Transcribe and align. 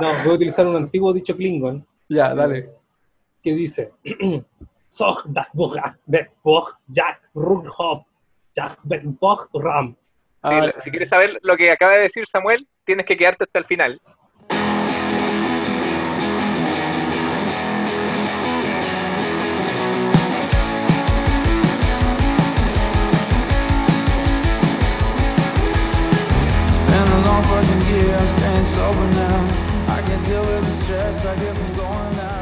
No, 0.00 0.12
voy 0.24 0.32
a 0.32 0.34
utilizar 0.34 0.66
un 0.66 0.76
antiguo 0.76 1.12
dicho 1.12 1.36
Klingon 1.36 1.86
Ya, 2.08 2.34
dale. 2.34 2.70
que 3.42 3.54
dice: 3.54 3.92
Jak 8.54 8.78
bet 8.84 9.02
Bog 9.04 9.48
Ram. 9.54 9.96
Si, 10.44 10.82
si 10.84 10.90
quieres 10.90 11.08
saber 11.08 11.38
lo 11.42 11.56
que 11.56 11.70
acaba 11.70 11.92
de 11.92 12.02
decir 12.02 12.24
Samuel, 12.26 12.66
tienes 12.84 13.04
que 13.06 13.16
quedarte 13.16 13.44
hasta 13.44 13.58
el 13.58 13.64
final. 13.64 14.00
Fucking 27.56 27.86
year, 27.86 28.16
I'm 28.16 28.28
staying 28.28 28.64
sober 28.64 29.06
now. 29.14 29.55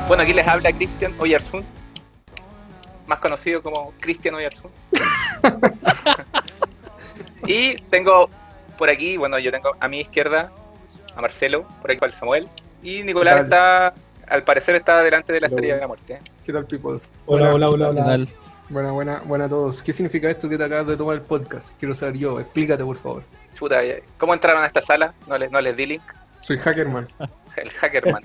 Bueno, 0.07 0.23
aquí 0.23 0.33
les 0.33 0.47
habla 0.47 0.73
Cristian 0.73 1.15
Oyarzún, 1.19 1.65
más 3.07 3.19
conocido 3.19 3.63
como 3.63 3.93
Cristian 4.01 4.35
Oyarzún. 4.35 4.71
y 7.47 7.75
tengo 7.91 8.29
por 8.79 8.91
aquí, 8.91 9.17
bueno, 9.17 9.39
yo 9.39 9.51
tengo 9.51 9.73
a 9.81 9.89
mi 9.89 10.01
izquierda 10.01 10.51
a 11.17 11.21
Marcelo, 11.21 11.67
por 11.81 11.91
aquí 11.91 12.01
para 12.01 12.13
el 12.13 12.19
Samuel, 12.19 12.49
y 12.83 13.03
Nicolás 13.03 13.37
¿Qué 13.37 13.41
está, 13.43 13.95
al 14.29 14.45
parecer 14.45 14.75
está 14.77 15.03
delante 15.03 15.33
de 15.33 15.41
la 15.41 15.47
Hola, 15.47 15.55
estrella 15.55 15.73
hola. 15.73 15.77
de 15.77 15.81
la 15.81 15.89
muerte. 15.89 16.19
¿Qué 16.45 16.53
tal, 16.53 16.67
people? 16.67 17.01
Hola, 17.27 17.55
hola, 17.55 17.69
hola, 17.71 17.85
¿Qué 17.87 17.91
hola. 17.91 18.05
tal? 18.05 18.29
Buena, 18.69 18.93
buena, 18.93 19.21
buena 19.25 19.45
a 19.45 19.49
todos. 19.49 19.83
¿Qué 19.83 19.93
significa 19.93 20.29
esto 20.31 20.49
que 20.49 20.57
te 20.59 20.65
acabas 20.65 20.87
de 20.87 20.97
tomar 20.97 21.17
el 21.17 21.23
podcast? 21.23 21.79
Quiero 21.79 21.95
saber 21.95 22.17
yo. 22.17 22.41
Explícate, 22.41 22.85
por 22.85 22.97
favor. 22.97 23.23
Chuta, 23.55 23.81
¿cómo 24.19 24.35
entraron 24.35 24.65
a 24.65 24.67
esta 24.67 24.81
sala? 24.81 25.15
No 25.27 25.39
les, 25.39 25.51
no 25.51 25.61
les 25.61 25.77
di 25.77 25.87
link, 25.87 26.03
Soy 26.41 26.59
Hackerman. 26.59 27.09
el 27.63 27.71
hackerman. 27.71 28.25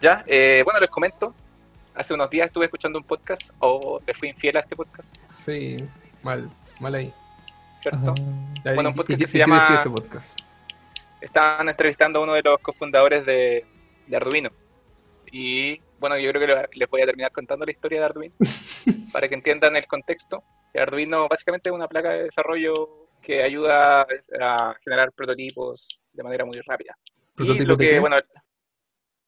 ya, 0.00 0.24
eh, 0.26 0.62
bueno, 0.64 0.80
les 0.80 0.90
comento. 0.90 1.34
Hace 1.94 2.14
unos 2.14 2.30
días 2.30 2.46
estuve 2.46 2.66
escuchando 2.66 2.98
un 2.98 3.04
podcast, 3.04 3.50
o 3.58 4.00
le 4.06 4.14
fui 4.14 4.28
infiel 4.28 4.56
a 4.56 4.60
este 4.60 4.76
podcast, 4.76 5.16
Sí, 5.28 5.78
mal, 6.22 6.48
mal 6.78 6.94
ahí. 6.94 7.12
¿cierto? 7.82 8.14
Bueno, 8.64 8.82
¿y- 8.82 8.86
un 8.86 8.94
podcast 8.94 9.20
y 9.20 9.24
que 9.24 9.30
se 9.30 9.38
llama- 9.38 9.56
decía 9.58 9.74
ese 9.76 9.90
podcast? 9.90 10.40
estaban 11.20 11.68
entrevistando 11.68 12.20
a 12.20 12.22
uno 12.22 12.34
de 12.34 12.42
los 12.42 12.60
cofundadores 12.60 13.26
de, 13.26 13.64
de 14.06 14.16
Arduino. 14.16 14.50
Y 15.32 15.80
bueno, 15.98 16.16
yo 16.16 16.30
creo 16.30 16.40
que 16.40 16.46
le- 16.54 16.68
les 16.74 16.88
voy 16.88 17.02
a 17.02 17.06
terminar 17.06 17.32
contando 17.32 17.64
la 17.64 17.72
historia 17.72 17.98
de 17.98 18.04
Arduino 18.06 18.34
para 19.12 19.26
que 19.28 19.34
entiendan 19.34 19.74
el 19.74 19.86
contexto. 19.88 20.44
Arduino 20.74 21.26
básicamente 21.28 21.70
es 21.70 21.74
una 21.74 21.88
placa 21.88 22.10
de 22.10 22.24
desarrollo 22.24 23.08
que 23.20 23.42
ayuda 23.42 24.06
a 24.40 24.74
generar 24.84 25.10
prototipos 25.10 25.88
de 26.12 26.22
manera 26.22 26.44
muy 26.44 26.60
rápida. 26.64 26.96
Y 27.38 27.44
¿Prototipo 27.44 27.68
lo 27.68 27.76
de 27.76 27.84
que, 27.84 27.90
qué? 27.92 27.98
bueno, 28.00 28.16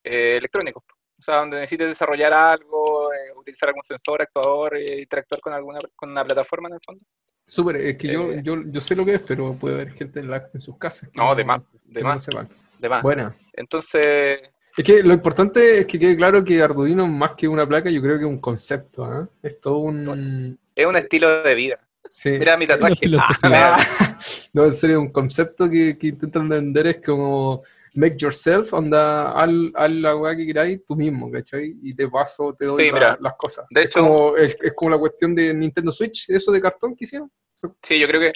eh, 0.04 0.36
electrónicos. 0.38 0.82
O 1.18 1.22
sea, 1.22 1.36
donde 1.36 1.56
necesites 1.58 1.88
desarrollar 1.88 2.32
algo, 2.32 3.12
eh, 3.12 3.32
utilizar 3.36 3.68
algún 3.68 3.84
sensor, 3.84 4.22
actuador, 4.22 4.76
eh, 4.76 5.00
interactuar 5.02 5.40
con 5.40 5.52
alguna 5.52 5.78
con 5.94 6.10
una 6.10 6.24
plataforma 6.24 6.68
en 6.68 6.74
el 6.74 6.80
fondo. 6.84 7.04
Súper, 7.46 7.76
es 7.76 7.96
que 7.96 8.12
yo, 8.12 8.30
Eh. 8.32 8.40
yo, 8.42 8.56
yo 8.64 8.80
sé 8.80 8.96
lo 8.96 9.04
que 9.04 9.14
es, 9.14 9.22
pero 9.22 9.54
puede 9.54 9.74
haber 9.74 9.92
gente 9.92 10.20
en, 10.20 10.30
la- 10.30 10.48
en 10.52 10.60
sus 10.60 10.78
casas 10.78 11.08
que 11.10 11.18
No, 11.20 11.34
de 11.34 11.44
más, 11.44 11.60
de 11.84 12.00
no 12.00 12.08
más, 12.08 12.24
sepan. 12.24 12.48
de 12.78 12.88
más. 12.88 13.02
Buena. 13.02 13.34
Entonces, 13.54 14.40
Es 14.76 14.84
que 14.84 15.02
lo 15.02 15.12
importante 15.12 15.80
es 15.80 15.86
que 15.86 15.98
quede 15.98 16.16
claro 16.16 16.42
que 16.44 16.62
Arduino, 16.62 17.06
más 17.06 17.32
que 17.34 17.46
una 17.48 17.66
placa, 17.66 17.90
yo 17.90 18.00
creo 18.00 18.16
que 18.18 18.24
es 18.24 18.30
un 18.30 18.40
concepto. 18.40 19.04
¿ah? 19.04 19.28
Es 19.42 19.60
todo 19.60 19.78
un. 19.78 20.58
es 20.74 20.86
un 20.86 20.96
estilo 20.96 21.42
de 21.42 21.54
vida. 21.54 21.78
Sí. 22.08 22.30
Mira 22.30 22.56
mi 22.56 22.66
tatuaje. 22.66 22.94
Ah, 23.42 23.76
no, 24.54 24.64
en 24.64 24.72
serio, 24.72 25.00
un 25.00 25.12
concepto 25.12 25.68
que, 25.68 25.98
que 25.98 26.06
intentan 26.08 26.48
vender 26.48 26.86
es 26.86 27.00
como 27.04 27.62
make 27.94 28.16
yourself, 28.18 28.72
onda, 28.72 29.32
al, 29.32 29.72
al 29.74 30.02
la 30.02 30.16
weá 30.16 30.36
que 30.36 30.46
queráis 30.46 30.84
tú 30.86 30.94
mismo, 30.96 31.30
¿cachai? 31.30 31.74
Y 31.82 31.92
de 31.92 32.08
paso 32.08 32.54
te 32.54 32.66
doy 32.66 32.84
Sí, 32.84 32.90
la- 32.92 33.16
las 33.20 33.34
cosas. 33.36 33.66
de 33.70 33.80
es, 33.82 33.86
hecho- 33.88 34.00
como, 34.00 34.36
es, 34.36 34.56
es 34.60 34.72
como 34.74 34.90
la 34.92 34.98
cuestión 34.98 35.34
de 35.34 35.52
Nintendo 35.54 35.90
Switch, 35.92 36.28
eso 36.30 36.52
de 36.52 36.60
cartón 36.60 36.94
que 36.96 37.04
hicieron. 37.04 37.30
Sí, 37.82 37.98
yo 37.98 38.06
creo 38.06 38.20
que 38.20 38.32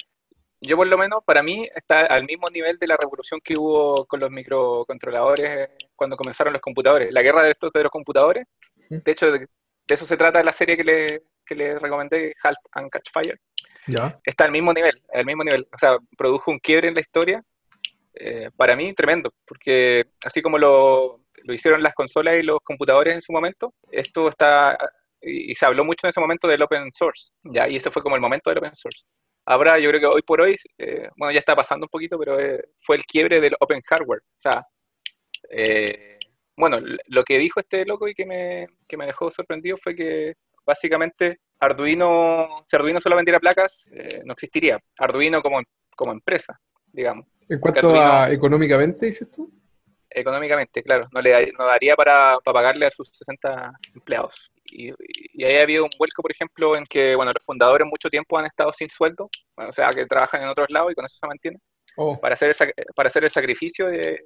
yo 0.61 0.77
por 0.77 0.87
lo 0.87 0.97
menos 0.97 1.23
para 1.25 1.43
mí 1.43 1.67
está 1.75 2.01
al 2.05 2.23
mismo 2.25 2.47
nivel 2.51 2.77
de 2.79 2.87
la 2.87 2.97
revolución 2.97 3.39
que 3.43 3.55
hubo 3.57 4.05
con 4.07 4.19
los 4.19 4.31
microcontroladores 4.31 5.45
eh, 5.45 5.69
cuando 5.95 6.17
comenzaron 6.17 6.53
los 6.53 6.61
computadores. 6.61 7.11
La 7.11 7.21
guerra 7.21 7.43
de 7.43 7.51
estos 7.51 7.71
de 7.73 7.83
los 7.83 7.91
computadores. 7.91 8.45
De 8.89 9.11
hecho, 9.11 9.31
de, 9.31 9.39
de 9.39 9.47
eso 9.95 10.05
se 10.05 10.17
trata 10.17 10.43
la 10.43 10.53
serie 10.53 10.75
que 10.77 10.83
le, 10.83 11.23
que 11.45 11.55
le 11.55 11.77
recomendé, 11.79 12.33
Halt 12.43 12.57
and 12.73 12.89
Catch 12.89 13.09
Fire. 13.13 13.39
Ya. 13.87 14.19
Está 14.23 14.45
al 14.45 14.51
mismo 14.51 14.73
nivel, 14.73 15.01
al 15.13 15.25
mismo 15.25 15.43
nivel. 15.43 15.67
O 15.73 15.77
sea, 15.77 15.97
produjo 16.17 16.49
un 16.51 16.59
quiebre 16.59 16.87
en 16.87 16.95
la 16.95 17.01
historia. 17.01 17.43
Eh, 18.15 18.49
para 18.55 18.75
mí, 18.75 18.93
tremendo, 18.93 19.33
porque 19.45 20.05
así 20.23 20.41
como 20.41 20.57
lo, 20.57 21.21
lo 21.43 21.53
hicieron 21.53 21.83
las 21.83 21.93
consolas 21.93 22.35
y 22.35 22.43
los 22.43 22.59
computadores 22.61 23.15
en 23.15 23.21
su 23.21 23.33
momento, 23.33 23.73
esto 23.91 24.29
está, 24.29 24.77
y, 25.21 25.53
se 25.55 25.65
habló 25.65 25.83
mucho 25.83 26.07
en 26.07 26.09
ese 26.09 26.21
momento 26.21 26.47
del 26.47 26.61
open 26.61 26.91
source, 26.93 27.31
¿ya? 27.43 27.67
Y 27.67 27.75
ese 27.75 27.91
fue 27.91 28.01
como 28.01 28.15
el 28.15 28.21
momento 28.21 28.49
del 28.49 28.59
open 28.59 28.75
source. 28.75 29.03
Ahora 29.45 29.77
yo 29.79 29.89
creo 29.89 29.99
que 29.99 30.07
hoy 30.07 30.21
por 30.21 30.41
hoy, 30.41 30.55
eh, 30.77 31.09
bueno, 31.17 31.31
ya 31.33 31.39
está 31.39 31.55
pasando 31.55 31.85
un 31.85 31.89
poquito, 31.89 32.17
pero 32.17 32.39
eh, 32.39 32.63
fue 32.81 32.95
el 32.95 33.05
quiebre 33.05 33.41
del 33.41 33.55
open 33.59 33.81
hardware. 33.81 34.21
O 34.21 34.41
sea, 34.41 34.65
bueno, 36.57 36.79
lo 37.07 37.23
que 37.23 37.37
dijo 37.37 37.59
este 37.59 37.85
loco 37.85 38.07
y 38.07 38.15
que 38.15 38.25
me, 38.25 38.67
que 38.87 38.97
me 38.97 39.05
dejó 39.05 39.29
sorprendido 39.29 39.77
fue 39.77 39.95
que 39.95 40.35
básicamente 40.65 41.39
Arduino, 41.59 42.63
si 42.65 42.75
Arduino 42.75 42.99
solo 42.99 43.17
vendiera 43.17 43.39
placas, 43.39 43.89
no 44.23 44.33
existiría. 44.33 44.79
Arduino 44.97 45.41
como, 45.41 45.61
como 45.95 46.11
empresa, 46.13 46.59
digamos, 46.95 47.27
En 47.49 47.59
cuanto 47.59 47.93
a 47.99 48.31
económicamente, 48.31 49.05
dices 49.05 49.29
tú. 49.31 49.51
económicamente, 50.09 50.81
claro, 50.83 51.07
no 51.11 51.21
le 51.21 51.51
no 51.57 51.65
daría 51.65 51.95
para, 51.95 52.37
para 52.43 52.53
pagarle 52.53 52.85
a 52.87 52.91
sus 52.91 53.09
60 53.09 53.71
empleados. 53.93 54.51
Y, 54.71 54.91
y 55.33 55.43
ahí 55.43 55.57
ha 55.57 55.63
habido 55.63 55.83
un 55.83 55.89
vuelco, 55.99 56.21
por 56.21 56.31
ejemplo, 56.31 56.75
en 56.75 56.85
que 56.85 57.15
bueno, 57.15 57.31
los 57.33 57.43
fundadores 57.45 57.87
mucho 57.87 58.09
tiempo 58.09 58.37
han 58.39 58.45
estado 58.45 58.73
sin 58.73 58.89
sueldo, 58.89 59.29
o 59.55 59.73
sea, 59.73 59.89
que 59.91 60.05
trabajan 60.07 60.41
en 60.41 60.49
otros 60.49 60.69
lados 60.69 60.91
y 60.91 60.95
con 60.95 61.05
eso 61.05 61.17
se 61.19 61.27
mantienen. 61.27 61.61
Oh, 61.97 62.19
para 62.19 62.33
hacer 62.33 62.49
el, 62.59 62.73
para 62.95 63.07
hacer 63.07 63.23
el 63.23 63.31
sacrificio 63.31 63.87
de, 63.87 64.19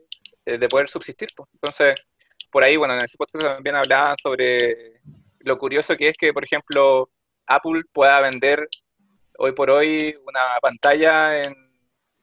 de 0.46 0.68
poder 0.70 0.90
subsistir. 0.90 1.30
pues. 1.36 1.50
Entonces, 1.54 1.96
por 2.52 2.66
ahí, 2.66 2.78
bueno, 2.78 2.96
en 2.96 3.04
ese 3.06 3.18
podcast 3.18 3.44
también 3.46 3.76
hablaban 3.76 4.16
sobre 4.22 5.02
lo 5.40 5.58
curioso 5.58 5.96
que 5.98 6.10
es 6.10 6.18
que, 6.18 6.34
por 6.34 6.44
ejemplo, 6.44 7.10
Apple 7.48 7.84
pueda 7.94 8.22
vender 8.22 8.68
hoy 9.38 9.52
por 9.54 9.70
hoy 9.70 10.16
una 10.26 10.42
pantalla 10.62 11.42
en 11.42 11.54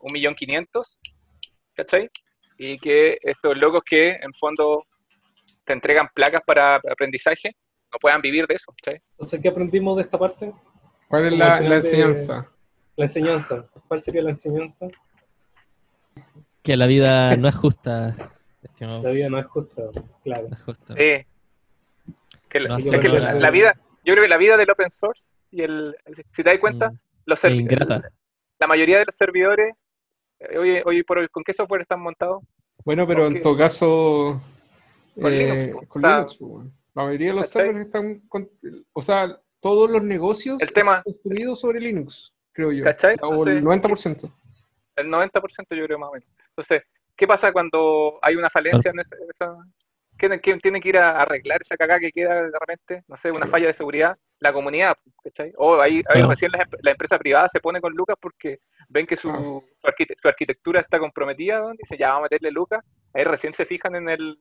1.500.000, 0.00 0.98
¿cachai? 1.74 2.10
Y 2.58 2.78
que 2.78 3.18
estos 3.22 3.56
locos 3.56 3.82
que 3.84 4.12
en 4.12 4.32
fondo 4.34 4.84
te 5.64 5.72
entregan 5.72 6.08
placas 6.14 6.42
para 6.46 6.76
aprendizaje 6.76 7.54
no 7.92 7.98
puedan 7.98 8.20
vivir 8.20 8.46
de 8.46 8.54
eso, 8.54 8.72
¿cachai? 8.82 9.00
Entonces, 9.12 9.40
¿qué 9.42 9.48
aprendimos 9.48 9.96
de 9.96 10.02
esta 10.02 10.18
parte? 10.18 10.52
¿Cuál 11.08 11.26
es 11.26 11.38
la, 11.38 11.60
de- 11.60 11.74
enseñanza? 11.76 12.50
La 12.96 13.04
enseñanza. 13.04 13.66
¿Cuál 13.86 14.02
sería 14.02 14.22
la 14.22 14.30
enseñanza? 14.30 14.86
Que 16.62 16.76
la 16.76 16.86
vida 16.86 17.36
no 17.36 17.48
es 17.48 17.54
justa. 17.54 18.16
estimado, 18.62 19.02
La 19.02 19.10
vida 19.10 19.28
no 19.28 19.38
es 19.38 19.46
justa, 19.46 19.82
claro. 20.24 20.48
no 20.48 20.54
es 20.56 20.62
justa. 20.62 20.94
Que 20.94 21.26
la, 22.60 22.68
No 22.70 22.76
es 22.78 22.86
hace 22.88 23.00
que 23.00 23.08
la- 23.08 23.20
nada. 23.20 23.34
la 23.40 23.50
vida, 23.50 23.74
yo 24.04 24.12
creo 24.14 24.22
que 24.24 24.28
la 24.28 24.36
vida 24.36 24.56
del 24.56 24.70
open 24.70 24.90
source 24.90 25.30
y 25.50 25.62
el, 25.62 25.96
el- 26.06 26.16
si 26.34 26.42
te 26.42 26.50
das 26.50 26.58
cuenta, 26.58 26.90
Mm, 26.90 26.98
los 27.26 27.44
es 27.44 27.52
servi- 27.52 27.60
ingrata. 27.60 28.10
la 28.58 28.66
mayoría 28.66 28.98
de 28.98 29.04
los 29.04 29.14
servidores, 29.14 29.74
hoy, 30.58 30.82
hoy 30.84 31.02
por 31.02 31.18
hoy, 31.18 31.28
¿con 31.28 31.42
qué 31.44 31.52
software 31.52 31.82
están 31.82 32.00
montados? 32.00 32.42
Bueno, 32.84 33.06
pero 33.06 33.26
en 33.26 33.40
todo 33.40 33.56
caso, 33.56 34.40
Con 35.20 35.32
eh, 35.32 35.66
Linux, 35.66 35.88
con 35.88 36.04
o 36.04 36.08
sea, 36.08 36.16
Linux, 36.16 36.36
pues, 36.38 36.50
bueno. 36.50 36.70
la 36.94 37.04
mayoría 37.04 37.28
de 37.28 37.34
los 37.34 37.48
servers 37.48 37.86
están, 37.86 38.20
con- 38.28 38.50
o 38.92 39.02
sea, 39.02 39.40
todos 39.60 39.90
los 39.90 40.02
negocios 40.02 40.62
El 40.62 40.72
tema- 40.72 40.98
están 40.98 41.04
construidos 41.12 41.60
sobre 41.60 41.80
Linux, 41.80 42.32
creo 42.52 42.70
yo, 42.72 42.84
¿Cachai? 42.84 43.16
o 43.22 43.44
el 43.46 43.58
Entonces, 43.58 43.64
90%. 43.64 44.30
El 44.96 45.08
90% 45.08 45.76
yo 45.76 45.84
creo 45.86 45.98
más 45.98 46.10
o 46.10 46.12
menos. 46.12 46.28
Entonces, 46.50 46.82
¿qué 47.16 47.26
pasa 47.26 47.52
cuando 47.52 48.18
hay 48.22 48.36
una 48.36 48.48
falencia 48.50 48.90
en 48.90 49.00
esa... 49.00 49.16
esa- 49.30 49.56
¿Quién, 50.18 50.38
quién 50.38 50.60
tiene 50.60 50.80
que 50.80 50.88
ir 50.90 50.98
a 50.98 51.20
arreglar 51.20 51.60
esa 51.62 51.76
cagada 51.76 52.00
que 52.00 52.10
queda 52.12 52.42
de 52.42 52.58
repente? 52.58 53.04
No 53.08 53.16
sé, 53.16 53.30
una 53.30 53.46
falla 53.46 53.66
de 53.68 53.74
seguridad. 53.74 54.16
La 54.38 54.52
comunidad, 54.52 54.96
¿cachai? 55.24 55.52
O 55.56 55.80
ahí, 55.80 55.96
ahí 55.96 56.02
Claro. 56.04 56.28
recién 56.30 56.52
la, 56.52 56.66
la 56.82 56.90
empresa 56.90 57.18
privada 57.18 57.48
se 57.48 57.58
pone 57.60 57.80
con 57.80 57.94
Lucas 57.94 58.16
porque 58.20 58.58
ven 58.88 59.06
que 59.06 59.16
su, 59.16 59.28
su, 59.30 59.86
arquite- 59.86 60.14
su 60.20 60.28
arquitectura 60.28 60.80
está 60.82 60.98
comprometida, 60.98 61.58
¿no? 61.60 61.70
dice 61.72 61.96
ya 61.98 62.08
vamos 62.08 62.20
a 62.20 62.22
meterle 62.24 62.50
Lucas. 62.50 62.84
Ahí 63.14 63.24
recién 63.24 63.52
se 63.54 63.64
fijan 63.64 63.94
en 63.96 64.08
el 64.10 64.38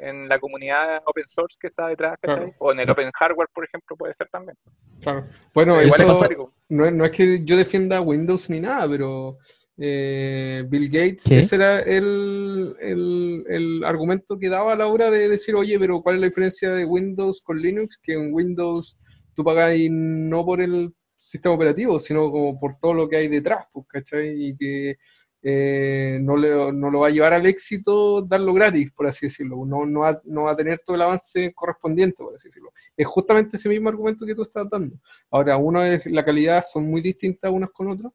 en 0.00 0.28
la 0.28 0.38
comunidad 0.38 1.02
open 1.06 1.26
source 1.26 1.56
que 1.60 1.66
está 1.66 1.88
detrás, 1.88 2.16
¿cachai? 2.22 2.36
Claro. 2.44 2.54
O 2.58 2.70
en 2.70 2.78
el 2.78 2.88
open 2.90 3.10
hardware, 3.18 3.48
por 3.52 3.64
ejemplo, 3.64 3.96
puede 3.96 4.14
ser 4.14 4.28
también. 4.28 4.56
Claro. 5.02 5.24
Bueno, 5.52 5.72
Igual 5.72 5.86
es 5.86 5.94
eso 5.98 6.06
necesario. 6.08 6.52
no 6.68 6.84
es, 6.84 6.94
no 6.94 7.04
es 7.04 7.10
que 7.10 7.44
yo 7.44 7.56
defienda 7.56 8.00
Windows 8.00 8.48
ni 8.48 8.60
nada, 8.60 8.86
pero 8.88 9.38
eh, 9.80 10.64
Bill 10.68 10.88
Gates, 10.90 11.24
¿Qué? 11.28 11.38
ese 11.38 11.56
era 11.56 11.80
el, 11.80 12.74
el- 12.80 13.44
el 13.48 13.84
argumento 13.84 14.38
que 14.38 14.48
daba 14.48 14.72
a 14.72 14.76
la 14.76 14.88
hora 14.88 15.10
de 15.10 15.28
decir, 15.28 15.54
oye, 15.54 15.78
pero 15.78 16.02
¿cuál 16.02 16.16
es 16.16 16.20
la 16.20 16.26
diferencia 16.26 16.70
de 16.72 16.84
Windows 16.84 17.40
con 17.42 17.58
Linux? 17.60 17.98
Que 18.02 18.14
en 18.14 18.32
Windows 18.34 18.98
tú 19.34 19.44
pagas 19.44 19.72
no 19.90 20.44
por 20.44 20.60
el 20.60 20.92
sistema 21.14 21.54
operativo, 21.54 21.98
sino 22.00 22.30
como 22.30 22.58
por 22.58 22.78
todo 22.78 22.92
lo 22.94 23.08
que 23.08 23.16
hay 23.18 23.28
detrás, 23.28 23.66
pues, 23.72 23.86
¿cachai? 23.88 24.34
Y 24.36 24.56
que 24.56 24.96
eh, 25.42 26.18
no, 26.22 26.36
le- 26.36 26.72
no 26.72 26.90
lo 26.90 27.00
va 27.00 27.06
a 27.06 27.10
llevar 27.10 27.32
al 27.32 27.46
éxito 27.46 28.22
darlo 28.22 28.52
gratis, 28.52 28.90
por 28.90 29.06
así 29.06 29.26
decirlo. 29.26 29.64
No, 29.64 29.86
no, 29.86 30.00
va, 30.00 30.20
no 30.24 30.44
va 30.44 30.52
a 30.52 30.56
tener 30.56 30.80
todo 30.80 30.96
el 30.96 31.02
avance 31.02 31.52
correspondiente, 31.54 32.16
por 32.24 32.34
así 32.34 32.48
decirlo. 32.48 32.72
Es 32.96 33.06
justamente 33.06 33.56
ese 33.56 33.68
mismo 33.68 33.88
argumento 33.88 34.26
que 34.26 34.34
tú 34.34 34.42
estás 34.42 34.68
dando. 34.68 34.96
Ahora, 35.30 35.56
uno 35.56 35.84
es 35.84 36.04
la 36.06 36.24
calidad 36.24 36.62
son 36.68 36.84
muy 36.86 37.00
distintas 37.00 37.52
unas 37.52 37.70
con 37.70 37.88
otras, 37.88 38.12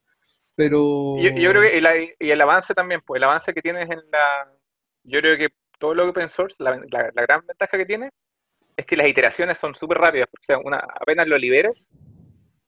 pero... 0.55 1.17
Yo, 1.17 1.29
yo 1.31 1.49
creo 1.51 1.61
que 1.61 1.77
el, 1.77 2.15
y 2.19 2.31
el 2.31 2.41
avance 2.41 2.73
también, 2.73 3.01
pues 3.01 3.19
el 3.19 3.23
avance 3.23 3.53
que 3.53 3.61
tienes 3.61 3.89
en 3.89 3.99
la... 4.11 4.51
Yo 5.03 5.19
creo 5.19 5.37
que 5.37 5.49
todo 5.79 5.93
lo 5.93 6.09
open 6.09 6.29
source, 6.29 6.55
la 6.59 6.77
gran 6.77 7.45
ventaja 7.45 7.77
que 7.77 7.85
tiene 7.85 8.09
es 8.77 8.85
que 8.85 8.97
las 8.97 9.07
iteraciones 9.07 9.57
son 9.57 9.75
súper 9.75 9.97
rápidas. 9.97 10.27
O 10.31 10.43
sea, 10.43 10.57
una, 10.57 10.77
apenas 10.77 11.27
lo 11.27 11.37
liberes, 11.37 11.91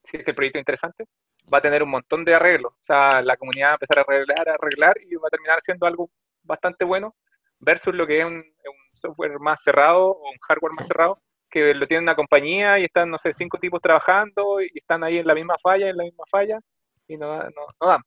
si 0.04 0.16
es 0.16 0.24
que 0.24 0.30
el 0.30 0.34
proyecto 0.34 0.58
es 0.58 0.62
interesante, 0.62 1.04
va 1.52 1.58
a 1.58 1.62
tener 1.62 1.82
un 1.82 1.90
montón 1.90 2.24
de 2.24 2.34
arreglos. 2.34 2.72
O 2.72 2.84
sea, 2.86 3.22
la 3.22 3.36
comunidad 3.36 3.68
va 3.68 3.72
a 3.72 3.74
empezar 3.74 3.98
a 3.98 4.02
arreglar, 4.02 4.48
a 4.48 4.54
arreglar 4.54 4.96
y 5.02 5.14
va 5.16 5.28
a 5.28 5.30
terminar 5.30 5.58
siendo 5.62 5.86
algo 5.86 6.10
bastante 6.42 6.84
bueno 6.84 7.14
versus 7.58 7.94
lo 7.94 8.06
que 8.06 8.20
es 8.20 8.24
un, 8.24 8.34
un 8.34 9.00
software 9.00 9.38
más 9.40 9.62
cerrado 9.62 10.10
o 10.10 10.30
un 10.30 10.38
hardware 10.48 10.72
más 10.72 10.86
cerrado 10.86 11.20
que 11.50 11.74
lo 11.74 11.86
tiene 11.86 12.02
una 12.02 12.16
compañía 12.16 12.78
y 12.78 12.84
están, 12.84 13.10
no 13.10 13.18
sé, 13.18 13.32
cinco 13.32 13.58
tipos 13.58 13.80
trabajando 13.80 14.60
y 14.60 14.70
están 14.74 15.04
ahí 15.04 15.18
en 15.18 15.26
la 15.26 15.34
misma 15.34 15.56
falla, 15.62 15.88
en 15.88 15.96
la 15.96 16.04
misma 16.04 16.24
falla 16.30 16.60
y 17.08 17.16
no, 17.16 17.38
no, 17.42 17.66
no 17.80 17.86
dan. 17.88 18.02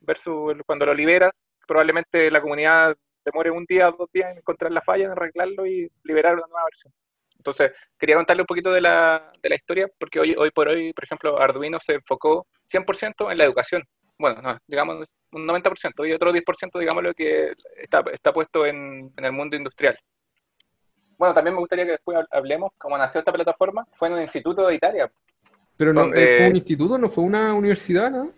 Versus 0.00 0.56
cuando 0.66 0.86
lo 0.86 0.94
liberas, 0.94 1.32
probablemente 1.66 2.30
la 2.30 2.40
comunidad 2.40 2.96
demore 3.24 3.50
un 3.50 3.64
día 3.66 3.88
o 3.88 3.92
dos 3.92 4.10
días 4.12 4.30
en 4.32 4.38
encontrar 4.38 4.70
la 4.72 4.82
falla, 4.82 5.06
en 5.06 5.10
arreglarlo 5.12 5.66
y 5.66 5.90
liberar 6.04 6.34
una 6.34 6.46
nueva 6.48 6.64
versión. 6.66 6.92
Entonces, 7.38 7.72
quería 7.98 8.16
contarle 8.16 8.42
un 8.42 8.46
poquito 8.46 8.72
de 8.72 8.80
la, 8.80 9.30
de 9.42 9.48
la 9.48 9.54
historia, 9.56 9.88
porque 9.98 10.18
hoy, 10.20 10.34
hoy 10.36 10.50
por 10.50 10.68
hoy, 10.68 10.92
por 10.92 11.04
ejemplo, 11.04 11.38
Arduino 11.40 11.78
se 11.80 11.94
enfocó 11.94 12.46
100% 12.64 13.30
en 13.30 13.38
la 13.38 13.44
educación. 13.44 13.82
Bueno, 14.18 14.40
no, 14.42 14.58
digamos 14.66 15.08
un 15.32 15.46
90%, 15.46 16.06
y 16.08 16.12
otro 16.12 16.32
10%, 16.32 16.78
digámoslo, 16.78 17.12
que 17.14 17.52
está, 17.76 18.02
está 18.12 18.32
puesto 18.32 18.64
en, 18.66 19.12
en 19.16 19.24
el 19.24 19.32
mundo 19.32 19.56
industrial. 19.56 19.98
Bueno, 21.18 21.34
también 21.34 21.54
me 21.54 21.60
gustaría 21.60 21.84
que 21.84 21.92
después 21.92 22.18
hab- 22.18 22.28
hablemos 22.30 22.72
cómo 22.78 22.96
nació 22.98 23.20
esta 23.20 23.32
plataforma. 23.32 23.86
Fue 23.92 24.08
en 24.08 24.14
un 24.14 24.22
instituto 24.22 24.66
de 24.66 24.74
Italia. 24.74 25.10
Pero 25.76 25.92
no, 25.92 26.02
donde- 26.02 26.34
eh, 26.34 26.36
fue 26.38 26.48
un 26.50 26.56
instituto, 26.56 26.98
no 26.98 27.08
fue 27.08 27.24
una 27.24 27.54
universidad, 27.54 28.10
¿no? 28.10 28.30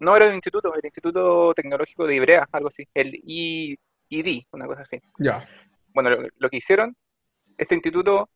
No 0.00 0.16
era 0.16 0.28
un 0.28 0.34
instituto, 0.34 0.74
el 0.74 0.84
Instituto 0.84 1.54
Tecnológico 1.54 2.06
de 2.06 2.16
Ibrea, 2.16 2.46
algo 2.52 2.68
así. 2.68 2.86
El 2.94 3.14
I- 3.24 3.76
ID, 4.10 4.42
una 4.52 4.66
cosa 4.66 4.82
así. 4.82 5.00
Ya. 5.18 5.46
bueno, 5.94 6.10
lo, 6.10 6.28
lo 6.36 6.48
que 6.50 6.58
hicieron, 6.58 6.94
este 7.56 7.74
instituto, 7.74 8.28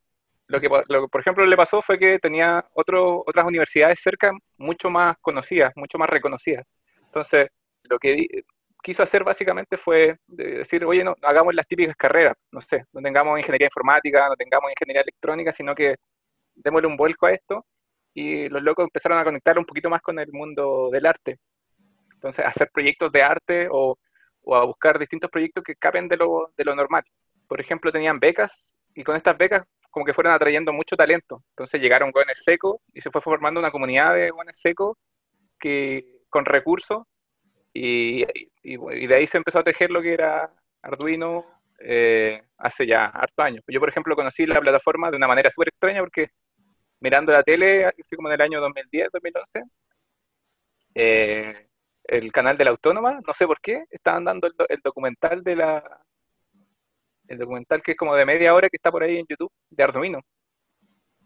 lo 0.46 0.58
que, 0.58 0.68
lo 0.88 1.02
que, 1.02 1.08
por 1.08 1.20
ejemplo 1.20 1.44
le 1.44 1.56
pasó 1.56 1.82
fue 1.82 1.98
que 1.98 2.18
tenía 2.18 2.64
otro, 2.72 3.22
otras 3.26 3.44
universidades 3.46 4.00
cerca 4.02 4.32
mucho 4.56 4.88
más 4.90 5.16
conocidas, 5.20 5.72
mucho 5.76 5.98
más 5.98 6.08
reconocidas. 6.08 6.64
Entonces, 7.04 7.48
lo 7.84 7.98
que 7.98 8.12
di- 8.12 8.28
quiso 8.82 9.02
hacer 9.02 9.22
básicamente 9.24 9.76
fue 9.76 10.16
de- 10.26 10.58
decir, 10.60 10.82
oye, 10.86 11.04
no, 11.04 11.14
no 11.20 11.28
hagamos 11.28 11.54
las 11.54 11.66
típicas 11.68 11.94
carreras, 11.96 12.34
no 12.50 12.62
sé, 12.62 12.84
no 12.94 13.02
tengamos 13.02 13.38
ingeniería 13.38 13.66
informática, 13.66 14.26
no 14.28 14.36
tengamos 14.36 14.70
ingeniería 14.70 15.02
electrónica, 15.02 15.52
sino 15.52 15.74
que 15.74 15.96
démosle 16.54 16.88
un 16.88 16.96
vuelco 16.96 17.26
a 17.26 17.32
esto 17.32 17.66
y 18.14 18.48
los 18.48 18.62
locos 18.62 18.84
empezaron 18.84 19.18
a 19.18 19.24
conectar 19.24 19.58
un 19.58 19.66
poquito 19.66 19.90
más 19.90 20.02
con 20.02 20.18
el 20.18 20.32
mundo 20.32 20.90
del 20.92 21.06
arte. 21.06 21.38
Entonces, 22.14 22.44
hacer 22.46 22.70
proyectos 22.72 23.10
de 23.12 23.22
arte 23.22 23.68
o, 23.70 23.98
o 24.42 24.56
a 24.56 24.64
buscar 24.64 24.98
distintos 24.98 25.30
proyectos 25.30 25.64
que 25.64 25.76
capen 25.76 26.08
de 26.08 26.16
lo, 26.16 26.52
de 26.56 26.64
lo 26.64 26.74
normal 26.74 27.04
por 27.48 27.60
ejemplo, 27.60 27.90
tenían 27.90 28.20
becas 28.20 28.76
y 28.94 29.02
con 29.02 29.16
estas 29.16 29.36
becas 29.36 29.64
como 29.90 30.06
que 30.06 30.14
fueron 30.14 30.32
atrayendo 30.32 30.72
mucho 30.72 30.94
talento. 30.96 31.42
Entonces 31.50 31.80
llegaron 31.80 32.12
jóvenes 32.12 32.40
secos 32.44 32.76
y 32.94 33.00
se 33.00 33.10
fue 33.10 33.20
formando 33.20 33.58
una 33.58 33.72
comunidad 33.72 34.14
de 34.14 34.30
jóvenes 34.30 34.56
secos 34.60 34.96
que, 35.58 36.04
con 36.30 36.44
recursos 36.46 37.04
y, 37.72 38.24
y- 38.62 39.06
de 39.06 39.14
ahí 39.14 39.26
se 39.26 39.38
empezó 39.38 39.60
a 39.60 39.64
tejer 39.64 39.90
lo 39.90 40.02
que 40.02 40.14
era 40.14 40.50
Arduino 40.82 41.44
eh, 41.80 42.42
hace 42.58 42.86
ya 42.86 43.06
harto 43.06 43.42
años. 43.42 43.64
Yo, 43.68 43.80
por 43.80 43.88
ejemplo, 43.88 44.16
conocí 44.16 44.46
la 44.46 44.60
plataforma 44.60 45.10
de 45.10 45.16
una 45.16 45.28
manera 45.28 45.50
súper 45.50 45.68
extraña 45.68 46.00
porque 46.00 46.28
mirando 47.00 47.32
la 47.32 47.42
tele, 47.42 47.86
así 47.86 48.16
como 48.16 48.28
en 48.28 48.34
el 48.34 48.40
año 48.40 48.60
2010, 48.60 49.08
2011, 49.12 49.62
eh, 50.94 51.66
el 52.04 52.32
canal 52.32 52.56
de 52.56 52.64
la 52.64 52.70
Autónoma, 52.70 53.20
no 53.26 53.34
sé 53.34 53.46
por 53.46 53.60
qué, 53.60 53.84
estaban 53.90 54.24
dando 54.24 54.46
el, 54.46 54.54
el 54.68 54.80
documental 54.82 55.42
de 55.42 55.56
la, 55.56 56.00
el 57.30 57.38
documental 57.38 57.82
que 57.82 57.92
es 57.92 57.96
como 57.96 58.14
de 58.14 58.26
media 58.26 58.54
hora 58.54 58.68
que 58.68 58.76
está 58.76 58.90
por 58.90 59.02
ahí 59.02 59.18
en 59.18 59.26
YouTube, 59.28 59.52
de 59.70 59.82
Arduino. 59.82 60.20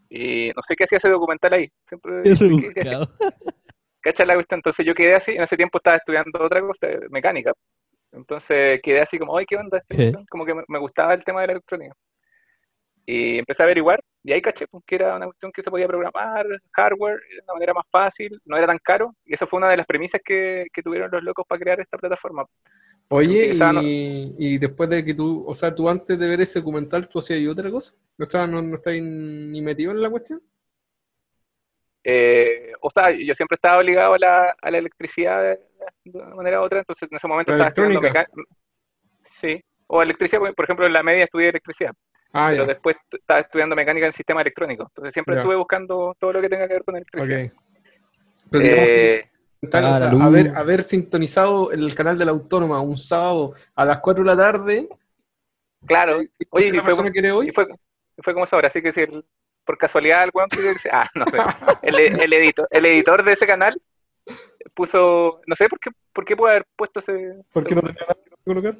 Y 0.07 0.51
no 0.55 0.61
sé 0.61 0.75
qué 0.75 0.83
hacía 0.83 0.99
ese 0.99 1.09
documental 1.09 1.53
ahí. 1.53 1.69
Siempre. 1.87 2.21
¿Cachai 4.01 4.27
la 4.27 4.35
cuestión? 4.35 4.59
Entonces 4.59 4.85
yo 4.85 4.93
quedé 4.93 5.15
así, 5.15 5.31
en 5.31 5.41
ese 5.41 5.57
tiempo 5.57 5.79
estaba 5.79 5.97
estudiando 5.97 6.43
otra 6.43 6.61
cosa, 6.61 6.87
eh, 6.87 6.99
mecánica. 7.09 7.53
Entonces 8.11 8.79
quedé 8.83 9.01
así 9.01 9.17
como, 9.17 9.35
ay, 9.35 9.45
¿qué 9.47 9.57
onda? 9.57 9.81
¿Qué? 9.89 10.13
Como 10.29 10.45
que 10.45 10.53
me, 10.53 10.63
me 10.67 10.77
gustaba 10.77 11.15
el 11.15 11.23
tema 11.23 11.41
de 11.41 11.47
la 11.47 11.53
electrónica. 11.53 11.95
Y 13.07 13.39
empecé 13.39 13.63
a 13.63 13.65
averiguar, 13.65 13.99
y 14.25 14.33
ahí 14.33 14.41
caché 14.41 14.65
pues, 14.67 14.83
que 14.87 14.95
era 14.95 15.15
una 15.15 15.27
cuestión 15.27 15.51
que 15.51 15.61
se 15.61 15.69
podía 15.69 15.87
programar, 15.87 16.47
hardware, 16.71 17.19
de 17.19 17.43
una 17.43 17.53
manera 17.53 17.73
más 17.75 17.85
fácil, 17.91 18.41
no 18.43 18.57
era 18.57 18.65
tan 18.65 18.79
caro, 18.79 19.13
y 19.23 19.35
esa 19.35 19.45
fue 19.45 19.57
una 19.57 19.69
de 19.69 19.77
las 19.77 19.85
premisas 19.85 20.19
que, 20.25 20.65
que 20.73 20.81
tuvieron 20.81 21.11
los 21.11 21.21
locos 21.21 21.45
para 21.47 21.59
crear 21.59 21.79
esta 21.79 21.95
plataforma. 21.95 22.43
Oye, 23.09 23.51
y, 23.53 24.35
y 24.39 24.57
después 24.57 24.89
de 24.89 25.05
que 25.05 25.13
tú, 25.13 25.45
o 25.47 25.53
sea, 25.53 25.75
tú 25.75 25.87
antes 25.87 26.17
de 26.17 26.27
ver 26.27 26.41
ese 26.41 26.59
documental, 26.59 27.07
¿tú 27.07 27.19
hacías 27.19 27.47
otra 27.47 27.69
cosa? 27.69 27.93
¿No 28.17 28.23
estabas 28.23 28.49
no, 28.49 28.63
no 28.63 28.77
estabas 28.77 28.99
ni 28.99 29.61
metido 29.61 29.91
en 29.91 30.01
la 30.01 30.09
cuestión? 30.09 30.41
Eh, 32.03 32.73
o 32.81 32.89
sea, 32.89 33.11
yo 33.11 33.35
siempre 33.35 33.55
estaba 33.55 33.77
obligado 33.77 34.15
a 34.15 34.17
la, 34.17 34.55
a 34.59 34.71
la 34.71 34.77
electricidad 34.79 35.43
de, 35.43 35.59
de 36.03 36.19
una 36.19 36.35
manera 36.35 36.61
u 36.61 36.63
otra, 36.63 36.79
entonces 36.79 37.07
en 37.11 37.15
ese 37.15 37.27
momento 37.27 37.51
¿La 37.51 37.67
estaba 37.67 37.69
estudiando 37.69 37.99
electrónica? 37.99 38.27
mecánica. 38.31 38.55
Sí, 39.23 39.63
o 39.85 40.01
electricidad, 40.01 40.41
por 40.55 40.65
ejemplo, 40.65 40.87
en 40.87 40.93
la 40.93 41.03
media 41.03 41.25
estudié 41.25 41.49
electricidad. 41.49 41.93
Ah, 42.37 42.49
pero 42.51 42.63
ya. 42.63 42.67
después 42.67 42.97
estaba 43.11 43.39
estudiando 43.39 43.75
mecánica 43.77 44.07
en 44.07 44.13
sistema 44.13 44.41
electrónico. 44.41 44.83
Entonces 44.83 45.13
siempre 45.13 45.35
Ya. 45.35 45.39
estuve 45.41 45.55
buscando 45.55 46.15
todo 46.19 46.33
lo 46.33 46.41
que 46.41 46.49
tenga 46.49 46.67
que 46.67 46.73
ver 46.73 46.83
con 46.83 46.95
electricidad. 46.97 47.45
Ok. 47.45 47.51
Pero 48.51 48.65
Eh, 48.65 49.25
documental, 49.61 49.85
o 49.85 50.17
sea, 50.17 50.25
haber, 50.27 50.57
haber 50.57 50.83
sintonizado 50.83 51.71
el 51.71 51.95
canal 51.95 52.17
de 52.17 52.25
la 52.25 52.31
Autónoma 52.31 52.81
un 52.81 52.97
sábado 52.97 53.53
a 53.73 53.85
las 53.85 53.99
4 53.99 54.23
de 54.23 54.27
la 54.27 54.37
tarde, 54.37 54.89
claro, 55.85 56.17
Oye, 56.49 56.67
y 56.67 56.71
fue, 56.71 56.81
persona 56.83 57.11
que 57.11 57.31
hoy, 57.31 57.47
y 57.47 57.51
fue, 57.51 57.67
fue 58.21 58.33
como 58.33 58.45
esa 58.45 58.57
hora, 58.57 58.67
así 58.67 58.81
que 58.81 58.91
si 58.91 59.01
el- 59.01 59.25
por 59.63 59.77
casualidad 59.77 60.23
el 60.25 60.31
weón 60.33 60.47
ah, 60.91 61.09
no 61.15 61.25
sé, 61.25 61.37
el, 61.81 61.99
el, 61.99 62.33
editor, 62.33 62.67
el 62.69 62.85
editor 62.85 63.23
de 63.23 63.33
ese 63.33 63.47
canal 63.47 63.81
puso, 64.75 65.41
no 65.47 65.55
sé 65.55 65.67
por 65.69 65.79
qué, 65.79 65.89
por 66.13 66.25
qué 66.25 66.35
puede 66.35 66.53
haber 66.55 66.67
puesto 66.75 66.99
ese, 66.99 67.41
¿por 67.51 67.65
qué 67.65 67.73
no 67.75 67.81
tenía 67.81 68.01
nada 68.01 68.15
que 68.23 68.43
colocar? 68.45 68.75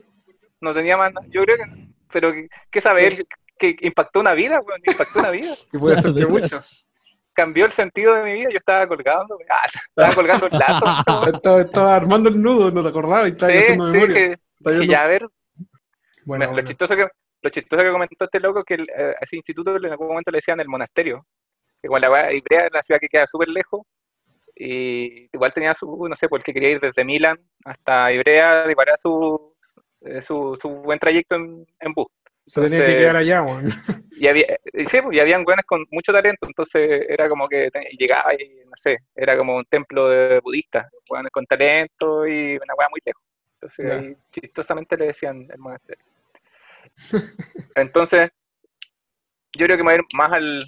no 0.61 0.73
tenía 0.73 0.97
más, 0.97 1.13
nada. 1.13 1.25
yo 1.29 1.41
creo 1.43 1.57
que, 1.57 1.65
no. 1.65 1.87
pero 2.11 2.33
¿qué 2.69 2.81
sabe 2.81 3.07
él? 3.07 3.27
Que 3.57 3.75
impactó 3.81 4.19
una 4.19 4.33
vida, 4.33 4.59
weón, 4.59 4.81
impactó 4.85 5.19
una 5.19 5.29
vida. 5.31 5.51
Que 5.71 5.79
puede 5.79 5.97
ser 5.97 6.11
que 6.13 6.19
Claro. 6.19 6.29
muchas. 6.33 6.87
Cambió 7.33 7.65
el 7.65 7.73
sentido 7.73 8.13
de 8.15 8.23
mi 8.23 8.33
vida, 8.33 8.49
yo 8.49 8.57
estaba 8.57 8.87
colgando, 8.87 9.37
ah, 9.49 9.67
estaba 9.89 10.13
colgando 10.15 10.47
el 10.47 10.53
lazo. 10.57 10.85
Estaba, 11.33 11.61
estaba 11.61 11.95
armando 11.95 12.29
el 12.29 12.41
nudo, 12.41 12.71
no 12.71 12.81
te 12.81 12.89
acordabas 12.89 13.27
y 13.27 13.31
estaba 13.31 13.51
Sí, 13.51 13.57
haciendo 13.59 13.85
sí, 13.87 13.91
memoria. 13.93 14.15
que, 14.15 14.37
Estaba 14.57 14.79
que 14.79 14.87
ya 14.87 15.03
a 15.03 15.07
ver, 15.07 15.27
Bueno, 16.25 16.39
Me- 16.39 16.45
Lo, 16.47 16.51
bueno. 16.53 16.67
chistoso 16.67 16.95
que, 16.95 17.07
lo 17.41 17.49
chistoso 17.49 17.83
que 17.83 17.91
comentó 17.91 18.25
este 18.25 18.39
loco 18.39 18.59
es 18.59 18.65
que 18.65 18.73
el, 18.75 18.89
eh, 18.89 19.15
a 19.19 19.23
ese 19.23 19.35
instituto 19.35 19.75
en 19.75 19.85
algún 19.85 20.07
momento 20.07 20.31
le 20.31 20.37
decían 20.37 20.59
el 20.61 20.67
monasterio. 20.69 21.25
Igual 21.83 22.01
la 22.01 22.09
weá, 22.11 22.33
Ivrea 22.33 22.67
es 22.67 22.73
la 22.73 22.81
ciudad 22.81 22.99
que 23.01 23.09
queda 23.09 23.27
súper 23.27 23.49
lejos. 23.49 23.81
Y 24.55 25.27
igual 25.33 25.53
tenía 25.53 25.73
su, 25.73 26.07
no 26.07 26.15
sé, 26.15 26.29
porque 26.29 26.53
quería 26.53 26.71
ir 26.71 26.79
desde 26.79 27.03
Milán 27.03 27.37
hasta 27.65 28.11
Ivrea, 28.13 28.65
igual 28.71 28.87
era 28.87 28.97
su, 28.97 29.53
eh, 30.01 30.21
su, 30.21 30.57
su 30.61 30.69
buen 30.69 30.97
trayecto 30.99 31.35
en, 31.35 31.65
en 31.81 31.93
bus. 31.93 32.07
Se 32.45 32.61
tenía 32.61 32.79
que 32.79 32.85
quedar 32.99 33.15
allá, 33.15 33.41
weón. 33.43 33.69
Y, 34.17 34.27
había, 34.27 34.45
y 34.73 34.85
sí, 34.85 35.01
pues, 35.01 35.17
y 35.17 35.19
habían 35.19 35.43
buenos 35.43 35.65
con 35.65 35.85
mucho 35.91 36.13
talento, 36.13 36.47
entonces 36.47 37.05
era 37.09 37.27
como 37.27 37.47
que 37.49 37.69
llegaba 37.97 38.33
y, 38.33 38.47
no 38.69 38.75
sé, 38.77 38.99
era 39.15 39.35
como 39.37 39.57
un 39.57 39.65
templo 39.65 40.07
de 40.09 40.39
budistas, 40.39 40.87
weones 41.09 41.31
con 41.31 41.45
talento 41.45 42.25
y 42.27 42.55
una 42.55 42.75
weá 42.77 42.87
muy 42.89 43.01
lejos. 43.03 43.21
Entonces 43.55 43.85
ahí 43.99 44.15
chistosamente 44.31 44.95
le 44.97 45.07
decían 45.07 45.47
el 45.51 45.57
monasterio. 45.59 46.05
Entonces, 47.75 48.29
yo 49.57 49.65
creo 49.65 49.77
que 49.77 49.83
me 49.83 49.91
voy 49.91 49.93
a 49.93 49.97
ir 49.97 50.03
más 50.15 50.31
al, 50.33 50.63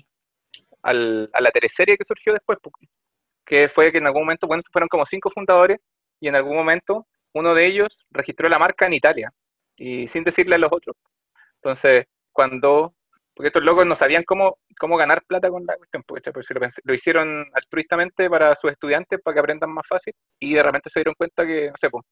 al- 0.81 1.29
a 1.33 1.41
la 1.41 1.51
teleserie 1.51 1.97
que 1.97 2.05
surgió 2.05 2.33
después, 2.33 2.57
pu- 2.59 2.71
que 3.45 3.69
fue 3.69 3.91
que 3.91 3.99
en 3.99 4.07
algún 4.07 4.23
momento, 4.23 4.47
bueno, 4.47 4.63
fueron 4.71 4.89
como 4.89 5.05
cinco 5.05 5.29
fundadores 5.29 5.79
y 6.19 6.27
en 6.27 6.35
algún 6.35 6.55
momento 6.55 7.07
uno 7.33 7.53
de 7.53 7.67
ellos 7.67 8.05
registró 8.11 8.49
la 8.49 8.59
marca 8.59 8.87
en 8.87 8.93
Italia 8.93 9.31
y 9.77 10.07
sin 10.07 10.23
decirle 10.23 10.55
a 10.55 10.57
los 10.57 10.71
otros. 10.71 10.95
Entonces, 11.61 12.05
cuando, 12.31 12.93
porque 13.35 13.47
estos 13.47 13.63
locos 13.63 13.85
no 13.85 13.95
sabían 13.95 14.23
cómo, 14.23 14.57
cómo 14.79 14.97
ganar 14.97 15.23
plata 15.25 15.49
con 15.49 15.65
la 15.65 15.75
cuestión, 15.77 16.03
porque, 16.07 16.31
lo, 16.33 16.67
lo 16.83 16.93
hicieron 16.93 17.45
altruistamente 17.53 18.29
para 18.29 18.55
sus 18.55 18.71
estudiantes, 18.71 19.19
para 19.21 19.35
que 19.35 19.39
aprendan 19.41 19.71
más 19.71 19.85
fácil, 19.87 20.13
y 20.39 20.53
de 20.55 20.63
repente 20.63 20.89
se 20.89 20.99
dieron 20.99 21.15
cuenta 21.17 21.45
que, 21.45 21.67
no 21.69 21.77
sé, 21.79 21.89
pues, 21.89 22.05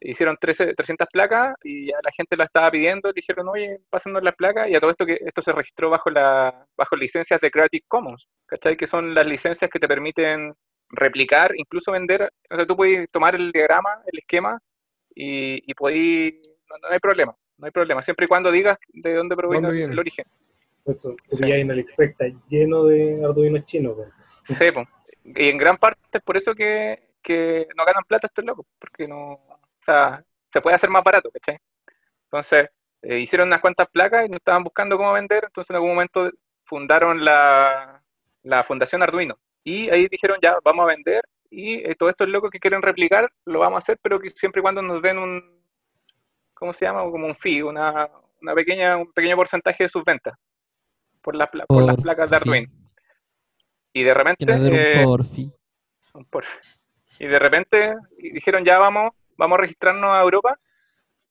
hicieron 0.00 0.36
13, 0.40 0.74
300 0.74 1.08
placas 1.12 1.54
y 1.62 1.88
ya 1.88 1.96
la 2.02 2.10
gente 2.16 2.36
la 2.36 2.44
estaba 2.44 2.70
pidiendo, 2.70 3.08
le 3.08 3.14
dijeron, 3.16 3.48
oye, 3.48 3.78
pásanos 3.90 4.22
las 4.22 4.34
placas, 4.34 4.68
y 4.68 4.74
a 4.74 4.80
todo 4.80 4.90
esto 4.90 5.06
que 5.06 5.18
esto 5.24 5.42
se 5.42 5.52
registró 5.52 5.90
bajo 5.90 6.10
la 6.10 6.66
bajo 6.76 6.96
licencias 6.96 7.40
de 7.40 7.50
Creative 7.50 7.84
Commons, 7.88 8.28
¿cachai? 8.46 8.76
Que 8.76 8.86
son 8.86 9.14
las 9.14 9.26
licencias 9.26 9.70
que 9.70 9.78
te 9.78 9.88
permiten 9.88 10.52
replicar, 10.90 11.52
incluso 11.56 11.92
vender, 11.92 12.30
o 12.50 12.56
sea, 12.56 12.66
tú 12.66 12.76
puedes 12.76 13.08
tomar 13.10 13.34
el 13.34 13.52
diagrama, 13.52 13.90
el 14.12 14.18
esquema, 14.18 14.58
y, 15.14 15.62
y 15.70 15.74
podí, 15.74 16.40
no, 16.68 16.76
no 16.82 16.88
hay 16.94 16.98
problema, 17.00 17.34
no 17.62 17.66
hay 17.66 17.70
problema, 17.70 18.02
siempre 18.02 18.24
y 18.24 18.28
cuando 18.28 18.50
digas 18.50 18.76
de 18.92 19.14
dónde 19.14 19.36
proviene 19.36 19.84
el 19.84 19.96
origen. 19.96 20.24
Eso, 20.84 21.14
y 21.30 21.44
ahí 21.44 21.60
en 21.60 21.70
AliExpress 21.70 22.10
está 22.10 22.24
lleno 22.48 22.86
de 22.86 23.24
arduinos 23.24 23.64
chinos. 23.66 23.94
pues. 23.94 24.58
Sí, 24.58 24.64
y 25.24 25.48
en 25.48 25.58
gran 25.58 25.76
parte 25.76 26.00
es 26.10 26.22
por 26.22 26.36
eso 26.36 26.56
que, 26.56 27.10
que 27.22 27.68
no 27.76 27.84
ganan 27.84 28.02
plata 28.02 28.26
estos 28.26 28.44
locos, 28.44 28.66
porque 28.80 29.06
no, 29.06 29.34
o 29.34 29.60
sea, 29.86 30.24
se 30.52 30.60
puede 30.60 30.74
hacer 30.74 30.90
más 30.90 31.04
barato, 31.04 31.30
¿cachai? 31.30 31.60
Entonces, 32.24 32.68
eh, 33.02 33.20
hicieron 33.20 33.46
unas 33.46 33.60
cuantas 33.60 33.88
placas 33.90 34.26
y 34.26 34.28
no 34.28 34.38
estaban 34.38 34.64
buscando 34.64 34.96
cómo 34.96 35.12
vender, 35.12 35.44
entonces 35.44 35.70
en 35.70 35.76
algún 35.76 35.90
momento 35.90 36.32
fundaron 36.64 37.24
la, 37.24 38.02
la 38.42 38.64
Fundación 38.64 39.04
Arduino. 39.04 39.38
Y 39.62 39.88
ahí 39.88 40.08
dijeron, 40.08 40.38
ya, 40.42 40.56
vamos 40.64 40.82
a 40.82 40.94
vender, 40.96 41.22
y 41.48 41.74
eh, 41.74 41.94
todos 41.96 42.10
estos 42.10 42.28
locos 42.28 42.50
que 42.50 42.58
quieren 42.58 42.82
replicar, 42.82 43.30
lo 43.44 43.60
vamos 43.60 43.76
a 43.76 43.82
hacer, 43.84 44.00
pero 44.02 44.18
que 44.18 44.30
siempre 44.32 44.58
y 44.58 44.62
cuando 44.62 44.82
nos 44.82 45.00
den 45.00 45.18
un, 45.18 45.61
¿cómo 46.62 46.72
se 46.72 46.84
llama? 46.84 47.02
Como 47.10 47.26
un 47.26 47.34
fee, 47.34 47.60
una, 47.60 48.08
una 48.40 48.54
pequeña, 48.54 48.96
un 48.96 49.12
pequeño 49.12 49.34
porcentaje 49.34 49.82
de 49.82 49.88
sus 49.88 50.04
ventas 50.04 50.32
por, 51.20 51.34
las 51.34 51.50
pla- 51.50 51.66
por 51.66 51.82
las 51.82 51.96
Por 51.96 52.04
placas 52.04 52.30
de. 52.30 52.36
Arduino. 52.36 52.68
Y 53.92 54.04
de 54.04 54.14
repente... 54.14 54.44
Den 54.46 54.72
eh, 54.72 54.98
un 55.00 55.04
porfi. 55.04 55.52
un 56.14 56.24
por- 56.26 56.44
Y 57.18 57.26
de 57.26 57.38
repente 57.40 57.94
dijeron, 58.16 58.64
ya 58.64 58.78
vamos, 58.78 59.10
vamos 59.36 59.58
a 59.58 59.62
registrarnos 59.62 60.10
a 60.16 60.22
Europa. 60.22 60.56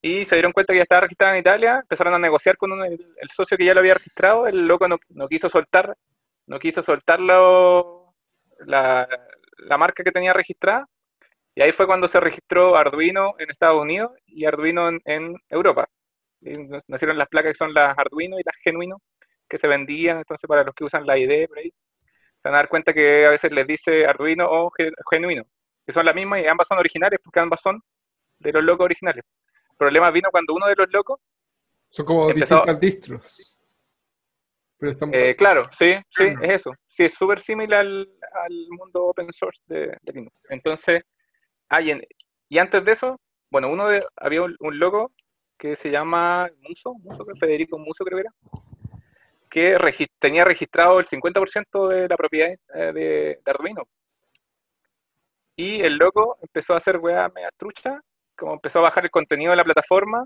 Y 0.01 0.25
se 0.25 0.35
dieron 0.35 0.51
cuenta 0.51 0.73
que 0.73 0.79
ya 0.79 0.83
estaba 0.83 1.01
registrado 1.03 1.33
en 1.33 1.39
Italia. 1.39 1.79
Empezaron 1.81 2.13
a 2.13 2.19
negociar 2.19 2.57
con 2.57 2.73
un- 2.73 2.83
el, 2.83 2.99
el 3.15 3.29
socio 3.29 3.55
que 3.55 3.63
ya 3.65 3.73
lo 3.73 3.79
había 3.79 3.93
registrado. 3.93 4.47
El 4.47 4.67
loco 4.67 4.85
no, 4.89 4.97
no 5.11 5.29
quiso 5.29 5.47
soltar, 5.47 5.95
no 6.45 6.59
quiso 6.59 6.83
soltar 6.83 7.21
la, 7.21 9.07
la 9.59 9.77
marca 9.77 10.03
que 10.03 10.11
tenía 10.11 10.33
registrada. 10.33 10.85
Y 11.55 11.61
ahí 11.61 11.71
fue 11.71 11.85
cuando 11.85 12.07
se 12.07 12.19
registró 12.19 12.75
Arduino 12.77 13.33
en 13.39 13.49
Estados 13.49 13.81
Unidos 13.81 14.11
y 14.27 14.45
Arduino 14.45 14.89
en, 14.89 15.01
en 15.05 15.35
Europa. 15.49 15.87
Y 16.41 16.53
nacieron 16.87 17.17
las 17.17 17.27
placas 17.27 17.51
que 17.53 17.57
son 17.57 17.73
las 17.73 17.97
Arduino 17.97 18.39
y 18.39 18.43
las 18.43 18.55
Genuino 18.63 18.97
que 19.49 19.57
se 19.57 19.67
vendían. 19.67 20.17
Entonces, 20.19 20.47
para 20.47 20.63
los 20.63 20.73
que 20.73 20.85
usan 20.85 21.05
la 21.05 21.17
ID 21.17 21.47
por 21.47 21.59
ahí, 21.59 21.69
se 21.69 22.49
van 22.49 22.53
a 22.55 22.57
dar 22.57 22.69
cuenta 22.69 22.93
que 22.93 23.25
a 23.25 23.29
veces 23.29 23.51
les 23.51 23.67
dice 23.67 24.05
Arduino 24.07 24.47
o 24.49 24.71
Ge- 24.71 24.91
Genuino, 25.09 25.43
que 25.85 25.91
son 25.93 26.05
las 26.05 26.15
mismas 26.15 26.41
y 26.41 26.47
ambas 26.47 26.67
son 26.67 26.77
originales 26.79 27.19
porque 27.23 27.39
ambas 27.39 27.59
son 27.61 27.81
de 28.39 28.51
los 28.53 28.63
locos 28.63 28.85
originales. 28.85 29.23
El 29.71 29.77
problema 29.77 30.09
vino 30.09 30.29
cuando 30.31 30.53
uno 30.53 30.67
de 30.67 30.75
los 30.75 30.89
locos, 30.91 31.19
Son 31.89 32.05
como 32.05 32.29
Empezó- 32.29 32.55
distintas 32.55 32.79
distros. 32.79 33.57
Pero 34.79 34.91
están 34.93 35.13
eh, 35.13 35.35
claro, 35.35 35.63
sí, 35.77 35.93
sí, 36.09 36.23
es 36.23 36.49
eso. 36.61 36.71
Sí, 36.87 37.03
es 37.03 37.13
súper 37.13 37.39
similar 37.41 37.81
al, 37.81 38.09
al 38.45 38.67
mundo 38.69 39.05
open 39.05 39.31
source 39.31 39.61
de, 39.67 39.87
de 40.01 40.13
Linux. 40.13 40.35
Entonces, 40.49 41.03
ah, 41.71 41.81
y, 42.49 42.59
antes 42.59 42.85
de 42.85 42.91
eso, 42.91 43.19
bueno, 43.49 43.69
uno 43.69 43.87
de, 43.87 44.05
había 44.17 44.41
un, 44.41 44.79
loco 44.79 45.11
que 45.57 45.75
se 45.75 45.89
llama 45.91 46.49
Muso, 46.61 46.95
Federico 47.39 47.77
Muso 47.77 48.03
creo 48.03 48.23
que 49.49 49.69
era, 49.69 49.91
que 49.91 50.07
tenía 50.19 50.43
registrado 50.45 50.99
el 50.99 51.07
50% 51.07 51.87
de 51.87 52.07
la 52.07 52.17
propiedad 52.17 52.49
eh, 52.73 52.91
de, 52.93 53.39
Arduino. 53.45 53.83
Y 55.55 55.81
el 55.81 55.97
loco 55.97 56.37
empezó 56.41 56.73
a 56.73 56.77
hacer 56.77 56.97
weá 56.97 57.29
media 57.29 57.49
trucha, 57.57 58.01
como 58.35 58.53
empezó 58.53 58.79
a 58.79 58.83
bajar 58.83 59.03
el 59.05 59.11
contenido 59.11 59.51
de 59.51 59.57
la 59.57 59.63
plataforma, 59.63 60.25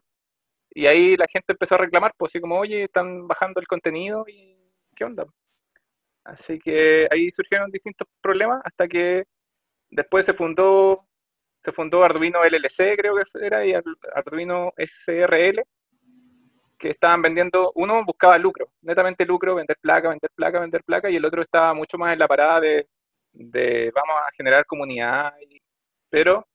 y 0.72 0.88
ahí 0.88 1.18
la 1.18 1.28
gente 1.28 1.54
empezó 1.54 1.76
a 1.76 1.80
reclamar, 1.80 2.14
pues 2.18 2.32
así 2.32 2.42
como, 2.42 2.60
oye, 2.60 2.84
están 2.84 3.28
bajando 3.28 3.60
el 3.60 3.68
contenido 3.68 4.26
y 4.28 4.58
¿qué 4.96 5.06
onda? 5.06 5.26
Así 6.24 6.60
que 6.60 7.08
ahí 7.12 7.32
surgieron 7.32 7.72
distintos 7.72 8.08
problemas 8.22 8.62
hasta 8.66 8.88
que 8.88 9.26
después 9.90 10.26
se 10.26 10.34
fundó, 10.34 11.06
se 11.66 11.74
fundó 11.74 12.04
Arduino 12.06 12.44
LLC, 12.46 12.96
creo 12.98 13.16
que 13.16 13.24
era, 13.46 13.66
y 13.66 13.74
Ar- 13.74 13.84
Arduino 14.16 14.74
SRL, 14.78 15.64
que 16.80 16.92
estaban 16.92 17.22
vendiendo, 17.22 17.72
uno 17.76 18.04
buscaba 18.06 18.38
lucro, 18.38 18.68
netamente 18.82 19.26
lucro, 19.26 19.56
vender 19.56 19.78
placa, 19.82 20.10
vender 20.10 20.32
placa, 20.36 20.60
vender 20.60 20.84
placa, 20.84 21.10
y 21.10 21.16
el 21.18 21.26
otro 21.26 21.42
estaba 21.44 21.74
mucho 21.74 21.98
más 21.98 22.14
en 22.14 22.20
la 22.20 22.28
parada 22.28 22.62
de, 22.62 23.92
vamos 23.96 24.16
a 24.28 24.32
generar 24.38 24.66
comunidad, 24.66 25.34
y- 25.50 25.60
pero 26.10 26.46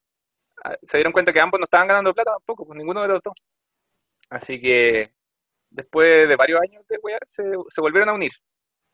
ah, 0.65 0.77
se 0.89 0.99
dieron 0.99 1.13
cuenta 1.13 1.33
que 1.33 1.41
ambos 1.41 1.61
no 1.61 1.65
estaban 1.65 1.89
ganando 1.89 2.15
plata 2.15 2.33
tampoco, 2.33 2.67
pues 2.67 2.79
ninguno 2.79 3.03
de 3.03 3.09
los 3.09 3.23
dos. 3.23 3.35
Así 4.31 4.61
que 4.61 5.13
después 5.71 6.29
de 6.29 6.37
varios 6.37 6.61
años 6.63 6.87
de 6.89 6.99
wear, 7.03 7.21
se, 7.31 7.43
volvieron 7.81 8.11
a 8.11 8.15
unir. 8.15 8.33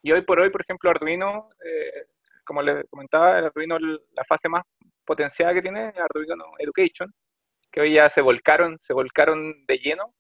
Y 0.03 0.13
hoy 0.13 0.23
por 0.23 0.41
hoy, 0.41 0.51
por 0.51 0.63
ejemplo, 0.63 0.91
Arduino, 0.91 1.51
eh, 1.65 2.07
como 2.45 2.63
les 2.63 2.87
comentaba, 2.91 3.39
Arduino, 3.39 3.79
la 3.81 4.25
fase 4.29 4.49
más 4.49 4.65
potenciada 5.07 5.55
que 5.55 5.63
tiene 5.63 5.93
Arduino 5.97 6.45
Education, 6.59 7.13
que 7.73 7.83
hoy 7.83 7.95
ya 7.95 8.09
se 8.11 8.23
volcaron, 8.23 8.79
se 8.87 8.95
volcaron 8.95 9.67
de 9.67 9.79
lleno 9.79 10.15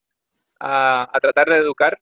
a, 0.60 1.08
a 1.12 1.20
tratar 1.20 1.48
de 1.48 1.58
educar 1.58 1.98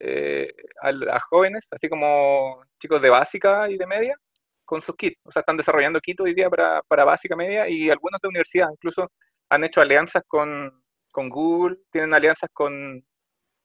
eh, 0.00 0.52
al- 0.82 1.08
a, 1.10 1.20
jóvenes, 1.20 1.66
así 1.70 1.88
como 1.88 2.62
chicos 2.80 3.00
de 3.02 3.10
básica 3.10 3.68
y 3.70 3.76
de 3.78 3.86
media, 3.86 4.16
con 4.64 4.82
sus 4.82 4.96
kits. 4.96 5.18
O 5.24 5.32
sea, 5.32 5.40
están 5.40 5.56
desarrollando 5.56 6.00
kits 6.00 6.20
hoy 6.20 6.34
día 6.34 6.50
para, 6.50 6.82
para 6.88 7.04
básica, 7.04 7.36
media 7.36 7.68
y 7.68 7.90
algunos 7.90 8.20
de 8.20 8.28
universidad. 8.28 8.68
Incluso 8.72 9.10
han 9.50 9.64
hecho 9.64 9.80
alianzas 9.80 10.22
con, 10.28 10.82
con 11.12 11.28
Google, 11.30 11.78
tienen 11.90 12.14
alianzas 12.14 12.50
con, 12.52 13.04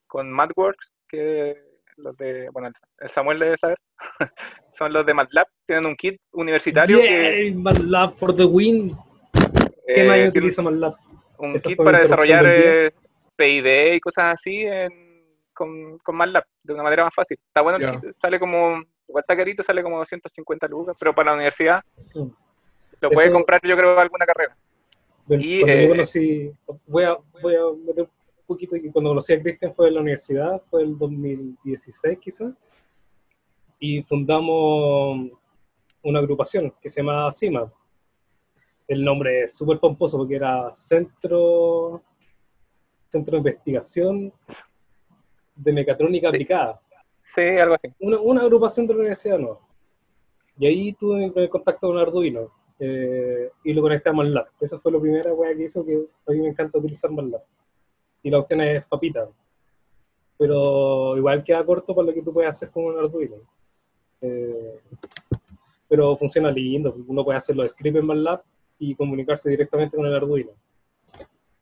con 0.07 0.31
MathWorks, 0.31 0.87
que 1.07 1.57
los 1.97 2.15
de, 2.17 2.49
bueno, 2.51 2.69
el 2.99 3.09
Samuel 3.11 3.39
debe 3.39 3.57
saber, 3.57 3.77
son 4.81 4.93
los 4.93 5.05
de 5.05 5.13
MATLAB, 5.13 5.45
tienen 5.67 5.85
un 5.85 5.95
kit 5.95 6.19
universitario 6.31 6.97
que 6.99 7.05
Yay, 7.05 7.53
MATLAB 7.53 8.15
for 8.15 8.35
the 8.35 8.43
win. 8.45 8.97
¿Qué 9.85 10.01
eh, 10.03 10.07
más 10.07 10.29
utiliza 10.29 10.63
MATLAB? 10.63 10.95
un 11.37 11.55
Esa 11.55 11.69
kit 11.69 11.77
para 11.77 11.99
desarrollar 11.99 12.43
eh, 12.47 12.91
PID 13.35 13.93
y 13.93 13.99
cosas 13.99 14.33
así 14.33 14.61
en- 14.65 15.21
con, 15.53 15.99
con 15.99 16.15
MATLAB, 16.15 16.43
de 16.63 16.73
una 16.73 16.81
manera 16.81 17.03
más 17.03 17.13
fácil. 17.13 17.37
Está 17.45 17.61
bueno 17.61 17.77
kit, 17.77 18.11
sale 18.19 18.39
como, 18.39 18.81
igual 19.07 19.21
está 19.21 19.37
carito, 19.37 19.61
sale 19.63 19.83
como 19.83 19.99
250 19.99 20.67
lucas, 20.67 20.95
pero 20.99 21.13
para 21.13 21.29
la 21.29 21.35
universidad 21.35 21.83
Sí. 22.11 22.19
lo 23.01 23.11
puede 23.11 23.27
Eso- 23.27 23.33
comprar 23.35 23.61
yo 23.63 23.77
creo 23.77 23.99
alguna 23.99 24.25
carrera. 24.25 24.57
Bueno, 25.27 25.43
Y, 25.45 25.59
cuando 25.61 25.73
eh, 25.77 25.83
yo 25.83 25.89
conocí, 25.89 26.51
voy 26.87 27.03
a, 27.03 27.17
voy 27.39 27.55
a 27.55 27.59
meter 27.85 28.03
un 28.05 28.45
poquito 28.47 28.75
aquí, 28.75 28.89
cuando 28.89 29.11
conocí 29.11 29.31
a 29.33 29.39
Cristian 29.43 29.75
fue 29.75 29.89
en 29.89 29.93
la 29.93 30.01
universidad, 30.01 30.59
fue 30.71 30.81
el 30.81 30.97
2016 30.97 32.17
quizás, 32.19 32.51
y 33.83 34.03
fundamos 34.03 35.27
una 36.03 36.19
agrupación 36.19 36.71
que 36.79 36.87
se 36.87 37.01
llama 37.01 37.33
CIMA. 37.33 37.73
El 38.87 39.03
nombre 39.03 39.45
es 39.45 39.57
súper 39.57 39.79
pomposo 39.79 40.17
porque 40.17 40.35
era 40.35 40.71
Centro, 40.73 42.03
Centro 43.09 43.31
de 43.33 43.37
Investigación 43.39 44.31
de 45.55 45.73
Mecatrónica 45.73 46.29
Sí. 46.29 46.35
Aplicada 46.35 46.81
Sí, 47.35 47.41
algo 47.41 47.75
así. 47.75 47.91
una, 48.01 48.19
una 48.19 48.41
agrupación 48.41 48.85
de 48.85 48.93
la 48.93 48.99
universidad 48.99 49.39
no. 49.39 49.59
Y 50.59 50.67
ahí 50.67 50.93
tuve 50.93 51.19
mi 51.19 51.31
primer 51.31 51.49
contacto 51.49 51.87
con 51.87 51.97
Arduino 51.97 52.51
eh, 52.77 53.49
y 53.63 53.73
lo 53.73 53.81
conecté 53.81 54.09
a 54.09 54.13
MATLAB. 54.13 54.45
Eso 54.59 54.79
fue 54.79 54.91
lo 54.91 55.01
primera 55.01 55.33
wea 55.33 55.55
que 55.55 55.63
hizo 55.63 55.83
que 55.83 55.95
a 56.27 56.31
mí 56.31 56.39
me 56.39 56.49
encanta 56.49 56.77
utilizar 56.77 57.09
MATLAB. 57.09 57.41
Y 58.21 58.29
la 58.29 58.37
opción 58.37 58.61
es 58.61 58.85
papita. 58.85 59.27
Pero 60.37 61.17
igual 61.17 61.43
queda 61.43 61.65
corto 61.65 61.95
para 61.95 62.07
lo 62.07 62.13
que 62.13 62.21
tú 62.21 62.31
puedes 62.31 62.51
hacer 62.51 62.69
con 62.69 62.83
un 62.83 62.99
Arduino. 62.99 63.37
Eh, 64.21 64.79
pero 65.87 66.15
funciona 66.15 66.51
lindo. 66.51 66.95
Uno 67.07 67.23
puede 67.23 67.37
hacer 67.37 67.55
los 67.55 67.71
scripts 67.71 67.99
en 67.99 68.05
MATLAB 68.05 68.41
y 68.79 68.95
comunicarse 68.95 69.49
directamente 69.49 69.97
con 69.97 70.05
el 70.05 70.15
Arduino. 70.15 70.51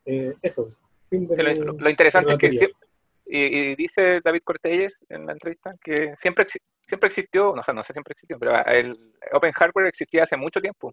Eh, 0.05 0.33
eso. 0.41 0.69
De 1.09 1.55
lo, 1.55 1.73
lo 1.73 1.89
interesante 1.89 2.33
es 2.33 2.37
que 2.37 2.51
siempre, 2.51 2.87
y, 3.25 3.39
y 3.39 3.75
dice 3.75 4.21
David 4.23 4.41
Cortelles 4.43 4.97
en 5.07 5.25
la 5.25 5.33
entrevista 5.33 5.75
que 5.83 6.15
siempre, 6.17 6.47
siempre 6.81 7.09
existió, 7.09 7.53
no, 7.55 7.61
o 7.61 7.63
sea, 7.63 7.73
no 7.73 7.83
sé 7.83 7.93
siempre 7.93 8.13
existió, 8.13 8.39
pero 8.39 8.63
el 8.65 9.13
Open 9.31 9.51
Hardware 9.51 9.87
existía 9.87 10.23
hace 10.23 10.35
mucho 10.35 10.59
tiempo. 10.59 10.91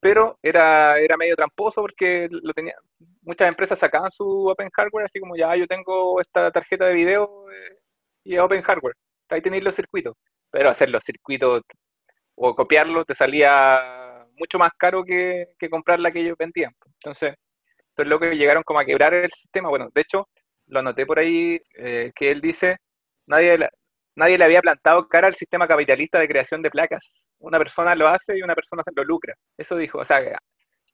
Pero 0.00 0.38
era, 0.42 0.98
era 0.98 1.16
medio 1.16 1.36
tramposo 1.36 1.82
porque 1.82 2.28
lo 2.30 2.52
tenía, 2.54 2.74
muchas 3.22 3.48
empresas 3.48 3.78
sacaban 3.78 4.10
su 4.12 4.48
Open 4.48 4.70
Hardware 4.72 5.06
así 5.06 5.20
como 5.20 5.36
ya 5.36 5.54
yo 5.56 5.66
tengo 5.66 6.20
esta 6.20 6.50
tarjeta 6.50 6.86
de 6.86 6.94
video 6.94 7.50
eh, 7.50 7.78
y 8.24 8.34
es 8.34 8.40
Open 8.40 8.62
Hardware. 8.62 8.96
Ahí 9.30 9.42
tenéis 9.42 9.64
los 9.64 9.74
circuitos. 9.74 10.14
Pero 10.50 10.70
hacer 10.70 10.90
los 10.90 11.04
circuitos 11.04 11.62
o 12.34 12.54
copiarlo 12.54 13.04
te 13.04 13.14
salía 13.14 14.26
mucho 14.36 14.58
más 14.58 14.72
caro 14.76 15.04
que, 15.04 15.48
que 15.58 15.68
comprar 15.68 16.00
la 16.00 16.10
que 16.10 16.20
ellos 16.20 16.36
vendían. 16.38 16.72
Entonces, 17.02 17.34
estos 17.90 18.06
locos 18.06 18.30
llegaron 18.32 18.62
como 18.62 18.80
a 18.80 18.84
quebrar 18.84 19.14
el 19.14 19.30
sistema. 19.30 19.68
Bueno, 19.68 19.88
de 19.94 20.00
hecho, 20.00 20.28
lo 20.66 20.80
anoté 20.80 21.06
por 21.06 21.18
ahí 21.18 21.60
eh, 21.76 22.12
que 22.14 22.30
él 22.30 22.40
dice, 22.40 22.78
nadie, 23.26 23.58
nadie 24.16 24.38
le 24.38 24.44
había 24.44 24.62
plantado 24.62 25.06
cara 25.08 25.28
al 25.28 25.34
sistema 25.34 25.68
capitalista 25.68 26.18
de 26.18 26.28
creación 26.28 26.62
de 26.62 26.70
placas. 26.70 27.28
Una 27.38 27.58
persona 27.58 27.94
lo 27.94 28.08
hace 28.08 28.38
y 28.38 28.42
una 28.42 28.54
persona 28.54 28.82
se 28.84 28.92
lo 28.94 29.04
lucra. 29.04 29.34
Eso 29.56 29.76
dijo. 29.76 29.98
O 29.98 30.04
sea, 30.04 30.18
que, 30.18 30.34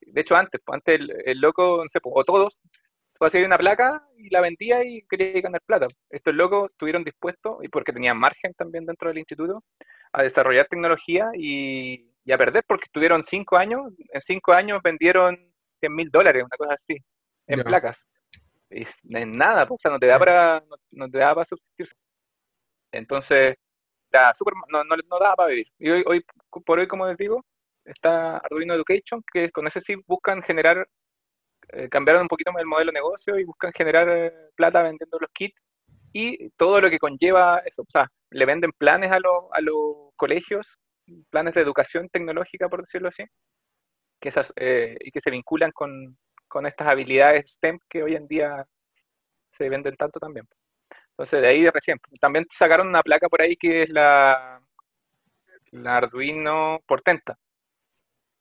de 0.00 0.20
hecho 0.20 0.34
antes, 0.36 0.60
pues, 0.64 0.74
antes 0.74 1.00
el, 1.00 1.14
el 1.24 1.38
loco, 1.40 1.82
no 1.84 1.88
sé, 1.90 2.00
pues, 2.00 2.12
o 2.16 2.24
todos, 2.24 2.56
tú 3.18 3.24
hacías 3.24 3.46
una 3.46 3.58
placa 3.58 4.06
y 4.16 4.30
la 4.30 4.40
vendía 4.40 4.84
y 4.84 5.02
quería 5.08 5.40
ganar 5.40 5.60
plata. 5.62 5.86
Estos 6.10 6.34
locos 6.34 6.70
estuvieron 6.70 7.04
dispuestos, 7.04 7.58
y 7.62 7.68
porque 7.68 7.92
tenían 7.92 8.18
margen 8.18 8.54
también 8.54 8.86
dentro 8.86 9.08
del 9.08 9.18
instituto, 9.18 9.62
a 10.12 10.22
desarrollar 10.22 10.66
tecnología 10.68 11.30
y, 11.34 12.10
y 12.24 12.32
a 12.32 12.38
perder, 12.38 12.64
porque 12.66 12.86
estuvieron 12.86 13.22
cinco 13.22 13.56
años, 13.56 13.92
en 14.12 14.20
cinco 14.20 14.52
años 14.52 14.80
vendieron 14.82 15.38
100 15.72 15.94
mil 15.94 16.10
dólares, 16.10 16.42
una 16.42 16.56
cosa 16.56 16.74
así, 16.74 16.96
en 17.46 17.62
placas. 17.62 18.06
Y 18.70 18.86
en 19.10 19.36
nada, 19.36 19.66
pues, 19.66 19.78
o 19.78 19.82
sea, 19.82 19.90
no 19.92 19.98
te 19.98 20.06
da 20.06 20.18
para, 20.18 20.60
no, 20.68 20.76
no 20.90 21.10
te 21.10 21.18
da 21.18 21.34
para 21.34 21.44
subsistir. 21.44 21.86
Entonces, 22.92 23.56
no, 24.12 24.84
no, 24.84 24.96
no 24.96 25.18
daba 25.18 25.36
para 25.36 25.48
vivir. 25.50 25.68
Y 25.78 25.90
hoy, 25.90 26.04
hoy, 26.06 26.24
por 26.64 26.78
hoy, 26.78 26.88
como 26.88 27.06
les 27.06 27.16
digo, 27.16 27.44
está 27.84 28.38
Arduino 28.38 28.74
Education, 28.74 29.22
que 29.32 29.50
con 29.50 29.66
ese 29.66 29.80
sí 29.80 29.94
buscan 30.06 30.42
generar, 30.42 30.88
eh, 31.68 31.88
cambiaron 31.88 32.22
un 32.22 32.28
poquito 32.28 32.50
el 32.58 32.66
modelo 32.66 32.90
de 32.90 32.98
negocio 32.98 33.38
y 33.38 33.44
buscan 33.44 33.72
generar 33.72 34.08
eh, 34.08 34.32
plata 34.54 34.82
vendiendo 34.82 35.18
los 35.18 35.30
kits 35.32 35.60
y 36.12 36.50
todo 36.50 36.80
lo 36.80 36.90
que 36.90 36.98
conlleva 36.98 37.58
eso. 37.64 37.82
O 37.82 37.90
sea, 37.92 38.08
le 38.30 38.46
venden 38.46 38.72
planes 38.72 39.10
a, 39.10 39.18
los 39.18 39.44
a 39.52 39.60
los 39.60 40.12
colegios, 40.16 40.66
planes 41.30 41.54
de 41.54 41.60
educación 41.62 42.08
tecnológica, 42.08 42.68
por 42.68 42.82
decirlo 42.82 43.08
así, 43.08 43.24
que 44.20 44.28
esas, 44.28 44.52
eh, 44.56 44.96
y 45.00 45.10
que 45.10 45.20
se 45.20 45.30
vinculan 45.30 45.72
con, 45.72 46.16
con 46.48 46.66
estas 46.66 46.88
habilidades 46.88 47.52
STEM 47.52 47.78
que 47.88 48.02
hoy 48.02 48.14
en 48.16 48.26
día 48.28 48.64
se 49.52 49.68
venden 49.68 49.96
tanto 49.96 50.20
también. 50.20 50.46
Entonces, 51.10 51.40
de 51.40 51.48
ahí 51.48 51.62
de 51.62 51.70
recién. 51.70 51.98
También 52.20 52.46
sacaron 52.50 52.88
una 52.88 53.02
placa 53.02 53.28
por 53.28 53.42
ahí 53.42 53.56
que 53.56 53.82
es 53.82 53.90
la, 53.90 54.60
la 55.72 55.96
Arduino 55.96 56.80
Portenta, 56.86 57.38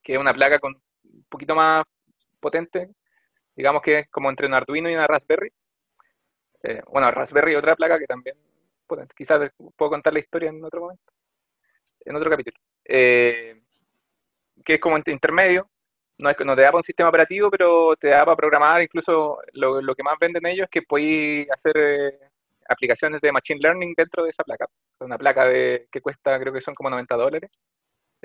que 0.03 0.13
es 0.13 0.19
una 0.19 0.33
placa 0.33 0.59
con 0.59 0.75
un 1.03 1.25
poquito 1.29 1.55
más 1.55 1.85
potente, 2.39 2.89
digamos 3.55 3.81
que 3.81 3.99
es 3.99 4.09
como 4.09 4.29
entre 4.29 4.47
un 4.47 4.53
Arduino 4.53 4.89
y 4.89 4.95
una 4.95 5.07
Raspberry. 5.07 5.51
Eh, 6.63 6.81
bueno, 6.87 7.11
Raspberry 7.11 7.55
otra 7.55 7.75
placa 7.75 7.99
que 7.99 8.05
también. 8.05 8.35
Quizás 9.15 9.51
puedo 9.75 9.89
contar 9.89 10.13
la 10.13 10.19
historia 10.19 10.49
en 10.49 10.63
otro 10.63 10.81
momento, 10.81 11.11
en 12.01 12.15
otro 12.15 12.29
capítulo. 12.29 12.57
Eh, 12.83 13.61
que 14.63 14.75
es 14.75 14.79
como 14.79 14.97
intermedio, 14.97 15.69
no, 16.17 16.29
es, 16.29 16.37
no 16.45 16.55
te 16.55 16.61
da 16.61 16.67
para 16.67 16.77
un 16.77 16.83
sistema 16.83 17.09
operativo, 17.09 17.49
pero 17.49 17.95
te 17.95 18.09
da 18.09 18.23
para 18.25 18.37
programar, 18.37 18.81
incluso 18.81 19.39
lo, 19.53 19.81
lo 19.81 19.95
que 19.95 20.03
más 20.03 20.15
venden 20.19 20.45
ellos 20.45 20.65
es 20.65 20.69
que 20.69 20.81
podéis 20.83 21.49
hacer 21.51 21.73
eh, 21.77 22.19
aplicaciones 22.69 23.21
de 23.21 23.31
Machine 23.31 23.59
Learning 23.61 23.93
dentro 23.95 24.23
de 24.23 24.29
esa 24.29 24.43
placa. 24.43 24.67
Una 24.99 25.17
placa 25.17 25.45
de, 25.45 25.87
que 25.91 26.01
cuesta, 26.01 26.39
creo 26.39 26.53
que 26.53 26.61
son 26.61 26.75
como 26.75 26.89
90 26.89 27.15
dólares. 27.15 27.51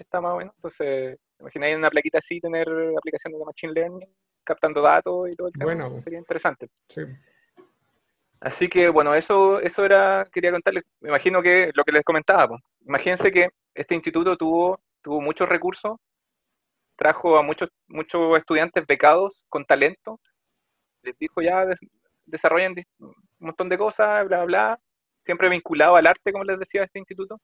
Está 0.00 0.21
más 0.21 0.33
o 0.35 0.38
menos. 0.38 0.54
Entonces, 0.57 1.19
imagináis 1.38 1.76
una 1.76 1.90
plaquita 1.90 2.19
así 2.19 2.40
tener 2.40 2.69
aplicaciones 2.97 3.38
de 3.38 3.45
Machine 3.45 3.73
Learning, 3.73 4.09
captando 4.45 4.80
datos 4.83 5.30
y 5.30 5.37
todo 5.37 5.49
el 5.49 5.52
tema. 5.52 5.64
Bueno. 5.66 6.02
Sería 6.02 6.19
interesante. 6.19 6.69
Sí. 6.88 7.02
Así 8.40 8.69
que 8.69 8.88
bueno, 8.88 9.14
eso, 9.14 9.61
eso 9.61 9.85
era, 9.85 10.25
quería 10.33 10.50
contarles, 10.50 10.85
me 11.00 11.11
imagino 11.11 11.42
que 11.42 11.71
lo 11.75 11.85
que 11.85 11.92
les 11.92 12.02
comentaba, 12.02 12.49
pues. 12.49 12.62
imagínense 12.87 13.30
que 13.30 13.50
este 13.75 13.95
instituto 13.95 14.35
tuvo, 14.37 14.80
tuvo 15.02 15.21
muchos 15.21 15.47
recursos, 15.47 15.99
trajo 16.97 17.37
a 17.37 17.42
muchos, 17.42 17.69
muchos 17.87 18.38
estudiantes 18.38 18.87
becados 18.87 19.45
con 19.50 19.66
talento, 19.66 20.19
les 21.02 21.19
dijo 21.19 21.42
ya 21.42 21.66
des- 21.66 21.78
desarrollen 22.25 22.83
un 22.99 23.14
montón 23.40 23.69
de 23.69 23.76
cosas, 23.76 24.26
bla, 24.26 24.38
bla, 24.38 24.45
bla, 24.47 24.80
siempre 25.23 25.50
vinculado 25.50 25.97
al 25.97 26.07
arte, 26.07 26.33
como 26.33 26.45
les 26.45 26.59
decía 26.59 26.85
este 26.85 26.99
instituto. 26.99 27.38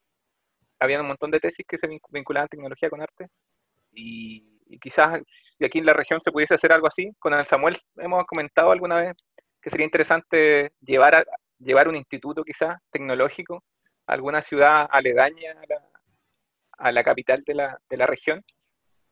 Había 0.80 1.00
un 1.00 1.06
montón 1.09 1.30
de 1.30 1.40
tesis 1.40 1.64
que 1.66 1.78
se 1.78 1.88
vinc- 1.88 2.00
vinculaban 2.11 2.49
tecnología 2.49 2.90
con 2.90 3.00
arte. 3.00 3.26
Y, 3.92 4.59
y 4.66 4.78
quizás 4.78 5.21
si 5.59 5.64
aquí 5.64 5.78
en 5.78 5.87
la 5.87 5.92
región 5.95 6.21
se 6.21 6.30
pudiese 6.30 6.54
hacer 6.54 6.73
algo 6.73 6.87
así. 6.87 7.11
Con 7.18 7.33
el 7.35 7.47
Samuel 7.47 7.76
hemos 7.97 8.25
comentado 8.26 8.71
alguna 8.71 8.97
vez 8.97 9.16
que 9.62 9.71
sería 9.71 9.87
interesante 9.87 10.73
llevar, 10.80 11.14
a- 11.16 11.25
llevar 11.59 11.88
un 11.88 11.97
instituto 11.97 12.45
quizás 12.45 12.76
tecnológico 12.90 13.62
a 14.06 14.12
alguna 14.12 14.42
ciudad 14.42 14.87
aledaña 14.90 15.52
a 15.52 15.66
la, 15.66 15.83
a 16.78 16.92
la 16.92 17.02
capital 17.02 17.42
de 17.47 17.54
la, 17.54 17.80
de 17.88 17.97
la 17.97 18.06
región 18.06 18.45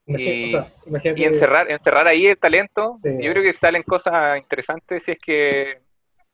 Imagínate, 0.06 0.36
Y- 0.36 0.44
o 0.44 0.50
sea, 0.62 0.72
imagínate- 0.86 1.20
y 1.20 1.24
encerrar, 1.24 1.70
encerrar 1.70 2.06
ahí 2.06 2.26
el 2.26 2.36
talento. 2.38 2.98
Sí. 3.02 3.08
Yo 3.22 3.32
creo 3.32 3.42
que 3.42 3.54
salen 3.54 3.82
cosas 3.82 4.36
interesantes 4.38 5.02
si 5.02 5.12
es 5.12 5.18
que 5.18 5.80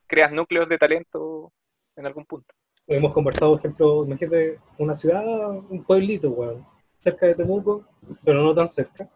creas 0.09 0.33
núcleos 0.33 0.69
de 0.69 0.77
talento 0.77 1.53
en 1.95 2.05
algún 2.05 2.25
punto. 2.27 2.53
Hemos 2.87 3.13
conversado, 3.13 3.53
por 3.53 3.61
ejemplo, 3.61 4.05
imagínate 4.05 4.59
una 4.79 4.95
ciudad, 4.95 5.51
un 5.51 5.85
pueblito, 5.85 6.31
weón, 6.31 6.65
cerca 7.03 7.27
de 7.27 7.35
Temuco, 7.35 7.85
pero 8.25 8.43
no 8.43 8.55
tan 8.55 8.69
cerca, 8.69 9.09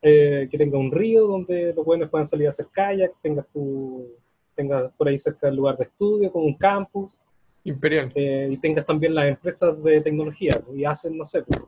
eh, 0.00 0.48
que 0.50 0.58
tenga 0.58 0.78
un 0.78 0.90
río 0.90 1.26
donde 1.26 1.72
los 1.74 1.84
jóvenes 1.84 2.08
puedan 2.08 2.28
salir 2.28 2.46
a 2.46 2.50
hacer 2.50 2.66
kayak, 2.72 3.12
tengas 3.22 3.46
tu, 3.52 4.06
tengas 4.54 4.92
por 4.92 5.08
ahí 5.08 5.18
cerca 5.18 5.48
el 5.48 5.56
lugar 5.56 5.76
de 5.76 5.84
estudio, 5.84 6.30
con 6.30 6.44
un 6.44 6.54
campus, 6.54 7.18
Imperial. 7.64 8.10
eh, 8.14 8.48
y 8.50 8.56
tengas 8.56 8.84
también 8.84 9.14
las 9.14 9.28
empresas 9.28 9.82
de 9.82 10.00
tecnología, 10.00 10.60
y 10.74 10.84
hacen, 10.84 11.16
no 11.16 11.24
sé, 11.24 11.42
pues, 11.42 11.62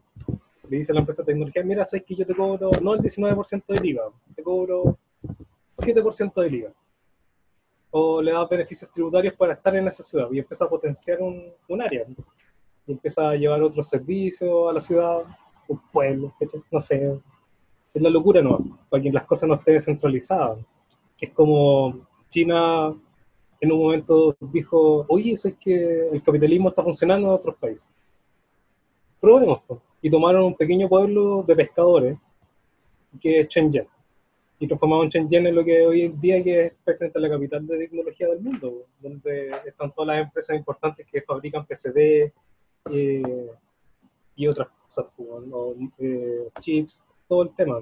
le 0.69 0.79
dice 0.79 0.93
a 0.93 0.95
la 0.95 1.01
empresa 1.01 1.23
de 1.23 1.27
tecnología, 1.27 1.62
mira, 1.62 1.85
sabes 1.85 2.05
que 2.05 2.14
yo 2.14 2.27
te 2.27 2.35
cobro, 2.35 2.71
no 2.81 2.95
el 2.95 3.01
19% 3.01 3.64
del 3.69 3.85
IVA, 3.85 4.11
te 4.35 4.43
cobro 4.43 4.99
7% 5.77 6.40
del 6.43 6.55
IVA. 6.55 6.73
O 7.97 8.21
le 8.21 8.33
das 8.33 8.49
beneficios 8.49 8.91
tributarios 8.91 9.35
para 9.35 9.53
estar 9.53 9.75
en 9.77 9.87
esa 9.87 10.03
ciudad 10.03 10.29
y 10.33 10.39
empieza 10.41 10.65
a 10.65 10.69
potenciar 10.69 11.23
un, 11.23 11.45
un 11.69 11.81
área. 11.81 12.05
Y 12.87 12.93
empieza 12.93 13.31
a 13.31 13.37
llevar 13.37 13.63
otros 13.63 13.89
servicios 13.89 14.69
a 14.69 14.73
la 14.73 14.81
ciudad, 14.81 15.23
un 15.69 15.79
pueblo, 15.93 16.35
no 16.71 16.81
sé. 16.81 17.21
Es 17.93 18.03
la 18.03 18.11
locura, 18.11 18.43
¿no? 18.43 18.59
Para 18.91 19.03
que 19.03 19.13
las 19.13 19.25
cosas 19.25 19.49
no 19.49 19.55
estén 19.55 19.75
descentralizadas. 19.75 20.59
Es 21.21 21.31
como 21.31 22.07
China 22.31 22.95
en 23.61 23.73
un 23.73 23.79
momento 23.79 24.37
dijo, 24.41 25.07
oye, 25.09 25.33
es 25.33 25.55
que 25.59 26.09
el 26.13 26.23
capitalismo 26.23 26.69
está 26.69 26.83
funcionando 26.83 27.29
en 27.29 27.35
otros 27.35 27.57
países. 27.57 27.91
Probemos. 29.21 29.63
pues. 29.67 29.81
Y 30.03 30.11
tomaron 30.11 30.45
un 30.45 30.55
pequeño 30.55 30.89
pueblo 30.89 31.43
de 31.47 31.57
pescadores, 31.57 32.19
que 33.21 33.41
es 33.41 33.49
Shenzhen. 33.49 33.87
Y 34.59 34.69
transformaron 34.69 35.09
Shenzhen 35.09 35.47
en 35.49 35.55
lo 35.55 35.64
que 35.64 35.85
hoy 35.85 36.03
en 36.03 36.21
día 36.21 36.43
que 36.43 36.64
es 36.67 36.73
prácticamente 36.85 37.21
la 37.21 37.29
capital 37.31 37.67
de 37.67 37.79
tecnología 37.79 38.29
del 38.29 38.40
mundo, 38.40 38.87
donde 39.01 39.51
están 39.67 39.93
todas 39.93 40.17
las 40.17 40.27
empresas 40.27 40.57
importantes 40.57 41.07
que 41.11 41.23
fabrican 41.23 41.67
PCB 41.67 42.33
eh, 42.93 43.51
y 44.37 44.47
otras 44.47 44.69
cosas, 44.69 45.07
¿no? 45.19 45.75
Eh, 45.99 46.49
chips, 46.61 47.03
todo 47.29 47.43
el 47.43 47.55
tema. 47.55 47.81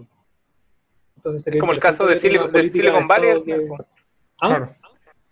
Entonces 1.17 1.45
sería 1.45 1.61
como 1.61 1.73
el 1.73 1.79
caso 1.79 2.07
de, 2.07 2.17
Silicon, 2.19 2.51
de 2.51 3.07
Valley, 3.07 3.43
que-. 3.45 3.69
¿Ah? 4.41 4.49
Claro. 4.49 4.69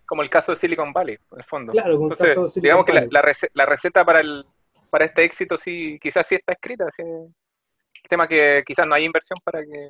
como 0.06 0.22
el 0.22 0.30
caso 0.30 0.52
de 0.52 0.56
Silicon 0.58 0.92
Valley, 0.92 1.18
en 1.32 1.38
el 1.38 1.44
fondo. 1.44 1.72
Claro, 1.72 1.96
con 1.96 2.06
el 2.06 2.12
Entonces, 2.12 2.28
caso 2.28 2.42
de 2.42 2.48
Silicon 2.48 2.62
digamos 2.62 2.86
que 2.86 2.92
la, 2.92 3.00
Valley. 3.00 3.12
la 3.12 3.22
rece- 3.22 3.50
la 3.54 3.66
receta 3.66 4.04
para 4.04 4.20
el 4.20 4.44
para 4.90 5.04
este 5.04 5.24
éxito 5.24 5.56
sí, 5.56 5.98
quizás 6.02 6.26
sí 6.26 6.34
está 6.34 6.52
escrita. 6.52 6.84
sí. 6.96 7.02
El 7.02 8.08
tema 8.08 8.26
que 8.28 8.62
quizás 8.66 8.86
no 8.86 8.94
hay 8.94 9.04
inversión 9.04 9.38
para 9.44 9.62
que 9.64 9.86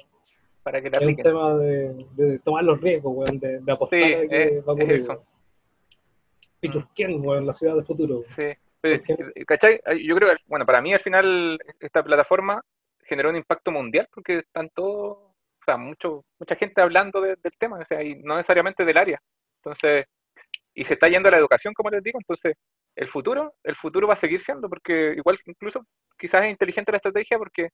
para 0.63 0.81
que 0.83 0.91
la 0.91 0.99
Es 0.99 1.03
un 1.03 1.09
apliquen. 1.11 1.25
tema 1.25 1.57
de, 1.57 2.07
de 2.13 2.39
tomar 2.41 2.65
los 2.65 2.81
riesgos, 2.81 3.13
weón, 3.17 3.39
de, 3.39 3.61
de 3.61 3.73
apostar 3.73 3.99
Sí, 3.99 4.15
a 4.15 4.29
que 4.29 4.43
es- 4.43 4.53
va 4.53 4.57
a 4.57 4.59
es 4.59 4.67
ocurrir. 4.69 4.93
eso. 4.93 5.13
weón. 5.13 5.25
Pichurquén, 6.61 7.25
weón, 7.25 7.47
la 7.47 7.55
ciudad 7.55 7.75
del 7.75 7.85
futuro. 7.85 8.23
Sí. 8.37 8.53
Pero, 8.83 9.03
¿cachai? 9.47 9.81
Yo 10.03 10.15
creo 10.17 10.31
que, 10.31 10.37
bueno, 10.47 10.65
para 10.67 10.81
mí 10.81 10.93
al 10.95 11.01
final 11.01 11.59
esta 11.81 12.03
plataforma 12.03 12.63
generó 13.05 13.31
un 13.31 13.37
impacto 13.37 13.71
mundial 13.71 14.09
porque 14.13 14.39
están 14.39 14.71
todos, 14.75 15.19
o 15.19 15.65
sea, 15.65 15.77
mucho, 15.77 16.25
mucha 16.39 16.55
gente 16.57 16.81
hablando 16.81 17.21
de- 17.21 17.37
del 17.43 17.53
tema, 17.59 17.79
o 17.79 17.85
sea, 17.85 18.03
y 18.03 18.15
no 18.23 18.37
necesariamente 18.37 18.85
del 18.85 18.97
área. 18.97 19.21
Entonces, 19.63 20.07
y 20.75 20.85
se 20.85 20.95
está 20.95 21.09
yendo 21.09 21.29
a 21.29 21.33
la 21.33 21.39
educación, 21.39 21.75
como 21.75 21.91
les 21.91 22.03
digo, 22.03 22.19
entonces 22.19 22.55
el 22.97 23.09
futuro, 23.09 23.55
el 23.65 23.77
futuro 23.77 24.07
va 24.07 24.15
a 24.15 24.17
seguir 24.17 24.41
siendo, 24.41 24.69
porque 24.69 25.15
igual 25.17 25.39
incluso 25.47 25.85
quizás 26.19 26.45
es 26.45 26.51
inteligente 26.51 26.93
la 26.93 26.97
estrategia 26.99 27.37
porque 27.39 27.69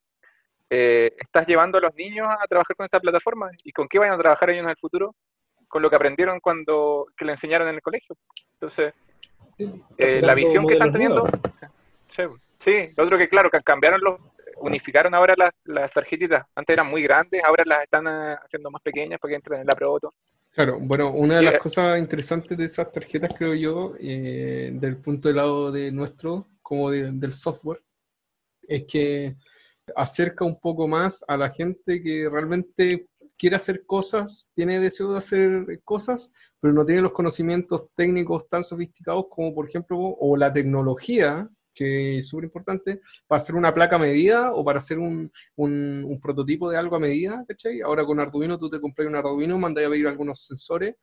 eh, 0.70 1.14
estás 1.18 1.46
llevando 1.46 1.78
a 1.78 1.80
los 1.80 1.94
niños 1.94 2.28
a 2.28 2.46
trabajar 2.46 2.74
con 2.76 2.84
esta 2.84 3.00
plataforma 3.00 3.50
y 3.64 3.72
con 3.72 3.88
qué 3.88 3.98
van 3.98 4.10
a 4.12 4.18
trabajar 4.18 4.50
ellos 4.50 4.64
en 4.64 4.70
el 4.70 4.76
futuro, 4.76 5.14
con 5.68 5.82
lo 5.82 5.90
que 5.90 5.96
aprendieron 5.96 6.40
cuando 6.40 7.06
que 7.16 7.24
le 7.24 7.32
enseñaron 7.32 7.68
en 7.68 7.76
el 7.76 7.82
colegio. 7.82 8.16
Entonces, 8.54 8.94
eh, 9.98 10.20
la 10.22 10.34
visión 10.34 10.66
que 10.66 10.74
están 10.74 10.92
teniendo. 10.92 11.26
Sí, 12.10 12.22
sí, 12.60 12.88
lo 12.96 13.04
otro 13.04 13.18
que 13.18 13.28
claro, 13.28 13.50
que 13.50 13.60
cambiaron 13.62 14.00
los, 14.00 14.20
unificaron 14.58 15.14
ahora 15.14 15.34
las, 15.36 15.52
las 15.64 15.92
tarjetitas. 15.92 16.46
Antes 16.54 16.74
eran 16.74 16.90
muy 16.90 17.02
grandes, 17.02 17.42
ahora 17.44 17.64
las 17.66 17.82
están 17.82 18.06
eh, 18.06 18.36
haciendo 18.44 18.70
más 18.70 18.82
pequeñas 18.82 19.20
para 19.20 19.30
que 19.30 19.36
entren 19.36 19.60
en 19.60 19.66
la 19.66 19.74
Proto. 19.74 20.14
Claro, 20.52 20.78
bueno, 20.80 21.10
una 21.10 21.36
de 21.36 21.42
las 21.42 21.54
Sí. 21.54 21.58
cosas 21.60 21.98
interesantes 21.98 22.56
de 22.56 22.64
esas 22.64 22.90
tarjetas, 22.90 23.34
creo 23.36 23.54
yo, 23.54 23.92
eh, 24.00 24.70
del 24.72 24.96
punto 24.96 25.28
de 25.28 25.34
lado 25.34 25.70
de 25.70 25.92
nuestro, 25.92 26.46
como 26.62 26.90
de- 26.90 27.12
del 27.12 27.34
software, 27.34 27.82
es 28.66 28.84
que 28.84 29.34
acerca 29.96 30.44
un 30.44 30.58
poco 30.58 30.88
más 30.88 31.24
a 31.28 31.36
la 31.36 31.50
gente 31.50 32.02
que 32.02 32.28
realmente 32.28 33.08
quiere 33.38 33.56
hacer 33.56 33.84
cosas, 33.84 34.50
tiene 34.54 34.80
deseo 34.80 35.12
de 35.12 35.18
hacer 35.18 35.80
cosas, 35.84 36.32
pero 36.58 36.72
no 36.72 36.86
tiene 36.86 37.02
los 37.02 37.12
conocimientos 37.12 37.86
técnicos 37.94 38.48
tan 38.48 38.64
sofisticados 38.64 39.26
como, 39.30 39.54
por 39.54 39.68
ejemplo, 39.68 39.98
o 39.98 40.36
la 40.36 40.52
tecnología, 40.52 41.48
que 41.74 42.16
es 42.18 42.28
súper 42.28 42.44
importante, 42.46 43.02
para 43.26 43.36
hacer 43.36 43.54
una 43.54 43.74
placa 43.74 43.96
a 43.96 43.98
medida 43.98 44.52
o 44.54 44.64
para 44.64 44.78
hacer 44.78 44.98
un, 44.98 45.30
un- 45.56 46.04
un 46.06 46.18
prototipo 46.20 46.70
de 46.70 46.78
algo 46.78 46.96
a 46.96 47.00
medida, 47.00 47.44
¿cachai? 47.46 47.82
Ahora 47.82 48.06
con 48.06 48.18
Arduino 48.18 48.58
tú 48.58 48.70
te 48.70 48.80
compras 48.80 49.06
un 49.06 49.14
Arduino, 49.14 49.58
mandas 49.58 49.84
a 49.84 49.90
pedir 49.90 50.06
algunos 50.08 50.40
sensores 50.40 50.94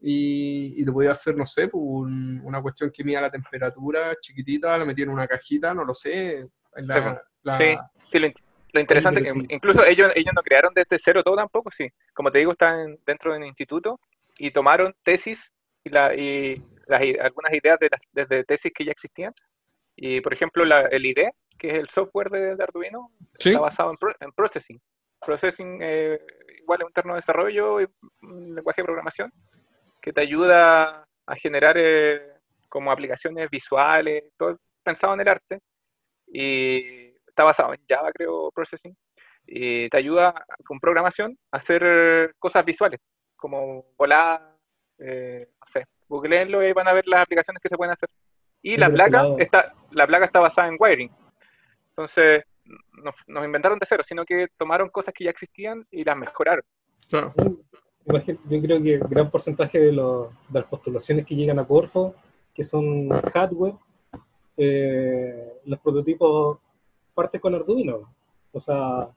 y, 0.00 0.80
y 0.80 0.84
te 0.84 0.92
podías 0.92 1.18
hacer, 1.18 1.36
no 1.36 1.44
sé, 1.46 1.66
pues, 1.66 1.82
un- 1.84 2.40
una 2.44 2.62
cuestión 2.62 2.90
que 2.92 3.02
mida 3.02 3.20
la 3.20 3.30
temperatura 3.30 4.14
chiquitita, 4.20 4.78
la 4.78 4.84
metí 4.84 5.02
en 5.02 5.10
una 5.10 5.26
cajita, 5.26 5.74
no 5.74 5.84
lo 5.84 5.92
sé. 5.94 6.48
en 6.74 6.86
la- 6.86 6.94
Sí, 6.94 7.18
la- 7.42 7.58
Sí, 7.58 7.64
sí, 8.12 8.18
lo, 8.20 8.26
in- 8.26 8.34
Lo 8.72 8.80
interesante 8.80 9.20
es 9.20 9.26
que 9.26 9.40
sí. 9.40 9.46
incluso 9.50 9.84
ellos, 9.84 10.12
ellos 10.14 10.32
no 10.34 10.42
crearon 10.42 10.72
desde 10.74 10.98
cero 10.98 11.22
todo 11.22 11.36
tampoco, 11.36 11.70
sí. 11.70 11.88
Como 12.14 12.30
te 12.30 12.38
digo, 12.38 12.52
están 12.52 12.96
dentro 13.06 13.32
de 13.32 13.38
un 13.38 13.44
instituto 13.46 13.98
y 14.38 14.50
tomaron 14.50 14.94
tesis 15.02 15.52
y, 15.84 15.90
la, 15.90 16.14
y 16.14 16.62
las 16.86 17.00
algunas 17.20 17.52
ideas 17.52 17.78
de 17.78 17.88
las, 17.90 18.00
desde 18.12 18.44
tesis 18.44 18.72
que 18.74 18.84
ya 18.84 18.92
existían. 18.92 19.32
Y 19.96 20.20
por 20.20 20.32
ejemplo, 20.32 20.64
la- 20.64 20.86
el 20.86 21.04
IDE, 21.04 21.32
que 21.58 21.68
es 21.68 21.74
el 21.74 21.88
software 21.90 22.30
de, 22.30 22.56
de 22.56 22.62
Arduino, 22.62 23.10
Sí. 23.38 23.50
está 23.50 23.60
basado 23.60 23.90
en, 23.90 23.96
pro- 23.96 24.16
en 24.20 24.32
processing. 24.32 24.80
Processing 25.24 25.78
eh, 25.82 26.18
igual 26.60 26.80
es 26.80 26.86
un 26.86 26.92
terno 26.92 27.14
de 27.14 27.20
desarrollo 27.20 27.80
y 27.80 27.86
un 28.22 28.54
lenguaje 28.54 28.80
de 28.82 28.84
programación 28.86 29.32
que 30.00 30.12
te 30.12 30.20
ayuda 30.20 31.04
a 31.26 31.36
generar 31.36 31.76
eh, 31.78 32.20
como 32.68 32.90
aplicaciones 32.90 33.48
visuales, 33.50 34.24
todo 34.36 34.58
pensado 34.82 35.14
en 35.14 35.20
el 35.20 35.28
arte. 35.28 35.60
Y 36.26 37.01
está 37.32 37.44
basado 37.44 37.72
en 37.72 37.80
Java, 37.88 38.12
creo, 38.12 38.50
Processing. 38.52 38.94
Y 39.46 39.88
te 39.88 39.96
ayuda 39.96 40.44
con 40.64 40.78
programación 40.78 41.36
a 41.50 41.56
hacer 41.56 42.34
cosas 42.38 42.64
visuales, 42.64 43.00
como 43.36 43.84
volar, 43.98 44.56
eh, 44.98 45.48
no 45.60 45.66
sé, 45.66 45.84
googleenlo 46.08 46.62
y 46.62 46.72
van 46.72 46.86
a 46.88 46.92
ver 46.92 47.06
las 47.08 47.22
aplicaciones 47.22 47.60
que 47.60 47.68
se 47.68 47.76
pueden 47.76 47.92
hacer. 47.92 48.08
Y 48.62 48.76
la 48.76 48.88
placa, 48.88 49.24
está, 49.38 49.74
la 49.90 50.06
placa 50.06 50.26
está 50.26 50.38
basada 50.38 50.68
en 50.68 50.76
wiring. 50.78 51.10
Entonces, 51.88 52.44
no 52.92 53.12
nos 53.26 53.44
inventaron 53.44 53.78
de 53.78 53.86
cero, 53.86 54.04
sino 54.06 54.24
que 54.24 54.46
tomaron 54.56 54.88
cosas 54.90 55.12
que 55.12 55.24
ya 55.24 55.30
existían 55.30 55.84
y 55.90 56.04
las 56.04 56.16
mejoraron. 56.16 56.64
Claro. 57.08 57.32
Yo 58.04 58.62
creo 58.62 58.82
que 58.82 59.00
gran 59.08 59.30
porcentaje 59.30 59.78
de, 59.80 59.92
los- 59.92 60.30
de 60.48 60.60
las 60.60 60.68
postulaciones 60.68 61.26
que 61.26 61.34
llegan 61.34 61.58
a 61.58 61.66
Corfo, 61.66 62.14
que 62.54 62.62
son 62.62 63.08
hardware, 63.08 63.74
eh, 64.56 65.52
los 65.64 65.80
prototipos 65.80 66.58
parten 67.14 67.40
con 67.40 67.54
Arduino. 67.54 68.12
O 68.52 68.60
sea, 68.60 69.08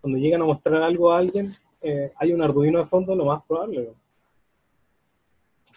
cuando 0.00 0.18
llegan 0.18 0.42
a 0.42 0.46
mostrar 0.46 0.82
algo 0.82 1.12
a 1.12 1.18
alguien, 1.18 1.54
eh, 1.82 2.12
hay 2.16 2.32
un 2.32 2.42
Arduino 2.42 2.78
de 2.80 2.86
fondo, 2.86 3.14
lo 3.14 3.24
más 3.26 3.42
probable. 3.44 3.92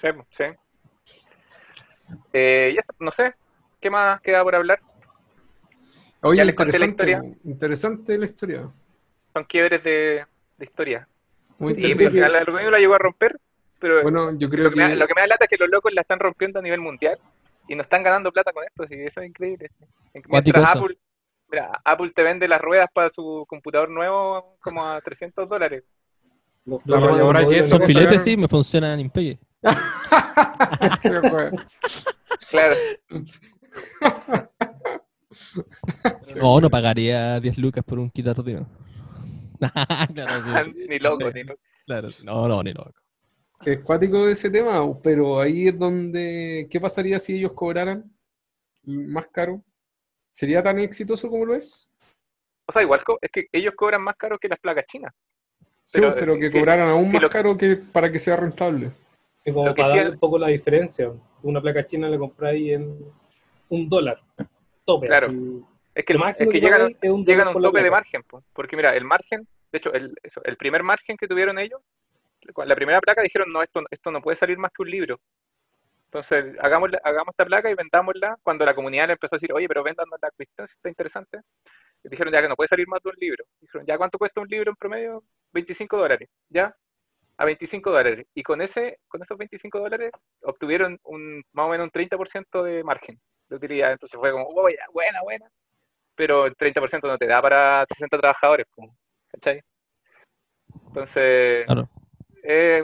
Sí, 0.02 0.08
sí. 0.30 0.44
Eh, 2.34 2.76
y 2.76 3.04
no 3.04 3.12
sé, 3.12 3.34
¿qué 3.80 3.90
más 3.90 4.20
queda 4.22 4.44
por 4.44 4.56
hablar? 4.56 4.80
Oye, 6.22 6.38
Ya 6.38 6.44
les 6.46 6.56
conté 6.56 6.80
la 6.80 6.86
interesante, 6.86 7.04
historia. 7.12 7.38
interesante 7.46 8.18
la 8.18 8.26
historia. 8.26 8.70
Son 9.34 9.44
quiebres 9.46 9.84
de, 9.84 10.26
de 10.58 10.66
historia. 10.66 11.08
Muy 11.60 11.74
Y 11.74 11.76
al 11.76 11.82
interesante. 11.92 12.12
final 12.12 12.32
el 12.32 12.42
Arduino 12.42 12.72
la 12.72 12.80
llegó 12.80 12.96
a 12.96 12.98
romper, 13.00 13.40
pero 13.80 14.02
Bueno, 14.02 14.32
yo 14.38 14.50
creo 14.50 14.66
lo, 14.66 14.72
que 14.72 14.76
me, 14.78 14.96
lo 14.96 15.08
que 15.08 15.14
me 15.14 15.22
da 15.22 15.28
lata 15.28 15.46
es 15.46 15.50
que 15.50 15.58
los 15.58 15.70
locos 15.70 15.94
la 15.94 16.02
están 16.02 16.20
rompiendo 16.20 16.60
a 16.60 16.62
nivel 16.62 16.80
mundial 16.82 17.18
y 17.68 17.76
no 17.76 17.84
están 17.84 18.04
ganando 18.04 18.32
plata 18.32 18.52
con 18.52 18.64
esto, 18.64 18.88
que 18.88 19.06
eso 19.06 19.22
es 19.22 19.28
increíble. 19.28 19.70
Mientras. 20.28 20.76
Apple, 20.76 20.98
mira, 21.52 21.82
Apple 21.84 22.12
te 22.16 22.24
vende 22.24 22.48
las 22.48 22.62
ruedas 22.62 22.90
para 22.94 23.12
su 23.14 23.46
computador 23.48 23.90
nuevo 23.90 24.58
como 24.62 24.86
a 24.86 25.00
300 25.02 25.48
dólares. 25.48 25.84
Los 26.66 26.86
La 26.86 27.42
eso 27.52 27.80
filetes 27.80 28.24
sí 28.24 28.38
me 28.38 28.48
funcionan 28.48 29.00
en 29.00 29.10
Pegue. 29.10 29.40
Claro, 32.50 32.76
No, 36.36 36.60
no 36.60 36.70
pagaría 36.70 37.40
10 37.40 37.58
lucas 37.58 37.84
por 37.84 38.00
un 38.00 38.10
kit 38.10 38.28
Arduino. 38.28 38.68
claro, 40.14 40.44
sí. 40.44 40.52
ni 40.88 41.00
loco, 41.00 41.30
ni 41.32 41.44
loco. 41.44 41.62
Claro, 41.86 42.10
sí. 42.10 42.26
no, 42.26 42.48
no, 42.48 42.64
ni 42.64 42.74
loco. 42.74 42.94
es 43.66 43.80
cuático 43.80 44.28
ese 44.28 44.50
tema, 44.50 44.82
pero 45.02 45.40
ahí 45.40 45.68
es 45.68 45.78
donde, 45.78 46.68
¿qué 46.70 46.80
pasaría 46.80 47.20
si 47.20 47.38
ellos 47.38 47.54
cobraran 47.54 48.12
más 48.84 49.28
caro? 49.28 49.64
¿Sería 50.32 50.62
tan 50.64 50.80
exitoso 50.80 51.30
como 51.30 51.46
lo 51.46 51.56
es? 51.56 51.90
O 52.68 52.72
sea, 52.72 52.82
igual 52.82 53.02
es 53.22 53.32
que 53.32 53.48
ellos 53.52 53.74
cobran 53.76 54.02
más 54.02 54.16
caro 54.16 54.38
que 54.38 54.48
las 54.48 54.60
placas 54.60 54.86
chinas. 54.86 55.14
Sí, 55.84 56.00
Pero, 56.00 56.14
pero, 56.14 56.34
eh, 56.36 56.40
que 56.40 56.52
que- 56.52 56.60
cobraran 56.60 56.90
aún 56.90 57.08
que 57.08 57.14
más 57.14 57.22
lo- 57.24 57.30
caro 57.30 57.58
que 57.58 57.76
para 57.78 58.12
que 58.12 58.20
sea 58.20 58.38
rentable. 58.38 58.92
Es 59.44 59.54
como 59.54 59.74
para 59.74 59.92
sí 59.92 59.98
dar 59.98 60.08
es- 60.08 60.14
un 60.14 60.20
poco 60.20 60.38
la 60.38 60.48
diferencia. 60.50 61.12
Una 61.42 61.62
placa 61.62 61.86
china 61.88 62.10
la 62.10 62.18
compráis 62.18 62.74
en 62.74 62.96
un 63.70 63.90
dólar. 63.90 64.22
Tope. 64.86 65.08
Claro. 65.08 65.28
así. 65.28 65.64
Es 65.96 66.06
que, 66.06 66.14
Lo 66.14 66.20
el- 66.20 66.26
máximo 66.26 66.52
es 66.52 66.54
que 66.54 66.60
que 66.60 66.66
llegan, 66.66 66.96
es 67.02 67.10
un 67.10 67.26
llegan 67.26 67.48
a 67.48 67.52
un 67.52 67.62
tope 67.62 67.82
de 67.82 67.92
margen, 67.92 68.24
po, 68.24 68.44
porque 68.54 68.76
mira, 68.76 68.96
el 68.96 69.04
margen, 69.04 69.48
de 69.72 69.78
hecho, 69.78 69.92
el, 69.94 70.14
eso, 70.24 70.42
el 70.44 70.56
primer 70.56 70.84
margen 70.84 71.18
que 71.18 71.28
tuvieron 71.28 71.58
ellos, 71.60 71.82
la 72.66 72.76
primera 72.76 73.02
placa 73.02 73.22
dijeron, 73.22 73.52
no, 73.52 73.62
esto, 73.64 73.82
esto 73.90 74.12
no 74.12 74.22
puede 74.22 74.38
salir 74.38 74.58
más 74.58 74.72
que 74.72 74.84
un 74.84 74.92
libro. 74.92 75.20
Entonces, 76.12 76.56
hagamos, 76.60 76.90
hagamos 77.04 77.34
esta 77.34 77.46
placa 77.46 77.70
y 77.70 77.76
vendámosla. 77.76 78.38
Cuando 78.42 78.66
la 78.66 78.74
comunidad 78.74 79.08
le 79.08 79.14
empezó 79.14 79.36
a 79.36 79.38
decir, 79.38 79.54
oye, 79.54 79.68
pero 79.68 79.84
véndanos 79.84 80.18
la 80.22 80.32
cuestión, 80.32 80.68
si 80.68 80.74
está 80.74 80.90
interesante. 80.90 81.40
Y 82.04 82.10
dijeron, 82.10 82.34
ya 82.34 82.42
que 82.42 82.48
no 82.50 82.56
puede 82.56 82.68
salir 82.68 82.88
más 82.88 83.02
de 83.04 83.10
un 83.10 83.16
libro. 83.20 83.44
Dijeron, 83.62 83.86
ya, 83.86 83.98
¿cuánto 83.98 84.18
cuesta 84.18 84.42
un 84.42 84.48
libro 84.48 84.72
en 84.72 84.76
promedio? 84.76 85.24
25 85.54 85.98
dólares. 85.98 86.28
¿Ya? 86.50 86.76
A 87.38 87.46
25 87.46 87.92
dólares. 87.92 88.26
Y 88.34 88.42
con 88.44 88.60
ese 88.62 88.98
con 89.08 89.22
esos 89.22 89.38
25 89.38 89.80
dólares 89.80 90.12
obtuvieron 90.42 91.00
un, 91.04 91.44
más 91.54 91.66
o 91.68 91.70
menos 91.70 91.86
un 91.86 91.92
30% 91.92 92.64
de 92.64 92.84
margen 92.84 93.20
de 93.48 93.56
utilidad. 93.56 93.92
Entonces 93.92 94.20
fue 94.20 94.32
como, 94.32 94.46
oh, 94.48 94.68
ya, 94.70 94.84
buena, 94.92 95.22
buena. 95.22 95.46
Pero 96.16 96.48
el 96.48 96.56
30% 96.56 97.08
no 97.08 97.18
te 97.20 97.28
da 97.28 97.40
para 97.42 97.86
60 97.88 98.18
trabajadores. 98.18 98.66
¿Cachai? 99.32 99.62
Entonces, 100.88 101.66
Claro. 101.66 101.88
eh, 102.44 102.84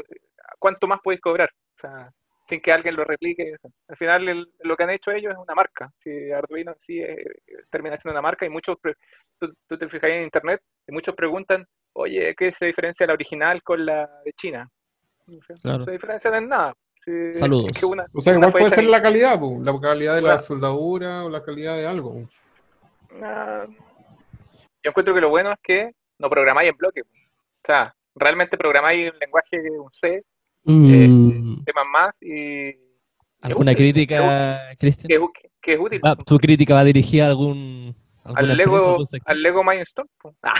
¿cuánto 0.59 0.87
más 0.87 0.99
podéis 1.01 1.21
cobrar? 1.21 1.49
O 1.77 1.79
sea, 1.81 2.11
sin 2.47 2.61
que 2.61 2.71
alguien 2.71 2.95
lo 2.95 3.03
replique. 3.03 3.55
Al 3.87 3.97
final, 3.97 4.27
el- 4.29 4.51
lo 4.61 4.75
que 4.77 4.83
han 4.83 4.89
hecho 4.91 5.11
ellos 5.11 5.33
es 5.33 5.37
una 5.37 5.55
marca. 5.55 5.91
Si 6.03 6.31
Arduino 6.31 6.71
en 6.71 6.79
sí 6.79 7.01
eh, 7.01 7.25
termina 7.69 7.97
siendo 7.97 8.13
una 8.13 8.21
marca 8.21 8.45
y 8.45 8.49
muchos, 8.49 8.77
tú, 9.39 9.53
tú 9.67 9.77
te 9.77 9.89
fijas 9.89 10.09
en 10.11 10.23
internet 10.23 10.61
y 10.87 10.91
muchos 10.91 11.15
preguntan, 11.15 11.65
oye, 11.93 12.35
¿qué 12.35 12.51
se 12.53 12.65
diferencia 12.67 13.07
la 13.07 13.13
original 13.13 13.63
con 13.63 13.85
la 13.85 14.07
de 14.23 14.33
China? 14.33 14.69
Claro. 15.63 15.79
No 15.79 15.85
se 15.85 15.91
diferencian 15.91 16.35
en 16.35 16.49
nada. 16.49 16.73
Sí, 17.03 17.33
Saludos. 17.35 17.69
es 17.71 17.79
que 17.79 17.85
una- 17.85 18.05
O 18.13 18.21
sea, 18.21 18.33
una 18.33 18.47
igual 18.47 18.51
puede 18.61 18.69
ser 18.69 18.83
la 18.85 19.01
calidad, 19.01 19.39
po, 19.39 19.59
la 19.63 19.79
calidad 19.79 20.15
de 20.15 20.21
la 20.21 20.37
soldadura 20.39 21.23
o 21.25 21.29
la 21.29 21.43
calidad 21.43 21.75
de 21.77 21.85
algo. 21.87 22.27
Ah, 23.21 23.65
yo 23.67 24.89
encuentro 24.89 25.13
que 25.13 25.21
lo 25.21 25.29
bueno 25.29 25.51
es 25.51 25.59
que 25.63 25.91
no 26.19 26.29
programáis 26.29 26.69
en 26.69 26.77
bloque. 26.77 27.01
O 27.01 27.65
sea, 27.65 27.83
realmente 28.15 28.57
programáis 28.57 29.11
un 29.11 29.17
lenguaje, 29.19 29.61
un 29.79 29.91
C, 29.91 30.23
Mm, 30.65 31.63
C++ 31.63 31.71
y... 32.21 32.75
¿Alguna 33.41 33.71
útil, 33.71 33.77
crítica, 33.93 34.61
Cristian? 34.79 35.07
Que, 35.07 35.19
que- 35.19 35.49
que 35.61 35.73
es 35.73 35.79
útil. 35.79 36.01
Va, 36.05 36.15
¿Tu 36.15 36.37
crítica 36.37 36.73
va 36.75 36.83
dirigida 36.83 37.25
a 37.25 37.29
algún 37.29 37.95
al 38.23 38.57
Lego, 38.57 38.97
al 39.25 39.41
Lego 39.43 39.63
Mindstorm. 39.63 40.07
po. 40.19 40.35
Ah, 40.43 40.55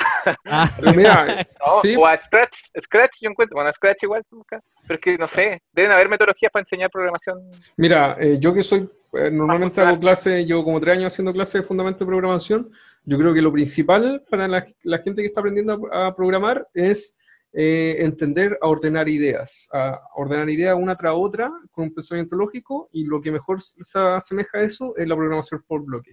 Ah, 0.45 0.71
Mira, 0.95 1.25
no, 1.59 1.81
sí, 1.81 1.95
O 1.95 2.05
a 2.05 2.15
Scratch. 2.17 2.57
Scratch 2.83 3.17
yo 3.21 3.29
encuentro. 3.29 3.55
Bueno, 3.55 3.71
Scratch 3.73 4.03
igual. 4.03 4.23
nunca, 4.31 4.61
Pero 4.87 4.95
es 4.95 5.01
que 5.01 5.17
no 5.17 5.27
sé. 5.27 5.61
Deben 5.73 5.91
haber 5.91 6.09
metodologías 6.09 6.51
para 6.51 6.61
enseñar 6.61 6.89
programación. 6.91 7.39
Mira, 7.77 8.17
eh, 8.19 8.37
yo 8.39 8.53
que 8.53 8.61
soy, 8.63 8.87
eh, 9.13 9.29
normalmente 9.31 9.81
hago 9.81 9.99
clases, 9.99 10.45
llevo 10.45 10.63
como 10.63 10.79
tres 10.79 10.97
años 10.97 11.07
haciendo 11.13 11.33
clases 11.33 11.61
de 11.61 11.67
fundamento 11.67 11.99
de 12.05 12.07
programación, 12.09 12.69
yo 13.03 13.17
creo 13.17 13.33
que 13.33 13.41
lo 13.41 13.51
principal 13.51 14.23
para 14.29 14.47
la, 14.47 14.63
la 14.83 14.97
gente 14.99 15.21
que 15.23 15.27
está 15.27 15.39
aprendiendo 15.39 15.87
a, 15.91 16.07
a 16.07 16.15
programar 16.15 16.67
es 16.73 17.17
eh, 17.57 17.95
entender 17.99 18.57
a 18.61 18.67
ordenar 18.67 19.07
ideas, 19.07 19.69
a 19.71 20.01
ordenar 20.15 20.49
ideas 20.49 20.75
una 20.77 20.95
tras 20.95 21.13
otra 21.15 21.49
con 21.71 21.85
un 21.85 21.93
pensamiento 21.93 22.35
lógico 22.35 22.89
y 22.91 23.05
lo 23.05 23.21
que 23.21 23.31
mejor 23.31 23.61
se 23.61 23.97
asemeja 23.97 24.57
a 24.57 24.63
eso 24.63 24.93
es 24.97 25.07
la 25.07 25.15
programación 25.15 25.63
por 25.65 25.83
bloque. 25.85 26.11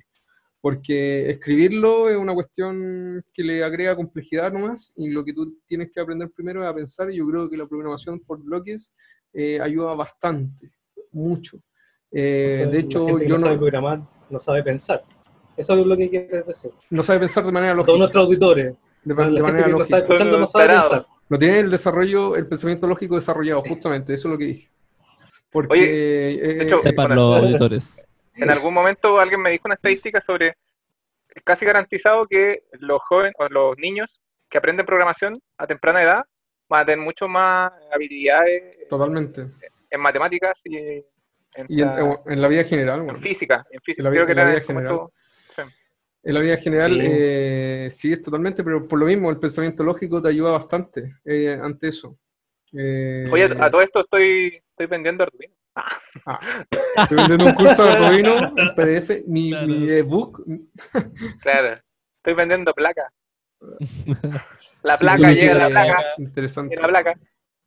Porque 0.61 1.29
escribirlo 1.31 2.09
es 2.09 2.17
una 2.17 2.35
cuestión 2.35 3.25
que 3.35 3.43
le 3.43 3.65
agrega 3.65 3.97
complejidad 3.97 4.53
nomás 4.53 4.93
y 4.97 5.11
lo 5.11 5.25
que 5.25 5.33
tú 5.33 5.59
tienes 5.67 5.91
que 5.93 6.01
aprender 6.01 6.31
primero 6.31 6.63
es 6.63 6.69
a 6.71 6.75
pensar 6.75 7.11
y 7.11 7.17
yo 7.17 7.27
creo 7.27 7.51
que 7.51 7.57
la 7.57 7.67
programación 7.67 8.21
por 8.21 8.41
bloques 8.41 8.95
eh, 9.33 9.59
ayuda 9.61 9.95
bastante, 9.95 10.71
mucho. 11.11 11.59
Eh, 12.13 12.47
O 12.47 12.55
sea, 12.55 12.67
de 12.67 12.73
la 12.73 12.79
hecho, 12.79 13.19
yo 13.19 13.37
no 13.37 13.39
sabe 13.39 13.55
no, 13.55 13.61
programar, 13.61 14.03
no 14.31 14.39
sabe 14.39 14.63
pensar. 14.63 15.03
Eso 15.57 15.75
es 15.77 15.87
lo 15.87 15.97
que 15.97 16.09
quieres 16.09 16.47
decir. 16.47 16.71
no 16.91 17.03
sabe 17.03 17.19
pensar 17.19 17.45
de 17.45 17.53
manera 17.53 17.73
Todos 17.73 17.87
lógica. 17.89 17.99
nuestros 17.99 18.27
auditores, 18.27 18.77
De, 19.03 19.15
la 19.15 19.25
de 19.31 19.41
gente 19.41 19.43
manera 19.43 19.67
que 19.67 19.73
nos 19.73 19.81
está 19.83 19.97
lógica. 19.99 20.15
escuchando 20.15 20.39
no 20.39 20.47
sabe 20.47 20.69
pensar. 20.69 21.07
No 21.33 21.39
tiene 21.39 21.61
el 21.61 21.71
desarrollo, 21.71 22.37
el 22.37 22.47
pensamiento 22.47 22.87
lógico 22.87 23.15
desarrollado, 23.15 23.63
justamente, 23.63 24.13
eso 24.13 24.29
es 24.29 24.33
lo 24.33 24.37
que 24.39 24.45
dije. 24.45 24.69
Porque 25.51 25.73
Oye, 25.73 26.35
eh, 26.35 26.63
hecho, 26.65 26.77
sepan 26.77 27.15
los 27.15 27.39
auditores. 27.39 28.05
En 28.35 28.51
algún 28.51 28.75
momento 28.75 29.19
alguien 29.19 29.41
me 29.41 29.51
dijo 29.51 29.63
una 29.65 29.77
estadística 29.77 30.21
sobre 30.21 30.59
casi 31.43 31.65
garantizado 31.65 32.27
que 32.27 32.65
los 32.73 33.01
jóvenes 33.09 33.33
o 33.39 33.49
los 33.49 33.79
niños 33.79 34.21
que 34.51 34.59
aprenden 34.59 34.85
programación 34.85 35.41
a 35.57 35.67
temprana 35.67 36.03
edad 36.03 36.25
van 36.69 36.83
a 36.83 36.85
tener 36.85 37.03
mucho 37.03 37.27
más 37.29 37.73
habilidades 37.95 38.87
totalmente. 38.91 39.47
en 39.89 40.01
matemáticas 40.03 40.61
y 40.67 40.77
en, 40.77 41.05
Y 41.67 41.81
en, 41.81 41.89
la- 41.89 42.21
en 42.27 42.43
la 42.43 42.49
vida 42.49 42.65
general, 42.65 43.09
en 43.09 43.23
física. 43.23 43.65
En 43.71 43.81
física. 43.81 44.03
En 44.03 44.05
la 44.05 44.11
Creo 44.11 44.27
que 44.27 44.33
en 44.33 44.37
la 44.37 44.43
era 44.43 44.51
vida 44.51 44.61
sí. 44.61 44.67
En 46.25 46.35
la 46.35 46.41
vida 46.41 46.57
general 46.57 46.93
Sí. 46.95 47.01
eh, 47.05 47.89
sí 47.91 48.13
es 48.13 48.23
totalmente, 48.23 48.63
pero 48.63 48.87
por 48.87 48.99
lo 48.99 49.07
mismo 49.07 49.31
el 49.31 49.39
pensamiento 49.39 49.83
lógico 49.85 50.21
te 50.23 50.29
ayuda 50.29 50.53
bastante 50.53 51.17
eh, 51.25 51.59
ante 51.61 51.89
eso. 51.89 52.17
Eh, 52.73 53.29
Oye, 53.31 53.45
a 53.45 53.71
todo 53.71 53.83
esto 53.83 54.01
estoy, 54.01 54.63
estoy 54.71 54.87
vendiendo 54.87 55.25
Arduino. 55.25 55.55
estoy 56.97 57.17
vendiendo 57.19 57.47
un 57.47 57.55
curso 57.55 57.85
de 57.85 57.91
Arduino 57.93 58.53
en 58.57 58.75
PDF, 58.75 59.23
ni, 59.27 59.51
Claro. 59.51 59.67
ni 59.67 59.91
ebook. 59.91 60.43
Claro, 61.43 61.81
estoy 62.19 62.35
vendiendo 62.35 62.73
placas. 62.73 63.13
La 64.83 64.97
placa, 64.97 65.31
llega 65.33 65.55
la 65.55 65.69
placa, 65.69 66.03
Interesante. 66.19 66.75
la 66.77 66.89
placa. 66.89 67.15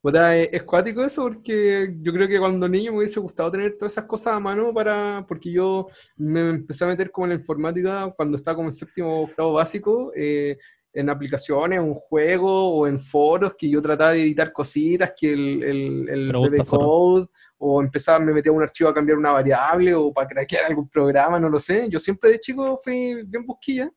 Puta, 0.05 0.37
es, 0.37 0.49
es 0.51 0.61
cuático 0.61 1.03
eso 1.03 1.23
porque 1.23 1.95
yo 1.99 2.13
creo 2.13 2.27
que 2.27 2.37
cuando 2.37 2.69
niño 2.69 2.91
me 2.91 2.99
hubiese 2.99 3.19
gustado 3.19 3.49
tener 3.49 3.75
todas 3.75 3.93
esas 3.93 4.05
cosas 4.05 4.33
a 4.33 4.39
mano 4.39 4.71
para, 4.71 5.25
porque 5.27 5.51
yo 5.51 5.87
me 6.15 6.41
empecé 6.41 6.83
a 6.83 6.89
meter 6.89 7.09
como 7.09 7.25
en 7.25 7.31
la 7.31 7.37
informática 7.37 8.13
cuando 8.15 8.37
estaba 8.37 8.55
como 8.55 8.67
en 8.67 8.73
séptimo 8.73 9.23
octavo 9.23 9.53
básico, 9.53 10.11
eh, 10.15 10.59
en 10.93 11.09
aplicaciones, 11.09 11.79
un 11.79 11.95
juego 11.95 12.77
o 12.77 12.85
en 12.85 12.99
foros 12.99 13.55
que 13.57 13.67
yo 13.67 13.81
trataba 13.81 14.11
de 14.11 14.21
editar 14.21 14.53
cositas, 14.53 15.11
que 15.19 15.33
el, 15.33 15.63
el, 15.63 16.09
el 16.09 16.31
BB 16.31 16.67
Code, 16.67 17.25
o 17.57 17.81
empezaba, 17.81 18.19
me 18.19 18.31
metía 18.31 18.51
a 18.51 18.55
un 18.55 18.61
archivo 18.61 18.91
a 18.91 18.93
cambiar 18.93 19.17
una 19.17 19.31
variable 19.31 19.95
o 19.95 20.13
para 20.13 20.27
craquear 20.27 20.65
algún 20.65 20.87
programa, 20.87 21.39
no 21.39 21.49
lo 21.49 21.57
sé. 21.57 21.89
Yo 21.89 21.97
siempre 21.97 22.29
de 22.29 22.39
chico 22.39 22.77
fui 22.77 23.25
bien 23.25 23.43
busquilla. 23.43 23.91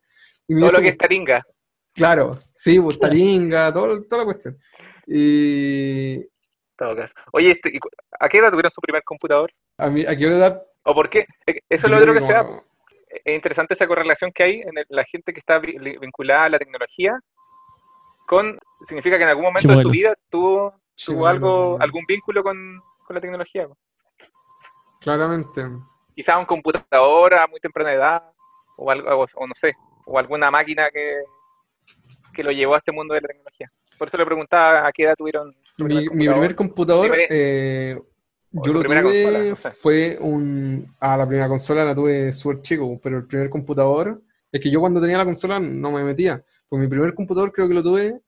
Y 0.47 0.59
Todo 0.59 0.71
lo 0.71 0.81
que 0.81 0.89
es 0.89 0.97
taringa. 0.97 1.45
Claro, 1.93 2.41
sí, 2.55 2.81
pues 2.81 2.99
taringa, 2.99 3.71
todo, 3.75 4.05
toda 4.05 4.23
la 4.23 4.25
cuestión. 4.25 4.57
Y 5.11 6.15
en 6.17 6.29
todo 6.77 6.95
caso. 6.95 7.15
Oye, 7.33 7.53
este, 7.53 7.71
¿y 7.75 7.79
cu- 7.79 7.89
¿a 8.21 8.29
qué 8.29 8.39
edad 8.39 8.51
tuvieron 8.51 8.71
su 8.71 8.81
primer 8.81 9.03
computador? 9.05 9.51
a 9.79 9.89
mí, 9.89 10.05
¿a 10.07 10.15
qué 10.15 10.27
edad? 10.27 10.63
¿O 10.85 10.95
por 10.95 11.09
qué? 11.09 11.27
Eso 11.47 11.87
es 11.87 11.91
lo 11.91 11.97
otro 11.99 12.13
que 12.13 12.19
creo 12.21 12.29
se 12.29 12.35
da. 12.35 12.41
Es 13.25 13.35
interesante 13.35 13.73
esa 13.75 13.87
correlación 13.87 14.31
que 14.33 14.43
hay 14.43 14.61
en 14.61 14.77
el- 14.79 14.87
la 14.91 15.05
gente 15.05 15.33
que 15.33 15.41
está 15.41 15.59
vinculada 15.59 16.45
a 16.45 16.49
la 16.51 16.59
tecnología 16.59 17.19
con, 18.27 18.59
significa 18.87 19.17
que 19.17 19.23
en 19.23 19.31
algún 19.31 19.45
momento 19.45 19.69
de 19.69 19.75
su 19.83 19.89
vida 19.91 20.15
tuvo, 20.29 20.75
tuvo 21.15 21.27
algo, 21.27 21.77
algún 21.83 22.05
vínculo 22.07 22.43
con, 22.43 22.81
con 23.07 23.15
la 23.15 23.21
tecnología. 23.21 23.67
Claramente. 25.01 25.63
Quizás 26.15 26.39
un 26.39 26.45
computador 26.45 27.35
a 27.35 27.47
muy 27.47 27.61
temprana 27.61 27.93
edad, 27.93 28.23
o 28.77 28.91
algo, 28.91 29.09
o, 29.23 29.27
o 29.35 29.47
no 29.47 29.55
sé, 29.57 29.73
o 30.05 30.19
alguna 30.19 30.51
máquina 30.51 30.91
que, 30.91 31.23
que 32.35 32.43
lo 32.43 32.51
llevó 32.51 32.75
a 32.75 32.79
este 32.79 32.93
mundo 32.93 33.15
de 33.15 33.21
la 33.23 33.29
tecnología. 33.29 33.71
Por 33.99 34.09
eso 34.09 34.17
le 34.17 34.25
preguntaba 34.25 34.87
a 34.87 34.93
qué 34.93 35.05
edad 35.05 35.15
tuvieron 35.17 35.55
Mi, 35.79 36.09
mi 36.11 36.29
primer 36.29 36.55
computador, 36.55 37.11
eh, 37.29 37.99
yo 38.51 38.73
lo 38.73 38.83
tuve, 38.83 39.03
consola, 39.03 39.43
no 39.45 39.57
sé. 39.57 39.71
fue 39.71 40.19
un... 40.21 40.95
Ah, 41.01 41.17
la 41.17 41.27
primera 41.27 41.49
consola 41.49 41.85
la 41.85 41.95
tuve 41.95 42.33
súper 42.33 42.63
chico, 42.63 42.99
pero 43.03 43.19
el 43.19 43.27
primer 43.27 43.51
computador, 43.51 44.23
es 44.51 44.61
que 44.61 44.71
yo 44.71 44.81
cuando 44.81 45.01
tenía 45.01 45.19
la 45.19 45.25
consola 45.25 45.59
no 45.61 45.91
me 45.91 46.03
metía. 46.05 46.43
Pues 46.69 46.83
mi 46.83 46.89
primer 46.89 47.15
computador 47.15 47.53
creo 47.53 47.69
que 47.69 47.75
lo 47.75 47.83
tuve 47.83 48.21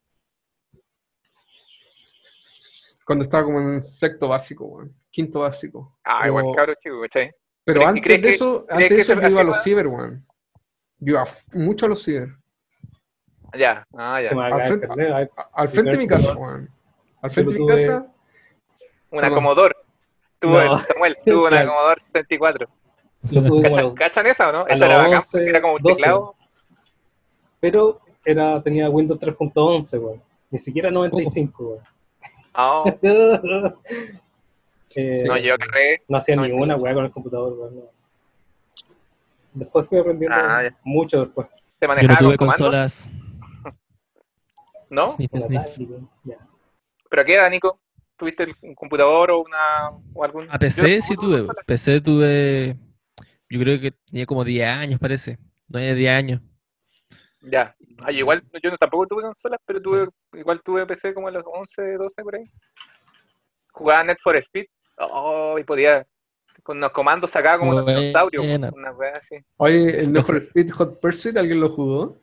cuando 3.10 3.24
estaba 3.24 3.44
como 3.44 3.58
en 3.60 3.82
sexto 3.82 4.28
básico, 4.28 4.66
weón, 4.66 4.94
quinto 5.10 5.40
básico. 5.40 5.98
Ah, 6.04 6.28
igual 6.28 6.46
cabro 6.54 6.74
chico, 6.80 7.00
¿cachai? 7.02 7.32
Pero 7.64 7.80
¿Crees- 7.80 7.96
antes 7.96 8.22
de 8.22 8.28
eso, 8.28 8.66
antes 8.70 8.88
de 8.88 8.98
eso 9.00 9.20
yo 9.20 9.28
iba 9.28 9.40
a 9.40 9.44
los 9.44 9.62
ciber, 9.62 9.88
weón. 9.88 10.24
Yo 10.98 11.14
iba 11.14 11.24
mucho 11.54 11.86
a 11.86 11.88
los 11.88 12.04
ciber. 12.04 12.28
Ya, 13.58 13.86
ah, 13.96 14.16
Al 14.16 14.26
frente- 14.28 14.86
Al 15.54 15.68
de 15.84 15.96
mi 15.98 16.06
casa, 16.06 16.34
weón. 16.34 16.68
Al 17.22 17.30
frente 17.30 17.52
de 17.54 17.58
mi 17.60 17.66
tuve- 17.66 17.72
casa, 17.72 18.06
Una 19.10 19.20
Perdón. 19.22 19.34
Commodore. 19.34 19.74
Tuvo 20.38 20.52
No. 20.52 20.62
el 20.74 20.78
Samuel, 20.86 21.16
tuvo 21.26 21.46
una. 21.48 21.66
Commodore 21.66 22.00
64. 22.00 22.68
Lo 23.32 23.42
tuve 23.44 23.94
¿Cachan, 23.94 24.26
esa 24.28 24.48
o 24.48 24.52
no? 24.52 24.66
Esa 24.66 24.86
era 24.86 24.96
bacán, 24.98 25.14
11, 25.16 25.30
porque 25.38 25.50
era 25.50 25.60
como 25.60 25.74
un 25.74 25.82
12. 25.82 25.94
teclado. 25.96 26.34
Pero 27.60 28.00
era, 28.24 28.62
tenía 28.62 28.88
Windows 28.88 29.20
3.11, 29.20 29.98
weón. 29.98 30.22
Ni 30.50 30.58
siquiera 30.58 30.90
95, 30.90 31.64
weón. 31.64 31.84
No, 32.56 32.84
Eh, 34.96 35.22
no, 35.24 35.36
yo 35.36 35.56
cargué. 35.56 36.02
no 36.08 36.16
hacía 36.18 36.34
no, 36.34 36.42
ni 36.44 36.50
una 36.52 36.74
weá 36.76 36.92
con 36.94 37.04
el 37.04 37.12
computador, 37.12 37.52
weón. 37.52 37.76
no. 37.76 37.82
Después 39.52 39.86
fui 39.88 39.98
aprendiendo 39.98 40.36
Ah, 40.36 40.62
mucho 40.84 41.24
después. 41.24 41.46
Se 41.48 41.56
Yo 41.80 41.88
no 41.88 41.94
manejaba 41.94 42.18
tuve 42.18 42.36
con 42.36 42.48
comandos, 42.48 42.58
consolas. 42.58 43.10
¿No? 44.90 45.10
Sniff, 45.10 45.30
sniff. 45.38 45.78
¿Pero 47.08 47.22
a 47.22 47.24
qué 47.24 47.34
edad, 47.34 47.50
Nico? 47.50 47.80
¿Tuviste 48.16 48.42
el- 48.42 48.54
un 48.62 48.74
computador 48.74 49.30
o 49.30 49.40
una 49.40 49.90
o 50.12 50.24
algún? 50.24 50.46
A 50.50 50.58
PC 50.58 50.96
Yo 50.98 51.02
sí 51.02 51.16
tuve. 51.16 51.46
PC 51.66 52.00
tuve. 52.02 52.76
Yo 53.48 53.58
creo 53.60 53.80
que 53.80 53.92
tenía 54.06 54.26
como 54.26 54.44
10 54.44 54.68
años, 54.68 55.00
parece. 55.00 55.38
9, 55.68 55.94
10 55.94 56.10
años. 56.12 56.40
Ya. 57.40 57.74
Ah, 57.98 58.10
yo 58.12 58.18
igual, 58.18 58.42
yo 58.62 58.70
no- 58.70 58.76
tampoco 58.76 59.06
tuve 59.06 59.22
consolas, 59.22 59.58
pero 59.64 59.80
tuve, 59.80 60.08
igual 60.34 60.60
tuve 60.62 60.86
PC 60.86 61.14
como 61.14 61.28
a 61.28 61.30
los 61.30 61.44
11, 61.46 61.94
12 61.96 62.22
por 62.22 62.36
ahí. 62.36 62.44
Jugaba 63.72 64.04
Net 64.04 64.18
for 64.22 64.36
Speed. 64.36 64.66
Oh, 64.98 65.56
y 65.58 65.64
podía, 65.64 66.06
con 66.62 66.76
unos 66.76 66.92
comandos 66.92 67.30
sacaba 67.30 67.58
como 67.58 67.72
Buena. 67.82 67.98
dinosaurios, 68.00 68.44
una 68.74 68.92
wea 68.92 69.14
así. 69.16 69.36
Oye, 69.56 70.00
el 70.00 70.12
Need 70.12 70.22
for 70.22 70.36
Speed 70.36 70.70
Hot 70.72 71.00
Pursuit, 71.00 71.36
¿alguien 71.38 71.60
lo 71.60 71.70
jugó? 71.70 72.20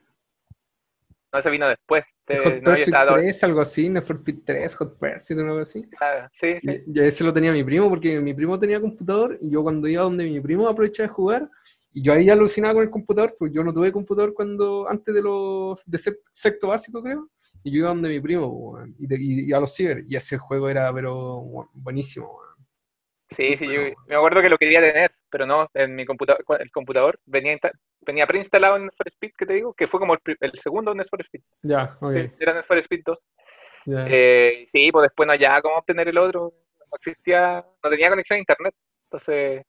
No, 1.33 1.39
ese 1.39 1.49
vino 1.49 1.67
después. 1.67 2.05
Eh, 2.29 2.39
Hot 2.43 2.53
no, 2.53 2.59
yo 2.59 2.63
Pursuit 2.71 2.87
estaba- 2.87 3.15
3, 3.15 3.43
algo 3.43 3.61
así, 3.61 3.89
Need 3.89 4.03
for 4.03 4.15
Speed 4.17 4.39
3, 4.45 4.75
Hot 4.75 4.97
Pursuit, 4.99 5.39
algo 5.39 5.59
así. 5.59 5.85
ah, 6.01 6.29
Sí, 6.33 6.55
sí. 6.61 6.83
Y, 6.87 6.99
y 6.99 7.03
ese 7.03 7.23
lo 7.23 7.31
tenía 7.33 7.51
mi 7.51 7.63
primo, 7.63 7.89
porque 7.89 8.19
mi 8.19 8.33
primo 8.33 8.59
tenía 8.59 8.81
computador, 8.81 9.37
y 9.41 9.49
yo 9.51 9.63
cuando 9.63 9.87
iba 9.87 10.03
donde 10.03 10.25
mi 10.25 10.39
primo 10.41 10.67
aprovechaba 10.67 11.07
de 11.07 11.13
jugar, 11.13 11.49
y 11.93 12.01
yo 12.03 12.13
ahí 12.13 12.25
ya 12.25 12.33
alucinaba 12.33 12.73
con 12.75 12.83
el 12.83 12.89
computador, 12.89 13.33
pues 13.39 13.51
yo 13.53 13.63
no 13.63 13.73
tuve 13.73 13.91
computador 13.91 14.33
cuando, 14.33 14.87
antes 14.89 15.15
de 15.15 15.21
los, 15.21 15.83
de 15.85 15.97
sexto 16.31 16.67
básico 16.67 17.01
creo, 17.01 17.29
y 17.63 17.71
yo 17.71 17.79
iba 17.79 17.89
donde 17.89 18.09
mi 18.09 18.19
primo, 18.19 18.77
y, 18.99 19.07
de- 19.07 19.17
y- 19.19 19.49
y 19.49 19.53
a 19.53 19.59
los 19.59 19.73
ciber, 19.73 20.03
y 20.07 20.15
ese 20.15 20.37
juego 20.37 20.69
era, 20.69 20.93
pero, 20.93 21.15
bu- 21.41 21.69
buenísimo. 21.73 22.39
Sí, 23.35 23.55
sí, 23.57 23.65
yo 23.67 23.81
me 24.07 24.15
acuerdo 24.15 24.41
que 24.41 24.49
lo 24.49 24.57
quería 24.57 24.79
tener, 24.81 25.11
pero 25.29 25.45
no, 25.45 25.69
en 25.73 25.95
mi 25.95 26.05
computador, 26.05 26.43
el 26.59 26.71
computador 26.71 27.19
venía, 27.25 27.57
venía 28.01 28.25
preinstalado 28.27 28.77
en 28.77 28.83
Need 28.83 28.93
for 28.97 29.07
Speed, 29.07 29.31
que 29.37 29.45
te 29.45 29.53
digo, 29.53 29.73
que 29.73 29.87
fue 29.87 29.99
como 29.99 30.13
el, 30.15 30.59
segundo 30.59 30.93
Need 30.93 31.07
for 31.09 31.21
Speed. 31.21 31.41
Ya, 31.63 31.97
ok, 31.99 32.13
Sí, 32.13 32.31
Era 32.39 32.53
Need 32.53 32.63
for 32.65 32.77
Speed 32.77 33.01
2. 33.05 33.19
ya. 33.85 34.05
Eh, 34.09 34.65
sí, 34.67 34.91
pues 34.91 35.03
después 35.03 35.27
no 35.27 35.33
hallaba 35.33 35.61
cómo 35.61 35.77
obtener 35.77 36.07
el 36.07 36.17
otro, 36.17 36.53
no 36.79 36.95
existía, 36.95 37.65
no 37.83 37.89
tenía 37.89 38.09
conexión 38.09 38.37
a 38.37 38.39
internet, 38.39 38.75
entonces 39.05 39.63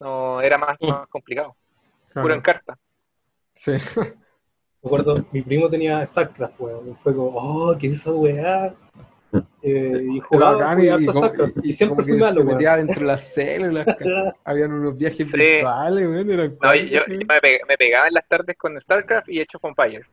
no 0.00 0.40
era 0.40 0.56
más, 0.58 0.76
Mm. 0.80 0.88
más 0.88 1.08
complicado, 1.08 1.54
claro. 2.12 2.22
puro 2.24 2.34
en 2.34 2.40
carta. 2.40 2.78
Sí, 3.54 3.72
Me 4.82 4.88
acuerdo, 4.88 5.14
mi 5.30 5.42
primo 5.42 5.68
tenía 5.68 6.04
StarCraft, 6.06 6.58
weón. 6.58 6.96
Fue 7.02 7.14
como, 7.14 7.36
oh, 7.38 7.76
¿qué 7.78 7.88
es 7.88 7.98
esa 8.00 8.12
weá? 8.12 8.74
Eh, 9.62 10.06
y 10.14 10.20
jugaba, 10.20 10.74
jugué 10.74 10.96
y, 11.02 11.06
como, 11.06 11.26
y- 11.26 11.30
Y, 11.62 11.68
y 11.70 11.72
siempre 11.72 12.04
fui 12.04 12.16
malo, 12.16 12.32
se 12.32 12.44
metía 12.44 12.76
dentro 12.76 13.00
de 13.00 13.06
las 13.06 13.32
células, 13.32 13.86
habían 14.44 14.72
unos 14.72 14.96
viajes 14.96 15.18
Sí. 15.18 15.24
virtuales, 15.32 16.04
eran 16.28 16.56
No, 16.60 16.74
yo, 16.74 17.00
me, 17.08 17.40
pe- 17.40 17.60
me 17.68 17.76
pegaba 17.76 18.08
en 18.08 18.14
las 18.14 18.26
tardes 18.26 18.56
con 18.56 18.80
StarCraft 18.80 19.28
y 19.28 19.40
of 19.42 19.64
Empires. 19.64 20.06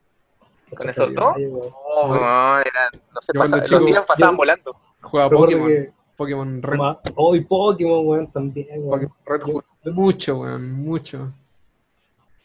Con 0.75 0.89
esos 0.89 1.13
dos, 1.13 1.35
no, 1.37 2.59
eran, 2.59 2.89
no 3.13 3.21
sé, 3.21 3.31
Yo 3.33 3.39
cuando 3.39 3.57
pasa- 3.57 3.63
chico- 3.63 3.79
los 3.79 3.87
días 3.87 4.05
pasaban 4.05 4.33
yo- 4.33 4.37
volando. 4.37 4.75
Jugaba 5.01 5.29
Pokémon, 5.29 5.67
que 5.69 5.91
Pokémon 6.17 6.61
Red, 6.61 6.77
toma- 6.77 6.99
Oh, 7.15 7.35
Pokémon, 7.47 8.05
weón, 8.07 8.31
también, 8.31 8.67
weón. 8.83 8.89
Pokémon 8.89 9.15
Red 9.25 9.41
jugué 9.41 9.63
mucho, 9.93 10.39
weón, 10.41 10.71
mucho. 10.73 11.31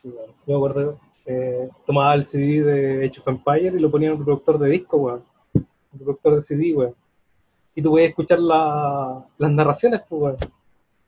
Sí, 0.01 0.09
weón. 0.09 0.27
Yo 0.47 0.53
me 0.53 0.55
acuerdo, 0.55 1.01
eh, 1.27 1.69
tomaba 1.85 2.15
el 2.15 2.25
CD 2.25 2.63
de 2.63 3.07
Age 3.07 3.21
of 3.21 3.29
Empire 3.29 3.77
y 3.77 3.81
lo 3.81 3.91
ponía 3.91 4.09
en 4.09 4.15
un 4.15 4.21
reproductor 4.21 4.59
de 4.59 4.71
disco, 4.71 4.97
weón. 4.99 5.25
Un 5.93 5.99
reproductor 5.99 6.35
de 6.37 6.43
CD, 6.43 6.75
weón. 6.75 6.95
Y 7.75 7.83
tú 7.83 7.91
podías 7.91 8.11
escuchar 8.11 8.39
la- 8.39 9.25
las 9.39 9.51
narraciones, 9.51 10.01
pues, 10.09 10.23
weón. 10.23 10.37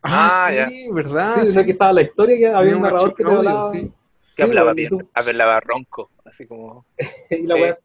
Ah, 0.03 0.47
Ah, 0.47 0.53
ya. 0.53 0.69
sí, 0.69 0.87
¿verdad? 0.93 1.35
sí, 1.41 1.47
Sí. 1.47 1.59
no 1.59 1.65
que 1.65 1.71
estaba 1.73 1.93
la 1.93 2.03
historia 2.03 2.37
que 2.37 2.47
había 2.49 2.77
un 2.77 2.83
narrador 2.83 3.15
que 3.15 3.25
te 3.25 3.31
hablaba. 3.31 3.71
sí. 3.71 3.91
Que 4.37 4.43
Sí, 4.43 4.49
hablaba 4.49 4.67
weón, 4.67 4.77
bien, 4.77 4.89
tú- 4.91 5.09
hablaba 5.15 5.61
ronco, 5.61 6.11
así 6.25 6.47
como... 6.47 6.85
Y 7.31 7.47
la 7.47 7.55
Sí. 7.55 7.61
weá 7.63 7.79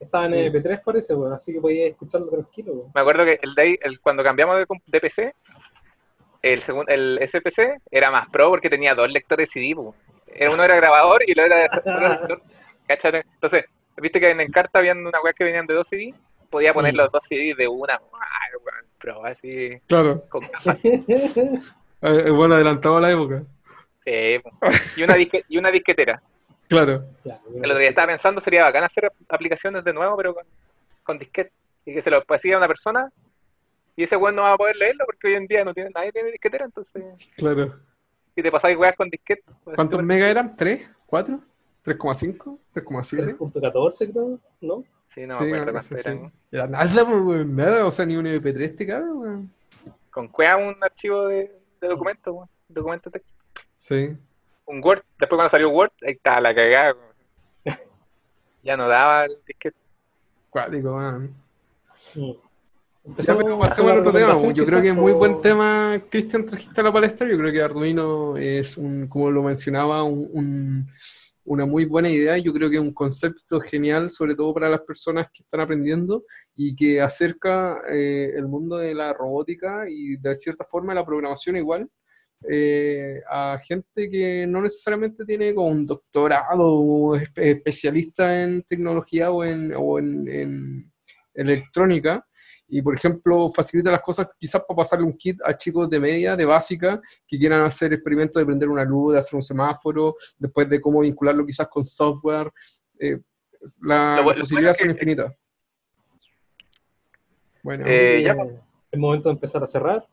estaba 0.00 0.24
en 0.26 0.32
Sí. 0.34 0.38
MP3 0.40 0.80
parece, 0.84 1.14
weón, 1.14 1.32
así 1.32 1.52
que 1.52 1.60
podías 1.60 1.90
escucharlo 1.90 2.28
tranquilo, 2.28 2.72
weón. 2.72 2.90
Me 2.94 3.00
acuerdo 3.00 3.24
que 3.24 3.38
el, 3.42 3.54
day- 3.54 3.78
el- 3.80 4.00
cuando 4.00 4.22
cambiamos 4.24 4.56
de, 4.58 4.66
de 4.86 5.00
PC, 5.00 5.34
el, 6.42 6.60
segundo, 6.62 6.92
el 6.92 7.18
SPC 7.22 7.80
era 7.90 8.10
más 8.10 8.28
pro 8.28 8.50
porque 8.50 8.68
tenía 8.70 8.94
dos 8.94 9.10
lectores 9.10 9.50
CD. 9.50 9.74
Era, 10.26 10.52
uno 10.52 10.62
era 10.64 10.76
grabador 10.76 11.22
y 11.26 11.32
el 11.32 11.40
otro 11.40 11.54
era 11.54 11.66
lector. 12.30 12.42
¿Cachai? 12.86 13.22
Entonces, 13.34 13.64
viste 14.02 14.20
que 14.20 14.30
en 14.30 14.40
Encarta 14.40 14.78
habían 14.78 15.06
una 15.06 15.20
weá 15.22 15.32
que 15.32 15.44
venían 15.44 15.66
de 15.66 15.74
dos 15.74 15.88
CD, 15.88 16.14
podía 16.50 16.72
poner 16.74 16.94
Mm. 16.94 16.96
los 16.98 17.12
dos 17.12 17.24
CD 17.28 17.54
de 17.54 17.68
una. 17.68 18.00
Pro, 18.98 19.24
así, 19.24 19.78
Claro, 19.86 20.24
con 20.28 20.40
capas. 20.46 20.78
eh, 20.84 22.30
bueno, 22.30 22.54
adelantado 22.54 22.96
a 22.96 23.00
la 23.00 23.12
época. 23.12 23.42
Sí, 24.04 24.40
y, 24.96 25.02
una 25.02 25.14
disque- 25.16 25.44
y 25.48 25.58
una 25.58 25.70
disquetera. 25.70 26.22
Claro, 26.68 27.04
El 27.54 27.70
otro 27.70 27.78
día 27.78 27.90
estaba 27.90 28.08
pensando, 28.08 28.40
sería 28.40 28.64
bacán 28.64 28.84
hacer 28.84 29.12
aplicaciones 29.28 29.84
de 29.84 29.92
nuevo, 29.92 30.16
pero 30.16 30.34
con, 30.34 30.44
con 31.04 31.18
disquete. 31.18 31.52
Y 31.84 31.94
que 31.94 32.02
se 32.02 32.10
lo 32.10 32.24
pasía 32.24 32.54
a 32.56 32.58
una 32.58 32.66
persona 32.68 33.08
y 33.94 34.02
ese 34.02 34.16
weón 34.16 34.34
no 34.34 34.42
va 34.42 34.54
a 34.54 34.56
poder 34.56 34.74
leerlo 34.76 35.04
porque 35.06 35.28
hoy 35.28 35.34
en 35.34 35.46
día 35.46 35.64
no 35.64 35.72
tiene, 35.72 35.90
nadie 35.94 36.10
tiene 36.12 36.32
disquetera, 36.32 36.64
entonces 36.64 37.02
claro. 37.36 37.78
si 38.34 38.42
te 38.42 38.50
pasáis 38.50 38.76
weas 38.76 38.96
con 38.96 39.08
disquete. 39.08 39.42
pues, 39.62 39.76
¿Cuántos 39.76 40.02
megas 40.02 40.30
eran? 40.30 40.56
¿3? 40.56 40.92
¿4? 41.06 41.40
¿3,5? 41.86 42.58
¿3,7? 42.74 43.36
3.14 43.38 44.12
creo, 44.12 44.40
¿no? 44.60 44.84
Sí, 45.14 45.26
no 45.26 45.38
Sí, 45.38 45.44
me 45.44 45.52
acuerdo 45.58 45.72
cuánto 45.72 45.96
sí. 45.96 46.02
eran. 46.04 46.32
Ya, 46.52 46.66
nada, 46.66 47.06
pues, 47.24 47.46
nada, 47.46 47.86
o 47.86 47.90
sea, 47.90 48.04
ni 48.04 48.16
un 48.16 48.26
MP3 48.26 48.76
te 48.76 48.86
cabe, 48.86 49.10
weón. 49.12 49.50
Con 50.10 50.28
cueva 50.28 50.56
un 50.56 50.76
archivo 50.82 51.26
de, 51.28 51.52
de 51.80 51.88
documento, 51.88 52.32
weón. 52.32 52.48
Documento 52.68 53.10
texto. 53.10 53.32
Sí. 53.76 54.16
Un 54.66 54.82
Word. 54.84 55.02
Después 55.18 55.36
cuando 55.38 55.50
salió 55.50 55.70
Word, 55.70 55.92
ahí 56.06 56.12
está 56.14 56.40
la 56.40 56.54
cagada. 56.54 56.94
weón. 56.94 57.06
Ya 58.62 58.76
no 58.76 58.88
daba 58.88 59.26
el 59.26 59.36
disquete. 59.46 59.76
Cuático, 60.50 60.96
weón. 60.96 61.32
Ya, 62.14 62.22
Empezamos 63.04 63.44
pero 63.44 63.54
con 63.56 63.62
pasemos 63.62 63.92
la 63.94 64.00
otro 64.00 64.12
tema. 64.12 64.52
Yo 64.52 64.64
creo 64.66 64.82
que 64.82 64.88
es 64.88 64.94
muy 64.96 65.12
buen 65.12 65.40
tema, 65.40 66.00
Cristian, 66.10 66.44
trajiste 66.44 66.80
a 66.80 66.84
la 66.84 66.92
palestra. 66.92 67.28
Yo 67.28 67.38
creo 67.38 67.52
que 67.52 67.62
Arduino 67.62 68.36
es, 68.36 68.76
un, 68.76 69.06
como 69.06 69.30
lo 69.30 69.44
mencionaba, 69.44 70.02
un- 70.02 70.28
un- 70.32 70.90
una 71.46 71.64
muy 71.66 71.84
buena 71.86 72.10
idea. 72.10 72.36
Yo 72.38 72.52
creo 72.52 72.68
que 72.68 72.76
es 72.76 72.82
un 72.82 72.92
concepto 72.94 73.60
genial, 73.60 74.10
sobre 74.10 74.34
todo 74.34 74.52
para 74.54 74.68
las 74.68 74.82
personas 74.82 75.26
que 75.32 75.42
están 75.42 75.60
aprendiendo 75.60 76.24
y 76.54 76.76
que 76.76 77.00
acerca 77.00 77.80
eh, 77.90 78.32
el 78.36 78.46
mundo 78.46 78.76
de 78.76 78.94
la 78.94 79.12
robótica 79.12 79.84
y 79.88 80.16
de 80.18 80.36
cierta 80.36 80.64
forma 80.64 80.94
la 80.94 81.04
programación 81.06 81.56
igual 81.56 81.88
eh, 82.50 83.20
a 83.30 83.58
gente 83.66 84.10
que 84.10 84.46
no 84.46 84.60
necesariamente 84.60 85.24
tiene 85.24 85.54
como 85.54 85.68
un 85.68 85.86
doctorado 85.86 86.64
o 86.64 87.16
es 87.16 87.22
espe- 87.22 87.56
especialista 87.56 88.42
en 88.42 88.62
tecnología 88.62 89.30
o 89.30 89.42
en, 89.42 89.72
o 89.74 89.98
en 89.98 90.92
electrónica 91.34 92.26
y, 92.68 92.82
por 92.82 92.94
ejemplo, 92.94 93.50
facilita 93.50 93.90
las 93.92 94.00
cosas 94.00 94.28
quizás 94.38 94.62
para 94.66 94.76
pasarle 94.78 95.04
un 95.06 95.16
kit 95.16 95.40
a 95.44 95.56
chicos 95.56 95.88
de 95.88 96.00
media, 96.00 96.34
de 96.36 96.44
básica, 96.44 97.00
que 97.26 97.38
quieran 97.38 97.62
hacer 97.62 97.92
experimentos 97.92 98.40
de 98.40 98.46
prender 98.46 98.68
una 98.68 98.84
luz, 98.84 99.12
de 99.12 99.18
hacer 99.20 99.36
un 99.36 99.42
semáforo, 99.42 100.16
después 100.38 100.68
de 100.68 100.80
cómo 100.80 101.00
vincularlo 101.00 101.46
quizás 101.46 101.68
con 101.68 101.84
software. 101.84 102.50
Eh, 102.98 103.18
la- 103.82 104.20
posibilidades 104.38 104.78
son 104.78 104.90
infinitas. 104.90 105.32
Bueno, 107.62 107.84
Eh, 107.86 108.18
Eh, 108.18 108.22
ya. 108.22 108.36
Es 108.90 108.98
momento 108.98 109.28
de 109.28 109.34
empezar 109.34 109.62
a 109.62 109.66
cerrar. 109.66 110.06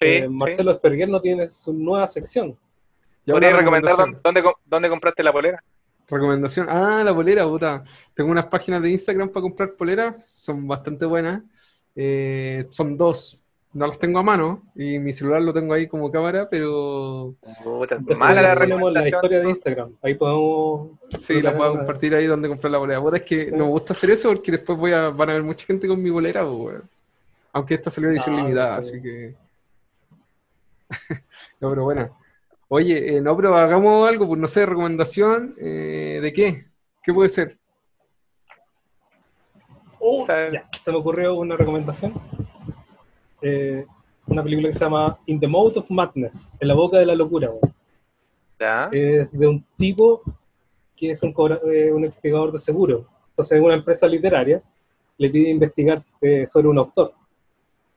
Sí, 0.00 0.06
Eh, 0.08 0.22
sí. 0.22 0.28
Marcelo 0.28 0.70
Esperguer 0.72 1.08
no 1.08 1.20
tiene 1.20 1.48
su 1.50 1.72
nueva 1.72 2.06
sección. 2.06 2.58
¿Podrías 3.26 3.54
recomendar 3.56 3.94
dónde, 4.22 4.42
dónde 4.66 4.88
compraste 4.88 5.22
la 5.22 5.32
polera? 5.32 5.62
Recomendación. 6.08 6.66
Ah, 6.68 7.02
la 7.04 7.14
polera, 7.14 7.44
puta. 7.46 7.84
Tengo 8.14 8.30
unas 8.30 8.46
páginas 8.46 8.82
de 8.82 8.90
Instagram 8.90 9.28
para 9.30 9.42
comprar 9.42 9.74
poleras. 9.74 10.28
Son 10.28 10.66
bastante 10.66 11.06
buenas. 11.06 11.42
Eh, 11.94 12.66
son 12.68 12.96
dos. 12.96 13.38
No 13.74 13.86
las 13.86 13.98
tengo 13.98 14.18
a 14.18 14.22
mano. 14.22 14.62
Y 14.74 14.98
mi 14.98 15.12
celular 15.12 15.40
lo 15.42 15.52
tengo 15.54 15.72
ahí 15.72 15.86
como 15.86 16.10
cámara, 16.12 16.46
pero 16.50 17.34
Puta, 17.64 17.98
mala 18.16 18.42
la 18.42 18.54
la 18.90 19.08
historia 19.08 19.40
de 19.40 19.48
Instagram. 19.48 19.96
Ahí 20.02 20.14
podemos. 20.14 20.90
sí, 21.14 21.40
la 21.40 21.56
puedo 21.56 21.76
compartir 21.76 22.14
ahí 22.14 22.26
donde 22.26 22.48
comprar 22.48 22.70
la 22.70 22.78
polera. 22.78 23.00
Puta, 23.00 23.16
es 23.16 23.22
que 23.22 23.50
no 23.50 23.64
me 23.64 23.70
gusta 23.70 23.92
hacer 23.94 24.10
eso 24.10 24.28
porque 24.28 24.52
después 24.52 24.78
voy 24.78 24.92
a, 24.92 25.08
van 25.08 25.30
a 25.30 25.32
ver 25.34 25.42
mucha 25.42 25.66
gente 25.66 25.88
con 25.88 26.02
mi 26.02 26.10
weón. 26.10 26.82
Aunque 27.54 27.74
esta 27.74 27.90
salió 27.90 28.10
edición 28.10 28.34
Ah, 28.34 28.42
limitada, 28.42 28.82
sí. 28.82 28.90
así 28.90 29.02
que. 29.02 29.34
no, 31.60 31.70
pero 31.70 31.84
bueno. 31.84 32.16
Oye, 32.68 33.16
eh, 33.16 33.20
no, 33.20 33.36
pero 33.36 33.54
hagamos 33.54 34.08
algo, 34.08 34.26
pues 34.26 34.40
no 34.40 34.48
sé, 34.48 34.64
recomendación. 34.66 35.54
eh, 35.58 36.20
¿De 36.22 36.32
qué? 36.32 36.64
¿Qué 37.02 37.12
puede 37.12 37.28
ser? 37.28 37.58
Oh, 40.04 40.26
ya, 40.26 40.68
se 40.78 40.90
me 40.90 40.98
ocurrió 40.98 41.34
una 41.36 41.56
recomendación. 41.56 42.12
Eh, 43.40 43.86
una 44.26 44.42
película 44.42 44.68
que 44.68 44.72
se 44.74 44.80
llama 44.84 45.18
In 45.26 45.38
the 45.38 45.46
Mouth 45.46 45.76
of 45.76 45.90
Madness, 45.90 46.56
en 46.60 46.68
la 46.68 46.74
boca 46.74 46.98
de 46.98 47.06
la 47.06 47.14
locura. 47.14 47.50
Ya. 48.58 48.88
Es 48.92 49.30
de 49.32 49.46
un 49.46 49.64
tipo 49.76 50.22
que 50.96 51.10
es 51.12 51.22
un, 51.22 51.32
eh, 51.72 51.92
un 51.92 52.04
investigador 52.04 52.50
de 52.52 52.58
seguro. 52.58 53.06
Entonces, 53.30 53.60
una 53.60 53.74
empresa 53.74 54.06
literaria 54.06 54.62
le 55.18 55.30
pide 55.30 55.50
investigar 55.50 56.00
eh, 56.20 56.46
sobre 56.46 56.68
un 56.68 56.78
autor, 56.78 57.12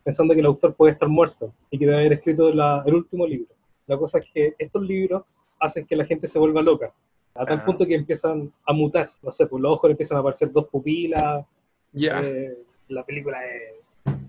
pensando 0.03 0.33
que 0.33 0.39
el 0.41 0.45
autor 0.45 0.73
puede 0.75 0.93
estar 0.93 1.07
muerto 1.09 1.51
y 1.71 1.77
que 1.77 1.85
debe 1.85 1.97
haber 1.99 2.13
escrito 2.13 2.51
la- 2.53 2.83
el 2.85 2.93
último 2.95 3.25
libro. 3.25 3.53
La 3.87 3.97
cosa 3.97 4.19
es 4.19 4.25
que 4.33 4.55
estos 4.57 4.81
libros 4.83 5.47
hacen 5.59 5.85
que 5.85 5.95
la 5.95 6.05
gente 6.05 6.27
se 6.27 6.39
vuelva 6.39 6.61
loca, 6.61 6.91
a 7.35 7.45
tal 7.45 7.59
Ah. 7.59 7.65
punto 7.65 7.85
que 7.85 7.95
empiezan 7.95 8.51
a 8.65 8.73
mutar. 8.73 9.09
No 9.21 9.31
sé, 9.31 9.45
por 9.47 9.59
los 9.59 9.73
ojos 9.73 9.87
le 9.89 9.91
empiezan 9.93 10.17
a 10.17 10.21
aparecer 10.21 10.51
dos 10.51 10.65
pupilas. 10.67 11.45
Ya. 11.95 12.21
eh, 12.21 12.53
la 12.89 13.03
película 13.05 13.43
es 13.45 13.73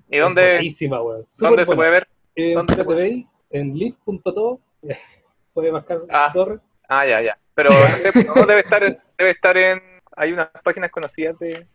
¿Y 0.08 0.18
dónde, 0.18 0.52
buenísima, 0.54 1.02
weón. 1.02 1.26
dónde 1.40 1.66
se 1.66 1.74
puede 1.74 1.90
ver? 1.90 2.08
Eh, 2.36 2.54
¿Dónde 2.54 2.74
se 2.74 2.80
en 2.80 2.86
puede? 2.86 3.06
PTV, 3.08 3.26
en 3.50 3.74
lit.to, 3.76 4.60
puede 5.52 5.72
marcar 5.72 6.00
Ah. 6.10 6.28
su 6.32 6.38
torre. 6.38 6.58
Ah, 6.88 7.04
ya, 7.06 7.20
ya. 7.20 7.38
Pero 7.54 7.70
no 8.36 8.46
debe 8.46 8.60
estar, 8.60 8.82
debe 9.18 9.30
estar 9.30 9.56
en. 9.56 9.80
Hay 10.16 10.32
unas 10.32 10.48
páginas 10.62 10.90
conocidas 10.90 11.38
de. 11.38 11.66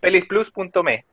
Pelisplus.me. 0.00 1.04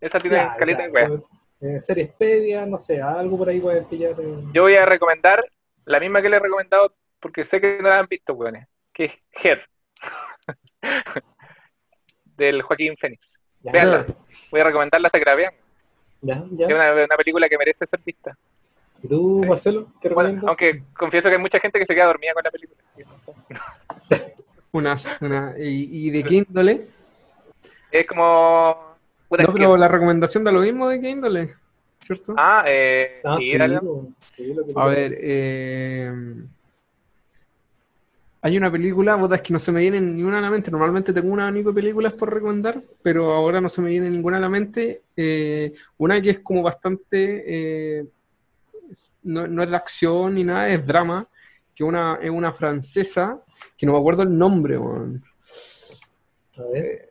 Esa 0.00 0.20
tiene 0.20 0.36
Ya, 0.36 0.56
caleta 0.56 0.80
ya, 0.82 0.86
de 0.86 0.92
web. 0.92 1.22
eh, 1.62 1.80
Seriespedia, 1.80 2.66
no 2.66 2.78
sé, 2.78 3.00
algo 3.00 3.38
por 3.38 3.48
ahí 3.48 3.60
pueden 3.60 3.84
pillar. 3.86 4.12
eh. 4.20 4.36
Yo 4.52 4.62
voy 4.62 4.74
a 4.76 4.84
recomendar 4.84 5.40
la 5.86 5.98
misma 5.98 6.20
que 6.22 6.28
le 6.28 6.36
he 6.36 6.40
recomendado 6.40 6.94
porque 7.18 7.44
sé 7.44 7.60
que 7.60 7.78
no 7.82 7.88
la 7.88 7.98
han 7.98 8.06
visto, 8.06 8.34
weones. 8.34 8.68
Que 8.92 9.06
es 9.06 9.12
Her. 9.42 9.66
Del 12.36 12.62
Joaquín 12.62 12.94
Phoenix. 13.00 13.35
Ya, 13.66 13.72
Véanla. 13.72 14.06
Voy 14.52 14.60
a 14.60 14.64
recomendarla 14.64 15.08
hasta 15.08 15.18
que 15.18 15.24
la 15.24 15.34
vean. 15.34 15.52
Ya, 16.22 16.44
ya. 16.52 16.66
Es 16.66 16.72
una, 16.72 17.04
una 17.04 17.16
película 17.16 17.48
que 17.48 17.58
merece 17.58 17.84
ser 17.84 18.00
vista. 18.04 18.36
¿Y 19.02 19.08
tú, 19.08 19.44
Marcelo, 19.44 19.88
qué 20.00 20.08
Bueno, 20.08 20.40
aunque 20.46 20.84
confieso 20.96 21.28
que 21.28 21.34
hay 21.34 21.40
mucha 21.40 21.58
gente 21.58 21.78
que 21.78 21.86
se 21.86 21.94
queda 21.94 22.06
dormida 22.06 22.32
con 22.32 22.44
la 22.44 22.50
película. 22.50 22.80
Unas, 24.72 25.16
una, 25.20 25.54
y, 25.58 26.06
¿Y 26.06 26.10
de 26.10 26.22
qué 26.22 26.34
índole? 26.34 26.86
Es 27.90 28.06
como. 28.06 28.96
puta, 29.28 29.42
No, 29.42 29.52
pero 29.52 29.76
la 29.76 29.88
recomendación 29.88 30.44
da 30.44 30.52
lo 30.52 30.60
mismo 30.60 30.88
de 30.88 31.00
qué 31.00 31.10
índole, 31.10 31.54
¿cierto? 32.00 32.34
Ah, 32.36 32.64
eh. 32.66 33.20
Ah, 33.24 33.36
sí, 33.40 33.50
sí, 33.50 33.58
dale. 33.58 33.80
po, 33.80 34.08
sí, 34.36 34.54
lo 34.54 34.64
que 34.64 34.72
A 34.76 34.86
ver, 34.86 35.18
eh, 35.18 36.12
hay 38.46 38.56
una 38.56 38.70
película, 38.70 39.18
puta, 39.18 39.34
es 39.34 39.42
que 39.42 39.52
no 39.52 39.58
se 39.58 39.72
me 39.72 39.80
viene 39.80 40.00
ni 40.00 40.22
una 40.22 40.38
a 40.38 40.40
la 40.40 40.50
mente. 40.50 40.70
Normalmente 40.70 41.12
tengo 41.12 41.32
un 41.32 41.40
abanico 41.40 41.70
de 41.70 41.82
películas 41.82 42.12
por 42.12 42.32
recomendar, 42.32 42.80
pero 43.02 43.32
ahora 43.32 43.60
no 43.60 43.68
se 43.68 43.82
me 43.82 43.90
viene 43.90 44.08
ninguna 44.08 44.36
a 44.36 44.40
la 44.40 44.48
mente. 44.48 45.02
Eh, 45.16 45.74
una 45.98 46.22
que 46.22 46.30
es 46.30 46.38
como 46.38 46.62
bastante, 46.62 47.42
eh, 47.44 48.06
no, 49.24 49.48
no 49.48 49.62
es 49.64 49.68
de 49.68 49.74
acción 49.74 50.36
ni 50.36 50.44
nada, 50.44 50.68
es 50.68 50.86
drama, 50.86 51.26
que 51.74 51.82
una, 51.82 52.20
es 52.22 52.30
una 52.30 52.52
francesa, 52.52 53.42
que 53.76 53.84
no 53.84 53.94
me 53.94 53.98
acuerdo 53.98 54.22
el 54.22 54.38
nombre, 54.38 54.78
weón. 54.78 55.20
A 56.56 56.62
ver, 56.72 57.10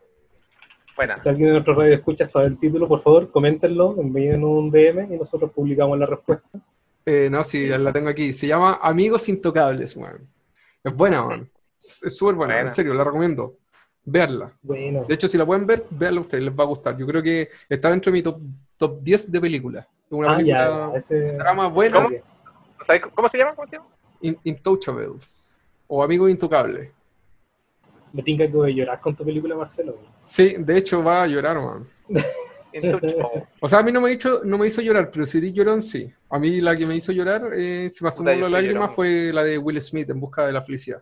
Buena. 0.96 1.20
si 1.20 1.28
alguien 1.28 1.48
de 1.48 1.54
nuestro 1.56 1.76
radio 1.76 1.96
escucha 1.96 2.26
sabe 2.26 2.46
el 2.46 2.58
título, 2.58 2.88
por 2.88 3.02
favor, 3.02 3.30
coméntenlo, 3.30 4.00
envíen 4.00 4.42
un 4.46 4.72
DM 4.72 5.14
y 5.14 5.18
nosotros 5.18 5.52
publicamos 5.52 6.00
la 6.00 6.06
respuesta. 6.06 6.48
Eh, 7.06 7.28
no, 7.30 7.44
sí, 7.44 7.68
ya 7.68 7.78
la 7.78 7.92
tengo 7.92 8.08
aquí. 8.08 8.32
Se 8.32 8.48
llama 8.48 8.80
Amigos 8.82 9.28
Intocables, 9.28 9.98
weón. 9.98 10.34
Es 10.86 10.96
buena, 10.96 11.26
weón. 11.26 11.50
Es 11.80 12.04
es 12.04 12.16
súper 12.16 12.36
buena, 12.36 12.54
Buena. 12.54 12.70
en 12.70 12.74
serio, 12.74 12.94
la 12.94 13.04
recomiendo. 13.04 13.58
Veanla. 14.04 14.54
Bueno, 14.62 15.04
De 15.04 15.16
hecho, 15.16 15.28
si 15.28 15.36
la 15.36 15.46
pueden 15.46 15.66
ver, 15.66 15.84
véanla 15.90 16.22
ustedes, 16.22 16.44
les 16.44 16.54
va 16.54 16.64
a 16.64 16.68
gustar. 16.68 16.96
Yo 16.96 17.08
creo 17.08 17.24
que 17.24 17.50
está 17.68 17.90
dentro 17.90 18.12
de 18.12 18.18
mi 18.20 18.22
top, 18.22 18.40
top 18.78 19.02
10 19.02 19.32
de 19.32 19.42
películas. 19.42 19.88
Una 20.12 20.34
ah, 20.34 20.38
película 20.38 20.92
ya, 20.92 20.98
ese... 20.98 21.38
drama 21.38 21.68
buena, 21.68 22.04
¿Cómo? 22.04 22.16
¿Sabes 22.86 23.02
¿Cómo 23.16 23.30
se 23.30 23.38
llama? 23.40 23.56
¿Cómo 23.56 23.68
se 23.68 23.76
llama? 23.78 23.88
In- 24.22 24.40
Intouchables. 24.44 25.60
O 25.88 26.04
Amigos 26.04 26.30
Intocables. 26.30 26.92
Me 28.14 28.22
tinca 28.22 28.46
que 28.46 28.54
voy 28.54 28.72
a 28.72 28.76
llorar 28.76 29.02
con 29.02 29.16
tu 29.16 29.26
película, 29.26 29.56
Marcelo. 29.56 29.98
Sí, 30.22 30.56
de 30.60 30.78
hecho 30.78 31.04
va 31.04 31.24
a 31.24 31.28
llorar, 31.28 31.60
man. 31.60 31.88
O 33.62 33.68
sea, 33.68 33.80
a 33.80 33.84
mí 33.84 33.92
no 33.92 34.02
me 34.02 34.12
hizo, 34.12 34.42
no 34.44 34.58
me 34.58 34.68
hizo 34.68 34.82
llorar, 34.82 35.10
pero 35.12 35.26
si 35.26 35.40
di 35.40 35.54
llorón, 35.54 35.82
sí. 35.82 36.12
A 36.30 36.40
mí 36.40 36.62
la 36.62 36.76
que 36.76 36.86
me 36.86 36.96
hizo 36.96 37.12
llorar, 37.12 37.50
eh, 37.54 37.90
se 37.90 38.04
por 38.04 38.14
yo 38.14 38.42
la 38.42 38.50
lágrima, 38.50 38.88
fue 38.88 39.32
la 39.34 39.44
de 39.44 39.58
Will 39.58 39.82
Smith, 39.82 40.10
En 40.10 40.20
Busca 40.20 40.46
de 40.46 40.54
la 40.54 40.62
Felicidad. 40.62 41.02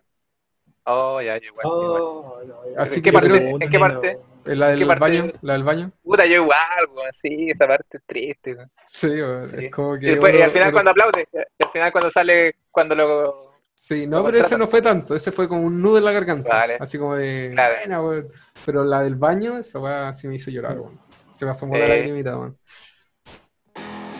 Oh, 0.86 1.20
ya, 1.20 1.38
yo 1.38 1.46
igual. 1.46 1.66
igual. 1.66 2.02
Oh, 2.02 2.40
no, 2.46 2.54
Así 2.76 2.96
¿En 2.96 3.02
que 3.02 3.10
qué 3.10 3.12
parte? 3.14 3.28
creo- 3.30 3.58
¿En 3.60 3.70
qué 3.70 3.78
parte? 3.78 4.18
Eh, 4.46 4.56
La 4.56 4.72
¿Qué 4.72 4.76
del 4.76 4.86
parte? 4.86 5.00
baño, 5.00 5.32
la 5.40 5.52
del 5.54 5.62
baño. 5.64 5.90
Puta, 6.02 6.26
yo 6.26 6.34
igual, 6.34 6.58
weón. 6.94 7.08
Sí, 7.12 7.50
esa 7.50 7.66
parte 7.66 7.96
es 7.96 8.02
triste. 8.06 8.56
Sí, 8.84 9.08
Sí. 9.08 9.64
es 9.64 9.70
como 9.72 9.98
que... 9.98 10.06
Y, 10.06 10.10
después, 10.10 10.34
y 10.34 10.36
oro- 10.36 10.44
al 10.44 10.50
final 10.50 10.72
cuando 10.72 10.90
aplaude, 10.90 11.26
y 11.32 11.64
al 11.64 11.70
final 11.70 11.92
cuando 11.92 12.10
sale, 12.10 12.56
cuando 12.70 12.94
lo... 12.94 13.54
Sí, 13.76 14.06
no, 14.06 14.18
lo 14.18 14.26
pero 14.26 14.38
ese 14.38 14.56
no 14.58 14.66
fue 14.68 14.82
tanto, 14.82 15.14
ese 15.16 15.32
fue 15.32 15.48
como 15.48 15.62
un 15.62 15.80
nudo 15.80 15.96
en 15.98 16.04
la 16.04 16.12
garganta. 16.12 16.48
Vale. 16.60 16.76
Así 16.78 16.98
como 16.98 17.16
de, 17.16 17.50
Claro. 17.54 18.02
buena. 18.02 18.24
Pero 18.66 18.84
la 18.84 19.02
del 19.02 19.16
baño, 19.16 19.56
esa 19.58 19.80
weá 19.80 20.12
sí 20.12 20.28
me 20.28 20.34
hizo 20.36 20.50
llorar, 20.50 20.78
weón. 20.78 21.00
Se 21.34 21.44
me 21.44 21.50
asomó 21.50 21.76
la 21.76 21.86
Eh. 21.86 21.88
lagrimita, 21.88 22.38
weón. 22.38 22.56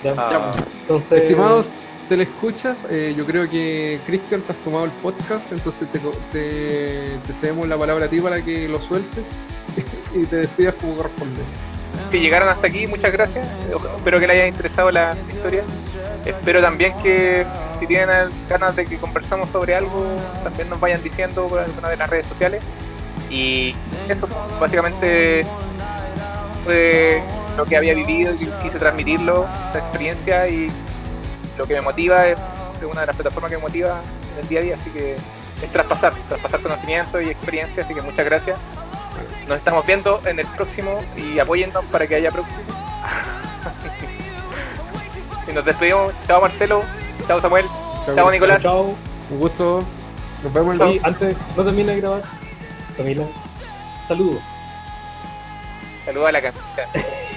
Ya, 0.03 0.15
Ah, 0.19 0.53
Entonces, 0.83 1.23
Estimados 1.23 1.75
telescuchas, 2.09 2.87
eh, 2.91 3.15
yo 3.17 3.25
creo 3.25 3.49
que 3.49 4.01
Cristian 4.07 4.43
te 4.43 4.53
has 4.53 4.59
tomado 4.61 4.85
el 4.85 4.91
podcast, 4.93 5.53
entonces 5.53 5.91
te, 5.91 5.99
co- 5.99 6.13
te, 6.31 7.19
te 7.27 7.33
cedemos 7.33 7.67
la 7.67 7.79
palabra 7.79 8.05
a 8.05 8.09
ti 8.11 8.21
para 8.21 8.43
que 8.45 8.69
lo 8.69 8.79
sueltes 8.79 9.47
y 10.15 10.27
te 10.27 10.37
despidas 10.37 10.75
como 10.75 10.97
corresponde. 10.99 11.41
si 12.11 12.19
llegaron 12.19 12.51
hasta 12.51 12.67
aquí, 12.67 12.87
muchas 12.87 13.11
gracias. 13.13 13.49
Espero 13.67 14.19
que 14.21 14.27
les 14.27 14.37
haya 14.37 14.47
interesado 14.47 14.91
la 14.91 15.17
historia. 15.29 15.63
Espero 16.27 16.61
también 16.61 16.95
que 16.99 17.47
si 17.81 17.87
tienen 17.87 18.29
ganas 18.49 18.77
de 18.77 18.85
que 18.85 18.99
conversamos 18.99 19.49
sobre 19.49 19.75
algo, 19.75 20.05
también 20.43 20.69
nos 20.69 20.79
vayan 20.81 21.03
diciendo 21.03 21.47
por 21.47 21.61
alguna 21.61 21.89
de 21.89 21.97
las 21.97 22.11
redes 22.11 22.27
sociales. 22.27 22.63
Y 23.31 23.75
eso, 24.09 24.29
básicamente 24.61 25.41
fue 26.65 27.23
lo 27.57 27.65
que 27.65 27.77
había 27.77 27.95
vivido 27.95 28.35
y 28.35 28.47
quise 28.63 28.79
transmitirlo, 28.79 29.47
esta 29.67 29.79
experiencia 29.79 30.49
y 30.49 30.69
lo 31.57 31.67
que 31.67 31.75
me 31.75 31.83
motiva 31.83 32.27
es, 32.27 32.39
es 32.81 32.91
una 32.91 33.03
de 33.03 33.07
las 33.07 33.17
plataformas 33.17 33.51
que 33.51 33.57
me 33.57 33.63
motiva 33.63 34.03
en 34.33 34.43
el 34.43 34.49
día 34.49 34.61
a 34.61 34.63
día, 34.63 34.77
así 34.81 34.91
que 34.91 35.17
es 35.63 35.71
traspasar, 35.71 36.13
traspasar 36.29 36.61
conocimiento 36.61 37.21
y 37.21 37.29
experiencia, 37.29 37.85
así 37.85 37.95
que 37.95 38.03
muchas 38.03 38.25
gracias. 38.25 38.59
Nos 39.47 39.59
estamos 39.59 39.87
viendo 39.87 40.21
en 40.25 40.41
el 40.41 40.47
próximo 40.47 40.99
y 41.17 41.39
apóyennos 41.39 41.85
para 41.87 42.07
que 42.07 42.17
haya 42.17 42.31
próximo. 42.31 42.59
y 45.49 45.53
nos 45.53 45.65
despedimos. 45.65 46.13
Chao 46.27 46.41
Marcelo, 46.41 46.83
chao 47.29 47.41
Samuel, 47.41 47.67
chao 48.05 48.31
Nicolás. 48.31 48.63
Chao. 48.63 48.95
Un 49.31 49.39
gusto. 49.39 49.85
Nos 50.43 50.53
vemos 50.53 50.81
el 50.81 50.97
Y 50.97 51.01
antes, 51.03 51.37
no 51.57 51.65
termine 51.65 51.95
de 51.95 52.01
grabar. 52.01 52.23
Camila, 52.97 53.25
saludos. 54.07 54.54
Saludos 56.05 56.29
a 56.29 56.33
la 56.33 56.43
cancha. 56.43 56.61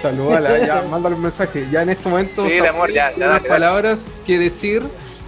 Saludala, 0.01 0.57
ya, 0.65 0.81
mándale 0.91 1.15
un 1.15 1.21
mensaje. 1.21 1.65
Ya 1.71 1.81
en 1.83 1.89
este 1.89 2.09
momento 2.09 2.45
Sí, 2.45 2.51
Samuel 2.57 2.69
amor, 2.69 2.91
ya, 2.91 3.07
unas 3.15 3.19
dale, 3.19 3.33
dale. 3.37 3.49
palabras 3.49 4.11
que 4.25 4.37
decir, 4.37 4.83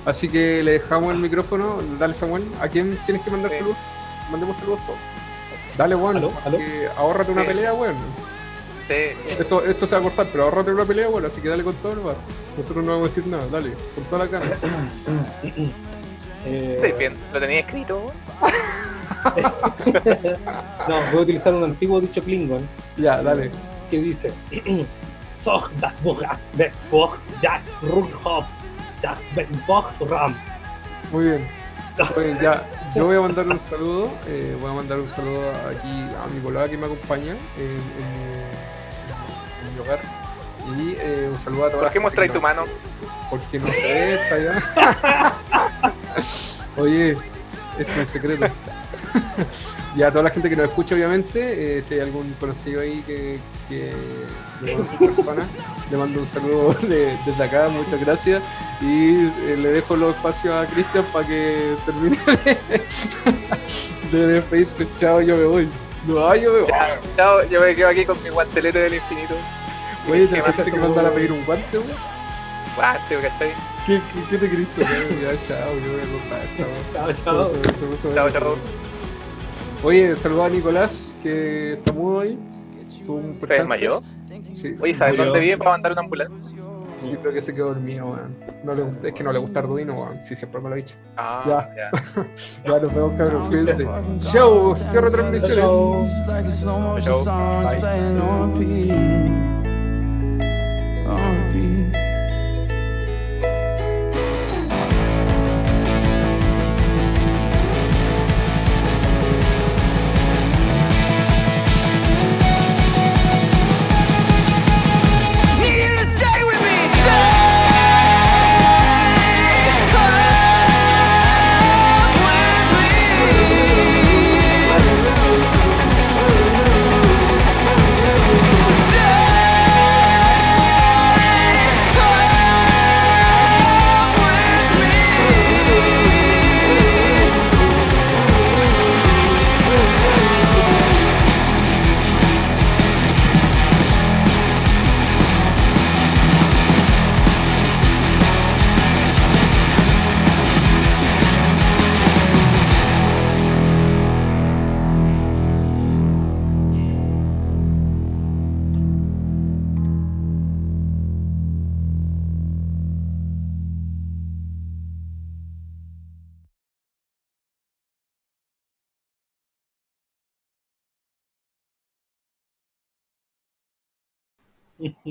así 0.06 0.28
que 0.30 0.62
le 0.64 0.72
dejamos 0.74 1.14
el 1.14 1.20
micrófono. 1.20 1.78
Dale, 1.98 2.14
Samuel. 2.14 2.44
¿A 2.62 2.68
quién 2.68 2.98
tienes 3.06 3.24
que 3.24 3.32
mandar 3.32 3.50
Sí. 3.52 3.58
saludos? 3.58 3.78
Mandemos 4.32 4.58
saludos 4.58 4.80
todos. 4.86 5.00
Dale, 5.78 5.96
weón. 5.96 6.18
¿Aló? 6.18 6.34
¿Aló? 6.46 6.58
que 6.58 6.88
ahórrate 6.98 7.32
una 7.32 7.42
Sí. 7.44 7.48
pelea, 7.48 7.74
weón. 7.74 7.96
Sí. 8.88 8.94
Esto, 9.40 9.64
esto 9.66 9.88
se 9.88 9.96
va 9.96 10.02
a 10.02 10.04
cortar, 10.04 10.28
pero 10.32 10.44
ahórrate 10.44 10.72
una 10.72 10.86
pelea, 10.86 11.08
weón. 11.10 11.26
Así 11.26 11.40
que 11.42 11.48
dale 11.50 11.64
con 11.64 11.76
todo, 11.76 11.94
nomás. 11.96 12.16
Nosotros 12.58 12.84
no 12.84 12.92
vamos 12.92 13.06
a 13.06 13.10
decir 13.10 13.28
nada. 13.28 13.48
Dale, 13.48 13.72
con 13.96 14.04
toda 14.06 14.26
la 14.26 14.32
cara. 14.32 14.46
Eh, 16.46 16.76
Estoy 16.78 16.94
bien, 16.94 17.18
lo 17.34 17.40
tenía 17.42 17.60
escrito. 17.60 18.06
no, 20.88 20.96
voy 21.12 21.20
a 21.20 21.22
utilizar 21.22 21.54
un 21.54 21.64
antiguo 21.64 22.00
dicho 22.02 22.22
Klingon 22.22 22.68
ya, 22.98 23.22
dale. 23.22 23.52
que 23.90 24.00
dice: 24.00 24.32
Zog 25.44 25.72
das 25.80 25.94
Bogat, 26.04 26.40
Jack, 26.58 26.74
Rughop, 27.82 28.46
Jack, 29.02 29.20
Bog, 29.68 29.86
Ram. 30.10 30.36
Muy 31.12 31.26
bien. 31.26 31.48
Bien, 32.16 32.40
ya. 32.40 32.64
Yo 32.96 33.06
voy 33.06 33.18
a 33.18 33.22
mandar 33.22 33.46
un 33.48 33.60
saludo. 33.60 34.10
eh, 34.26 34.58
voy 34.62 34.72
a 34.72 34.74
mandar 34.74 35.00
un 35.00 35.08
saludo 35.08 35.42
aquí 35.70 36.08
a 36.18 36.28
mi 36.34 36.40
colega 36.40 36.68
que 36.70 36.78
me 36.78 36.86
acompaña 36.86 37.36
en, 37.58 37.72
en 37.72 38.12
mi, 38.14 38.34
en 39.68 39.74
mi 39.76 39.80
hogar. 39.82 40.00
Y 40.78 40.96
eh, 41.00 41.28
un 41.30 41.38
saludo 41.38 41.66
a 41.66 41.70
todos. 41.70 41.84
¿Por 41.84 41.92
qué 41.92 42.00
mostráis 42.00 42.32
tu 42.32 42.40
mano? 42.42 42.64
Porque 43.30 43.60
no 43.60 43.68
sé, 43.68 44.16
está 44.16 44.36
allá. 44.36 45.34
Oye, 46.78 47.18
es 47.78 47.96
un 47.96 48.08
secreto. 48.08 48.46
y 49.96 50.04
a 50.04 50.12
toda 50.12 50.24
la 50.26 50.30
gente 50.30 50.50
que 50.50 50.56
nos 50.56 50.66
escucha, 50.68 50.96
obviamente, 50.96 51.78
eh, 51.78 51.82
si 51.82 51.96
hay 51.96 52.02
algún 52.02 52.34
conocido 52.40 52.82
ahí 52.82 53.02
que, 53.04 53.40
que 53.68 53.94
persona, 54.98 55.46
le 55.90 55.98
mando 55.98 56.20
un 56.20 56.26
saludo 56.26 56.74
de- 56.82 57.18
desde 57.26 57.44
acá, 57.44 57.68
muchas 57.70 58.00
gracias. 58.00 58.42
Y 58.82 59.26
eh, 59.26 59.58
le 59.62 59.70
dejo 59.70 59.96
los 59.96 60.16
espacios 60.16 60.54
a 60.54 60.66
Cristian 60.68 61.06
para 61.12 61.28
que 61.28 61.76
termine 61.86 62.18
de, 64.12 64.18
de 64.18 64.28
despedirse. 64.28 64.88
Chao, 64.98 65.22
yo 65.22 65.36
me 65.38 65.46
voy. 65.46 65.70
No, 66.08 66.36
yo 66.36 66.54
me 66.54 66.60
voy. 66.62 66.72
Chao, 67.16 67.46
yo 67.50 67.60
me 67.60 67.76
quedo 67.76 67.90
aquí 67.90 68.06
con 68.06 68.22
mi 68.24 68.30
guantelete 68.30 68.80
del 68.80 68.94
infinito. 68.96 69.36
Oye, 70.10 70.28
¿Qué 70.28 70.36
¿te 70.36 70.42
pensaste 70.42 70.72
que 70.72 70.80
mandar 70.80 71.06
a 71.06 71.12
pedir 71.12 71.32
un 71.32 71.44
guante, 71.46 71.78
güey? 71.78 71.90
Guante, 72.76 73.16
¿cachai? 73.16 73.52
¿Qué, 73.86 74.00
qué, 74.14 74.22
qué 74.30 74.38
te 74.38 74.50
queriste? 74.50 74.82
Ya, 74.82 75.42
chao, 75.48 75.74
yo 75.74 75.92
voy 75.92 76.02
a 76.02 76.06
Chao, 76.94 77.14
chao. 77.24 77.54
Chao, 78.14 78.30
chao. 78.30 78.89
Oye, 79.84 80.16
saluda 80.16 80.46
a 80.46 80.50
Nicolás, 80.50 81.16
que 81.24 81.74
está 81.74 81.94
mudo 81.94 82.20
un 83.08 83.40
¿Se 83.40 83.48
desmayó? 83.48 84.04
Sí, 84.52 84.76
Oye, 84.82 84.94
¿sabes 84.96 85.14
murió. 85.14 85.26
dónde 85.26 85.40
vive 85.40 85.58
para 85.58 85.72
mandar 85.72 85.92
una 85.94 86.02
ambulancia? 86.02 86.38
sí, 86.92 87.12
yo 87.12 87.20
creo 87.22 87.34
que 87.34 87.42
se 87.42 87.54
quedó 87.54 87.68
dormido, 87.68 88.06
weón. 88.08 88.36
No 88.64 88.76
le 88.76 88.84
gusta, 88.84 89.08
es 89.08 89.14
que 89.14 89.24
no 89.24 89.32
le 89.32 89.40
gusta 89.40 89.60
Arduino, 89.62 89.94
weón. 89.94 90.20
Sí, 90.20 90.36
siempre 90.36 90.60
me 90.62 90.70
lo 90.70 90.74
ha 90.76 90.78
dicho. 90.78 90.96
Ah, 91.16 91.44
Ya. 91.48 91.70
ya. 91.76 92.26
Ya 92.66 92.80
nos 92.80 92.94
vemos, 92.94 93.14
cabros. 93.18 93.48
Cuídense. 93.48 93.88
Chau, 94.18 94.76
cierra 94.76 95.10
transmisiones. 95.10 95.66
Bye. 101.50 102.09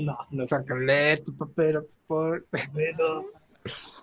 No, 0.05 0.17
no. 0.31 0.45
Tu 0.47 1.35
papel, 1.37 1.87
por. 2.07 2.45
Beto. 2.73 3.25